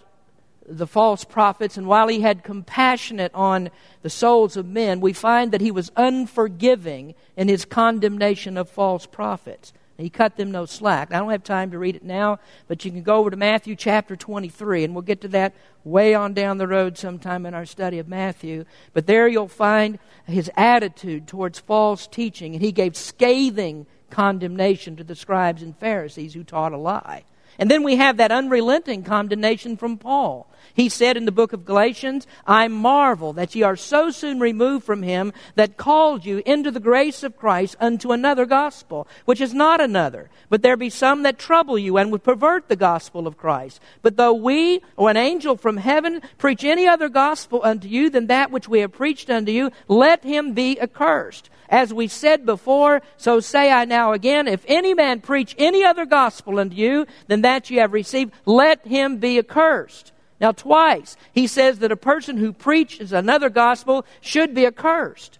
the 0.68 0.86
false 0.86 1.24
prophets, 1.24 1.78
and 1.78 1.86
while 1.86 2.08
he 2.08 2.20
had 2.20 2.44
compassionate 2.44 3.32
on 3.32 3.70
the 4.02 4.10
souls 4.10 4.58
of 4.58 4.66
men, 4.66 5.00
we 5.00 5.14
find 5.14 5.52
that 5.52 5.62
he 5.62 5.70
was 5.70 5.90
unforgiving 5.96 7.14
in 7.34 7.48
his 7.48 7.64
condemnation 7.64 8.58
of 8.58 8.68
false 8.68 9.06
prophets. 9.06 9.72
He 9.98 10.10
cut 10.10 10.36
them 10.36 10.52
no 10.52 10.64
slack. 10.64 11.12
I 11.12 11.18
don't 11.18 11.30
have 11.30 11.42
time 11.42 11.72
to 11.72 11.78
read 11.78 11.96
it 11.96 12.04
now, 12.04 12.38
but 12.68 12.84
you 12.84 12.92
can 12.92 13.02
go 13.02 13.16
over 13.16 13.30
to 13.30 13.36
Matthew 13.36 13.74
chapter 13.74 14.14
23, 14.14 14.84
and 14.84 14.94
we'll 14.94 15.02
get 15.02 15.20
to 15.22 15.28
that 15.28 15.54
way 15.82 16.14
on 16.14 16.34
down 16.34 16.58
the 16.58 16.68
road 16.68 16.96
sometime 16.96 17.44
in 17.44 17.52
our 17.52 17.66
study 17.66 17.98
of 17.98 18.06
Matthew. 18.06 18.64
But 18.92 19.08
there 19.08 19.26
you'll 19.26 19.48
find 19.48 19.98
his 20.24 20.48
attitude 20.56 21.26
towards 21.26 21.58
false 21.58 22.06
teaching, 22.06 22.54
and 22.54 22.62
he 22.62 22.70
gave 22.70 22.96
scathing 22.96 23.86
condemnation 24.08 24.94
to 24.96 25.04
the 25.04 25.16
scribes 25.16 25.62
and 25.62 25.76
Pharisees 25.76 26.32
who 26.32 26.44
taught 26.44 26.72
a 26.72 26.78
lie. 26.78 27.24
And 27.58 27.70
then 27.70 27.82
we 27.82 27.96
have 27.96 28.16
that 28.18 28.30
unrelenting 28.30 29.02
condemnation 29.02 29.76
from 29.76 29.98
Paul. 29.98 30.48
He 30.74 30.88
said 30.88 31.16
in 31.16 31.24
the 31.24 31.32
book 31.32 31.52
of 31.52 31.64
Galatians, 31.64 32.26
I 32.46 32.68
marvel 32.68 33.32
that 33.32 33.54
ye 33.54 33.62
are 33.62 33.74
so 33.74 34.10
soon 34.10 34.38
removed 34.38 34.84
from 34.84 35.02
him 35.02 35.32
that 35.56 35.76
called 35.76 36.24
you 36.24 36.40
into 36.46 36.70
the 36.70 36.78
grace 36.78 37.24
of 37.24 37.36
Christ 37.36 37.74
unto 37.80 38.12
another 38.12 38.46
gospel, 38.46 39.08
which 39.24 39.40
is 39.40 39.52
not 39.52 39.80
another. 39.80 40.30
But 40.48 40.62
there 40.62 40.76
be 40.76 40.90
some 40.90 41.24
that 41.24 41.38
trouble 41.38 41.78
you 41.78 41.96
and 41.96 42.12
would 42.12 42.22
pervert 42.22 42.68
the 42.68 42.76
gospel 42.76 43.26
of 43.26 43.36
Christ. 43.36 43.80
But 44.02 44.16
though 44.16 44.34
we 44.34 44.80
or 44.96 45.10
an 45.10 45.16
angel 45.16 45.56
from 45.56 45.78
heaven 45.78 46.22
preach 46.38 46.62
any 46.62 46.86
other 46.86 47.08
gospel 47.08 47.60
unto 47.64 47.88
you 47.88 48.08
than 48.08 48.28
that 48.28 48.52
which 48.52 48.68
we 48.68 48.78
have 48.80 48.92
preached 48.92 49.30
unto 49.30 49.50
you, 49.50 49.72
let 49.88 50.22
him 50.22 50.52
be 50.52 50.80
accursed. 50.80 51.50
As 51.70 51.92
we 51.92 52.08
said 52.08 52.46
before, 52.46 53.02
so 53.18 53.40
say 53.40 53.70
I 53.70 53.84
now 53.84 54.12
again, 54.12 54.48
if 54.48 54.64
any 54.66 54.94
man 54.94 55.20
preach 55.20 55.54
any 55.58 55.84
other 55.84 56.06
gospel 56.06 56.58
unto 56.58 56.74
you 56.74 57.06
than 57.26 57.42
that 57.42 57.47
you 57.70 57.80
have 57.80 57.92
received, 57.92 58.32
let 58.46 58.86
him 58.86 59.18
be 59.18 59.38
accursed. 59.38 60.12
Now, 60.40 60.52
twice 60.52 61.16
he 61.32 61.46
says 61.46 61.80
that 61.80 61.92
a 61.92 61.96
person 61.96 62.36
who 62.36 62.52
preaches 62.52 63.12
another 63.12 63.50
gospel 63.50 64.06
should 64.20 64.54
be 64.54 64.66
accursed. 64.66 65.38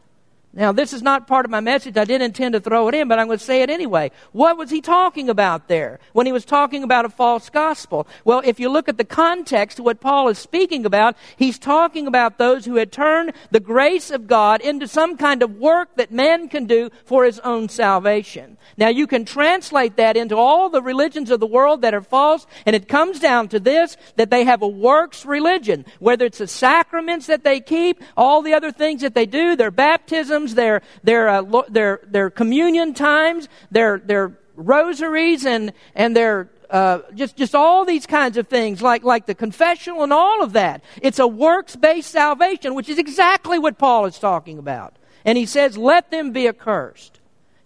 Now, 0.55 0.73
this 0.73 0.95
is 0.95 1.03
not 1.03 1.27
part 1.27 1.45
of 1.45 1.51
my 1.51 1.61
message. 1.61 1.99
I 1.99 2.07
didn't 2.07 2.25
intend 2.25 2.55
to 2.55 2.61
throw 2.61 2.89
it 2.89 2.95
in, 2.95 3.07
but 3.07 3.19
I'm 3.19 3.27
going 3.27 3.39
to 3.39 3.45
say 3.45 3.61
it 3.61 3.69
anyway. 3.69 4.11
What 4.33 4.57
was 4.57 4.71
he 4.71 4.81
talking 4.81 5.29
about 5.29 5.69
there 5.69 6.01
when 6.15 6.25
he 6.25 6.33
was 6.33 6.47
talking 6.47 6.83
about 6.83 7.05
a 7.05 7.11
false 7.11 7.51
gospel? 7.51 8.09
Well, 8.25 8.41
if 8.45 8.59
you 8.59 8.71
look 8.71 8.89
at 8.89 8.97
the 8.97 9.05
context 9.05 9.79
of 9.79 9.85
what 9.85 10.01
Paul 10.01 10.29
is 10.29 10.39
speaking 10.39 10.87
about, 10.87 11.17
he's 11.37 11.59
talking 11.59 12.07
about 12.07 12.39
those 12.39 12.65
who 12.65 12.77
had 12.77 12.91
turned 12.91 13.35
the 13.51 13.61
grace 13.61 14.11
of 14.11 14.27
God 14.27 14.63
into 14.63 14.89
some 14.89 15.19
kind 15.19 15.43
of 15.43 15.57
work 15.57 15.95
that 15.97 16.13
man 16.13 16.49
can 16.49 16.65
do 16.65 16.89
for 17.05 17.25
his 17.25 17.39
own 17.41 17.69
salvation. 17.69 18.57
Now, 18.79 18.89
you 18.89 19.07
can 19.07 19.27
translate 19.27 19.97
that 19.97 20.17
into 20.17 20.37
all 20.37 20.71
the 20.71 20.83
religions 20.83 21.31
of 21.31 21.41
the 21.41 21.47
world 21.47 21.83
that 21.83 21.95
are 21.95 22.01
false, 22.01 22.47
and 22.65 22.75
it 22.75 22.89
comes 22.89 23.21
down 23.21 23.49
to 23.49 23.61
this 23.61 23.99
that 24.17 24.31
they 24.31 24.45
have 24.45 24.63
a 24.63 24.69
works 24.69 25.27
religion. 25.27 25.85
Whether 25.99 26.25
it's 26.25 26.39
the 26.39 26.47
sacraments 26.47 27.27
that 27.27 27.45
they 27.45 27.61
keep, 27.61 28.03
all 28.17 28.41
the 28.41 28.55
other 28.55 28.73
things 28.73 29.03
that 29.03 29.15
they 29.15 29.27
do, 29.27 29.55
their 29.55 29.71
baptism, 29.71 30.38
their, 30.47 30.83
their, 31.03 31.29
uh, 31.29 31.63
their, 31.69 32.01
their 32.07 32.31
communion 32.31 32.95
times, 32.95 33.49
their, 33.71 33.99
their 33.99 34.39
rosaries, 34.57 35.45
and, 35.47 35.73
and 35.95 36.17
their 36.17 36.49
uh, 36.71 37.01
just 37.15 37.37
just 37.37 37.55
all 37.55 37.85
these 37.85 38.07
kinds 38.07 38.37
of 38.37 38.47
things, 38.47 38.83
like 38.83 39.03
like 39.03 39.27
the 39.27 39.35
confessional 39.35 40.03
and 40.03 40.13
all 40.13 40.43
of 40.43 40.53
that. 40.53 40.83
It's 41.01 41.19
a 41.19 41.27
works 41.27 41.77
based 41.77 42.11
salvation, 42.11 42.75
which 42.75 42.89
is 42.89 42.99
exactly 42.99 43.59
what 43.59 43.79
Paul 43.79 44.05
is 44.05 44.19
talking 44.19 44.59
about. 44.59 44.95
And 45.25 45.39
he 45.39 45.47
says, 45.47 45.79
"Let 45.79 46.11
them 46.11 46.33
be 46.33 46.47
accursed." 46.47 47.18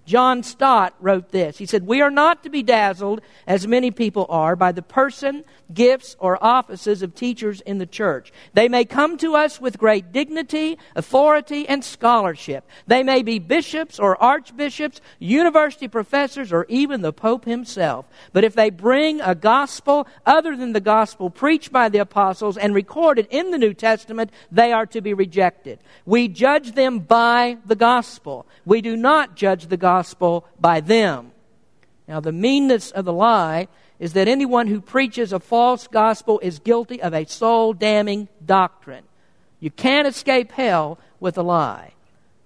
John 0.05 0.42
Stott 0.42 0.94
wrote 1.00 1.30
this. 1.30 1.59
He 1.59 1.66
said, 1.66 1.86
We 1.86 2.00
are 2.00 2.11
not 2.11 2.42
to 2.42 2.50
be 2.50 2.62
dazzled, 2.62 3.20
as 3.46 3.68
many 3.68 3.92
people 3.92 4.26
are, 4.28 4.57
by 4.57 4.72
the 4.72 4.82
person, 4.82 5.44
gifts, 5.72 6.16
or 6.18 6.42
offices 6.42 7.03
of 7.03 7.14
teachers 7.14 7.61
in 7.61 7.78
the 7.78 7.86
church. 7.86 8.32
They 8.53 8.68
may 8.68 8.84
come 8.84 9.16
to 9.18 9.36
us 9.36 9.61
with 9.61 9.78
great 9.78 10.12
dignity, 10.12 10.76
authority, 10.96 11.68
and 11.68 11.84
scholarship. 11.84 12.68
They 12.88 13.05
may 13.05 13.22
be 13.22 13.38
bishops 13.38 14.00
or 14.00 14.20
archbishops, 14.20 15.00
university 15.20 15.86
professors, 15.86 16.53
or 16.53 16.66
even 16.68 17.03
the 17.03 17.12
Pope 17.12 17.44
himself. 17.44 18.07
But 18.32 18.42
if 18.42 18.55
they 18.55 18.70
bring 18.70 19.20
a 19.20 19.36
gospel 19.36 20.09
other 20.26 20.57
than 20.57 20.72
the 20.72 20.80
gospel 20.80 21.30
preached 21.30 21.70
by 21.70 21.88
the 21.88 21.98
apostles 21.98 22.57
and 22.57 22.74
recorded 22.74 23.28
in 23.30 23.53
the 23.53 23.59
New 23.59 23.72
Testament, 23.72 24.32
they 24.50 24.72
are 24.72 24.86
to 24.86 25.00
be 25.00 25.14
rejected. 25.14 25.78
We 26.05 26.26
judge 26.26 26.72
them 26.72 26.98
by 26.98 27.59
the 27.64 27.76
gospel. 27.76 28.46
We 28.64 28.80
do 28.80 28.96
not 28.96 29.36
judge 29.36 29.68
the 29.68 29.76
gospel 29.76 29.91
gospel 29.93 30.47
by 30.59 30.80
them. 30.80 31.32
Now, 32.09 32.20
the 32.20 32.32
meanness 32.32 32.90
of 32.93 33.05
the 33.05 33.12
lie 33.12 33.68
is 33.99 34.14
that 34.14 34.26
anyone 34.26 34.66
who 34.66 34.80
preaches 34.80 35.32
a 35.32 35.38
false 35.38 35.86
gospel 35.86 36.40
is 36.40 36.59
guilty 36.70 37.01
of 37.03 37.12
a 37.12 37.26
soul 37.26 37.74
damning 37.74 38.28
doctrine. 38.45 39.05
You 39.61 39.70
can't 39.70 40.09
escape 40.09 40.53
hell 40.53 40.99
with 41.20 41.36
a 41.36 41.43
lie. 41.43 41.93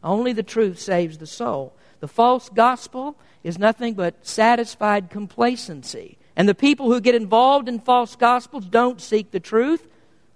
Only 0.03 0.33
the 0.33 0.43
truth 0.43 0.79
saves 0.81 1.19
the 1.19 1.27
soul. 1.27 1.73
The 2.01 2.09
false 2.09 2.49
gospel 2.49 3.17
is 3.45 3.59
nothing 3.59 3.95
but 3.95 4.27
satisfied 4.27 5.09
complacency. 5.09 6.19
And 6.35 6.49
the 6.49 6.63
people 6.67 6.87
who 6.87 7.01
get 7.01 7.15
involved 7.15 7.69
in 7.69 7.79
false 7.79 8.17
gospels 8.17 8.67
don't 8.67 9.01
seek 9.01 9.31
the 9.31 9.47
truth 9.53 9.87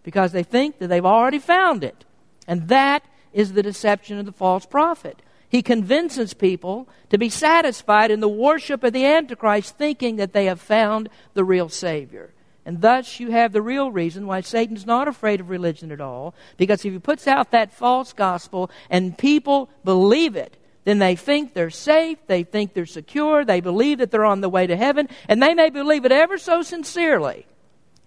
because 0.04 0.30
they 0.30 0.44
think 0.44 0.78
that 0.78 0.86
they've 0.86 1.14
already 1.16 1.40
found 1.40 1.82
it. 1.82 2.04
And 2.46 2.68
that 2.68 3.02
is 3.32 3.52
the 3.52 3.64
deception 3.64 4.18
of 4.18 4.26
the 4.26 4.38
false 4.44 4.64
prophet. 4.64 5.20
He 5.51 5.62
convinces 5.62 6.32
people 6.32 6.88
to 7.11 7.18
be 7.18 7.28
satisfied 7.28 8.12
in 8.12 8.20
the 8.20 8.28
worship 8.28 8.84
of 8.84 8.92
the 8.92 9.05
Antichrist, 9.05 9.76
thinking 9.76 10.16
that 10.16 10.32
they 10.32 10.46
have 10.46 10.61
found 10.61 11.09
the 11.34 11.44
real 11.44 11.68
Savior. 11.68 12.32
And 12.64 12.80
thus, 12.80 13.18
you 13.18 13.32
have 13.32 13.53
the 13.53 13.61
real 13.61 13.90
reason 13.90 14.28
why 14.28 14.42
Satan's 14.42 14.86
not 14.86 15.09
afraid 15.09 15.40
of 15.40 15.51
religion 15.51 15.90
at 15.90 16.01
all, 16.01 16.34
because 16.57 16.84
if 16.84 16.92
he 16.92 16.98
puts 17.01 17.26
out 17.26 17.51
that 17.51 17.72
false 17.72 18.12
gospel 18.12 18.70
and 18.88 19.18
people 19.18 19.70
believe 19.84 20.36
it, 20.36 20.57
then 20.84 21.01
they 21.01 21.16
think 21.16 21.53
they're 21.53 21.68
safe, 21.68 22.18
they 22.28 22.44
think 22.44 22.72
they're 22.72 22.86
secure, 22.86 23.44
they 23.44 23.61
believe 23.61 23.98
that 23.98 24.12
they're 24.12 24.24
on 24.24 24.42
the 24.42 24.48
way 24.48 24.68
to 24.68 24.76
heaven, 24.76 25.09
and 25.28 25.42
they 25.42 25.53
may 25.53 25.68
believe 25.70 26.05
it 26.05 26.12
ever 26.12 26.38
so 26.38 26.62
sincerely. 26.62 27.44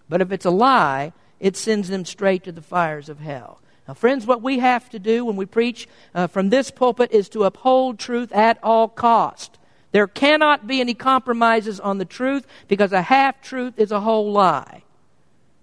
But 0.07 0.21
if 0.21 0.31
it's 0.31 0.45
a 0.45 0.49
lie, 0.49 1.11
it 1.41 1.57
sends 1.57 1.89
them 1.89 2.05
straight 2.05 2.43
to 2.45 2.53
the 2.53 2.61
fires 2.61 3.09
of 3.09 3.19
hell. 3.19 3.59
Now, 3.87 3.93
friends, 3.93 4.25
what 4.25 4.41
we 4.41 4.59
have 4.59 4.89
to 4.91 4.99
do 4.99 5.25
when 5.25 5.35
we 5.35 5.45
preach 5.45 5.87
uh, 6.15 6.27
from 6.27 6.49
this 6.49 6.71
pulpit 6.71 7.11
is 7.11 7.29
to 7.29 7.43
uphold 7.43 7.99
truth 7.99 8.31
at 8.31 8.57
all 8.63 8.87
cost. 8.87 9.57
There 9.91 10.07
cannot 10.07 10.65
be 10.67 10.79
any 10.79 10.93
compromises 10.93 11.79
on 11.79 11.97
the 11.97 12.05
truth 12.05 12.47
because 12.67 12.93
a 12.93 13.01
half 13.01 13.41
truth 13.41 13.73
is 13.77 13.91
a 13.91 13.99
whole 13.99 14.31
lie. 14.31 14.83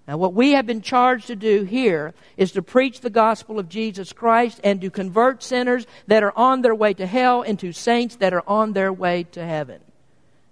Now, 0.07 0.19
what 0.19 0.35
we 0.35 0.53
have 0.53 0.67
been 0.67 0.83
charged 0.83 1.29
to 1.29 1.37
do 1.37 1.65
here 1.65 2.15
is 2.37 2.53
to 2.53 2.63
preach 2.63 3.01
the 3.01 3.11
gospel 3.11 3.59
of 3.59 3.69
Jesus 3.69 4.13
Christ 4.13 4.61
and 4.65 4.81
to 4.81 4.91
convert 4.91 5.43
sinners 5.43 5.87
that 6.07 6.23
are 6.23 6.37
on 6.37 6.63
their 6.63 6.75
way 6.75 6.95
to 6.95 7.07
hell 7.07 7.43
into 7.43 7.73
saints 7.73 8.17
that 8.17 8.35
are 8.35 8.43
on 8.47 8.73
their 8.73 8.93
way 8.93 9.25
to 9.33 9.45
heaven. 9.45 9.81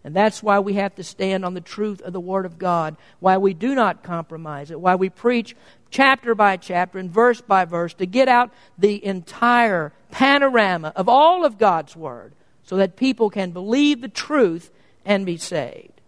And 0.04 0.14
that's 0.14 0.42
why 0.42 0.60
we 0.60 0.74
have 0.74 0.94
to 0.94 1.02
stand 1.02 1.44
on 1.44 1.54
the 1.54 1.60
truth 1.60 2.00
of 2.02 2.12
the 2.12 2.20
Word 2.20 2.46
of 2.46 2.58
God, 2.58 2.96
why 3.20 3.36
we 3.38 3.52
do 3.52 3.74
not 3.74 4.02
compromise 4.02 4.70
it, 4.70 4.80
why 4.80 4.94
we 4.94 5.10
preach 5.10 5.56
chapter 5.90 6.34
by 6.34 6.56
chapter 6.56 6.98
and 6.98 7.10
verse 7.10 7.40
by 7.40 7.64
verse 7.64 7.94
to 7.94 8.06
get 8.06 8.28
out 8.28 8.52
the 8.78 9.04
entire 9.04 9.92
panorama 10.10 10.92
of 10.94 11.08
all 11.08 11.44
of 11.44 11.58
God's 11.58 11.96
Word 11.96 12.32
so 12.62 12.76
that 12.76 12.96
people 12.96 13.30
can 13.30 13.50
believe 13.50 14.00
the 14.00 14.08
truth 14.08 14.70
and 15.04 15.26
be 15.26 15.36
saved. 15.36 16.00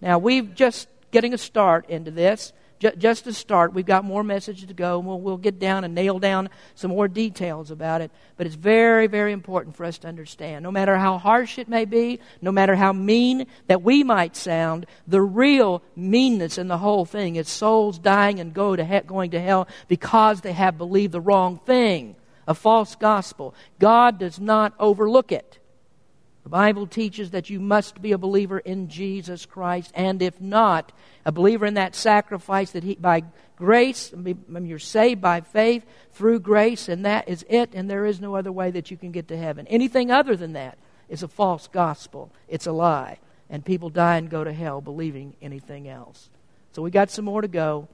Now, 0.00 0.18
we've 0.18 0.54
just 0.54 0.88
getting 1.12 1.32
a 1.32 1.38
start 1.38 1.88
into 1.88 2.10
this 2.10 2.52
just 2.98 3.24
to 3.24 3.32
start, 3.32 3.72
we've 3.72 3.86
got 3.86 4.04
more 4.04 4.24
messages 4.24 4.66
to 4.66 4.74
go. 4.74 4.98
We'll, 4.98 5.20
we'll 5.20 5.36
get 5.36 5.58
down 5.58 5.84
and 5.84 5.94
nail 5.94 6.18
down 6.18 6.48
some 6.74 6.90
more 6.90 7.08
details 7.08 7.70
about 7.70 8.00
it. 8.00 8.10
But 8.36 8.46
it's 8.46 8.56
very, 8.56 9.06
very 9.06 9.32
important 9.32 9.76
for 9.76 9.84
us 9.84 9.98
to 9.98 10.08
understand. 10.08 10.62
No 10.62 10.70
matter 10.70 10.96
how 10.96 11.18
harsh 11.18 11.58
it 11.58 11.68
may 11.68 11.84
be, 11.84 12.20
no 12.40 12.52
matter 12.52 12.74
how 12.74 12.92
mean 12.92 13.46
that 13.68 13.82
we 13.82 14.02
might 14.02 14.36
sound, 14.36 14.86
the 15.06 15.22
real 15.22 15.82
meanness 15.94 16.58
in 16.58 16.68
the 16.68 16.78
whole 16.78 17.04
thing 17.04 17.36
is 17.36 17.48
souls 17.48 17.98
dying 17.98 18.40
and 18.40 18.52
go 18.52 18.74
to 18.74 18.84
he- 18.84 19.00
going 19.00 19.30
to 19.30 19.40
hell 19.40 19.68
because 19.88 20.40
they 20.40 20.52
have 20.52 20.76
believed 20.76 21.12
the 21.12 21.20
wrong 21.20 21.58
thing, 21.64 22.16
a 22.48 22.54
false 22.54 22.96
gospel. 22.96 23.54
God 23.78 24.18
does 24.18 24.40
not 24.40 24.74
overlook 24.78 25.30
it. 25.32 25.58
The 26.42 26.48
Bible 26.48 26.88
teaches 26.88 27.30
that 27.30 27.50
you 27.50 27.60
must 27.60 28.02
be 28.02 28.12
a 28.12 28.18
believer 28.18 28.58
in 28.58 28.88
Jesus 28.88 29.46
Christ, 29.46 29.92
and 29.94 30.20
if 30.20 30.40
not, 30.40 30.90
a 31.24 31.30
believer 31.30 31.66
in 31.66 31.74
that 31.74 31.94
sacrifice 31.94 32.72
that 32.72 32.82
he, 32.82 32.96
by 32.96 33.22
grace, 33.56 34.12
you're 34.14 34.78
saved 34.80 35.20
by 35.20 35.40
faith 35.40 35.86
through 36.12 36.40
grace, 36.40 36.88
and 36.88 37.04
that 37.04 37.28
is 37.28 37.44
it, 37.48 37.70
and 37.74 37.88
there 37.88 38.04
is 38.04 38.20
no 38.20 38.34
other 38.34 38.50
way 38.50 38.72
that 38.72 38.90
you 38.90 38.96
can 38.96 39.12
get 39.12 39.28
to 39.28 39.36
heaven. 39.36 39.68
Anything 39.68 40.10
other 40.10 40.34
than 40.34 40.54
that 40.54 40.78
is 41.08 41.22
a 41.22 41.28
false 41.28 41.68
gospel, 41.68 42.32
it's 42.48 42.66
a 42.66 42.72
lie, 42.72 43.18
and 43.48 43.64
people 43.64 43.88
die 43.88 44.16
and 44.16 44.28
go 44.28 44.42
to 44.42 44.52
hell 44.52 44.80
believing 44.80 45.34
anything 45.40 45.88
else. 45.88 46.28
So 46.72 46.82
we 46.82 46.90
got 46.90 47.10
some 47.10 47.24
more 47.24 47.42
to 47.42 47.48
go, 47.48 47.86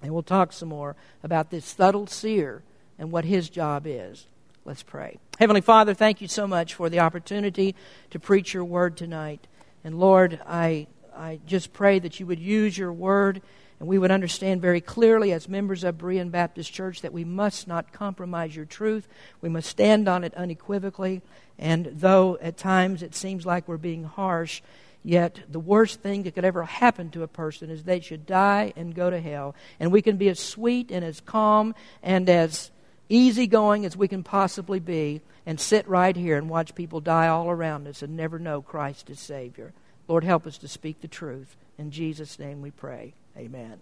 and 0.00 0.12
we'll 0.12 0.22
talk 0.22 0.52
some 0.52 0.68
more 0.68 0.94
about 1.24 1.50
this 1.50 1.64
subtle 1.64 2.06
seer 2.06 2.62
and 3.00 3.10
what 3.10 3.24
his 3.24 3.48
job 3.48 3.84
is. 3.84 4.28
Let's 4.66 4.82
pray. 4.82 5.18
Heavenly 5.38 5.60
Father, 5.60 5.92
thank 5.92 6.22
you 6.22 6.28
so 6.28 6.46
much 6.46 6.72
for 6.72 6.88
the 6.88 7.00
opportunity 7.00 7.74
to 8.08 8.18
preach 8.18 8.54
your 8.54 8.64
word 8.64 8.96
tonight. 8.96 9.46
And 9.84 9.98
Lord, 9.98 10.40
I, 10.46 10.86
I 11.14 11.40
just 11.46 11.74
pray 11.74 11.98
that 11.98 12.18
you 12.18 12.24
would 12.24 12.38
use 12.38 12.78
your 12.78 12.90
word 12.90 13.42
and 13.78 13.86
we 13.86 13.98
would 13.98 14.10
understand 14.10 14.62
very 14.62 14.80
clearly 14.80 15.32
as 15.32 15.50
members 15.50 15.84
of 15.84 15.98
Berean 15.98 16.30
Baptist 16.30 16.72
Church 16.72 17.02
that 17.02 17.12
we 17.12 17.24
must 17.24 17.68
not 17.68 17.92
compromise 17.92 18.56
your 18.56 18.64
truth. 18.64 19.06
We 19.42 19.50
must 19.50 19.68
stand 19.68 20.08
on 20.08 20.24
it 20.24 20.32
unequivocally. 20.32 21.20
And 21.58 21.90
though 21.92 22.38
at 22.40 22.56
times 22.56 23.02
it 23.02 23.14
seems 23.14 23.44
like 23.44 23.68
we're 23.68 23.76
being 23.76 24.04
harsh, 24.04 24.62
Yet 25.06 25.42
the 25.50 25.60
worst 25.60 26.00
thing 26.00 26.22
that 26.22 26.34
could 26.34 26.46
ever 26.46 26.62
happen 26.62 27.10
to 27.10 27.22
a 27.22 27.28
person 27.28 27.68
is 27.68 27.84
they 27.84 28.00
should 28.00 28.24
die 28.24 28.72
and 28.74 28.94
go 28.94 29.10
to 29.10 29.20
hell. 29.20 29.54
And 29.78 29.92
we 29.92 30.00
can 30.00 30.16
be 30.16 30.30
as 30.30 30.40
sweet 30.40 30.90
and 30.90 31.04
as 31.04 31.20
calm 31.20 31.74
and 32.02 32.26
as 32.30 32.70
easygoing 33.08 33.84
as 33.84 33.96
we 33.96 34.08
can 34.08 34.22
possibly 34.22 34.80
be 34.80 35.20
and 35.46 35.60
sit 35.60 35.86
right 35.88 36.16
here 36.16 36.36
and 36.36 36.48
watch 36.48 36.74
people 36.74 37.00
die 37.00 37.28
all 37.28 37.50
around 37.50 37.86
us 37.86 38.02
and 38.02 38.16
never 38.16 38.38
know 38.38 38.62
Christ 38.62 39.10
as 39.10 39.20
Savior. 39.20 39.72
Lord, 40.08 40.24
help 40.24 40.46
us 40.46 40.58
to 40.58 40.68
speak 40.68 41.00
the 41.00 41.08
truth. 41.08 41.56
In 41.78 41.90
Jesus' 41.90 42.38
name 42.38 42.62
we 42.62 42.70
pray. 42.70 43.14
Amen. 43.36 43.80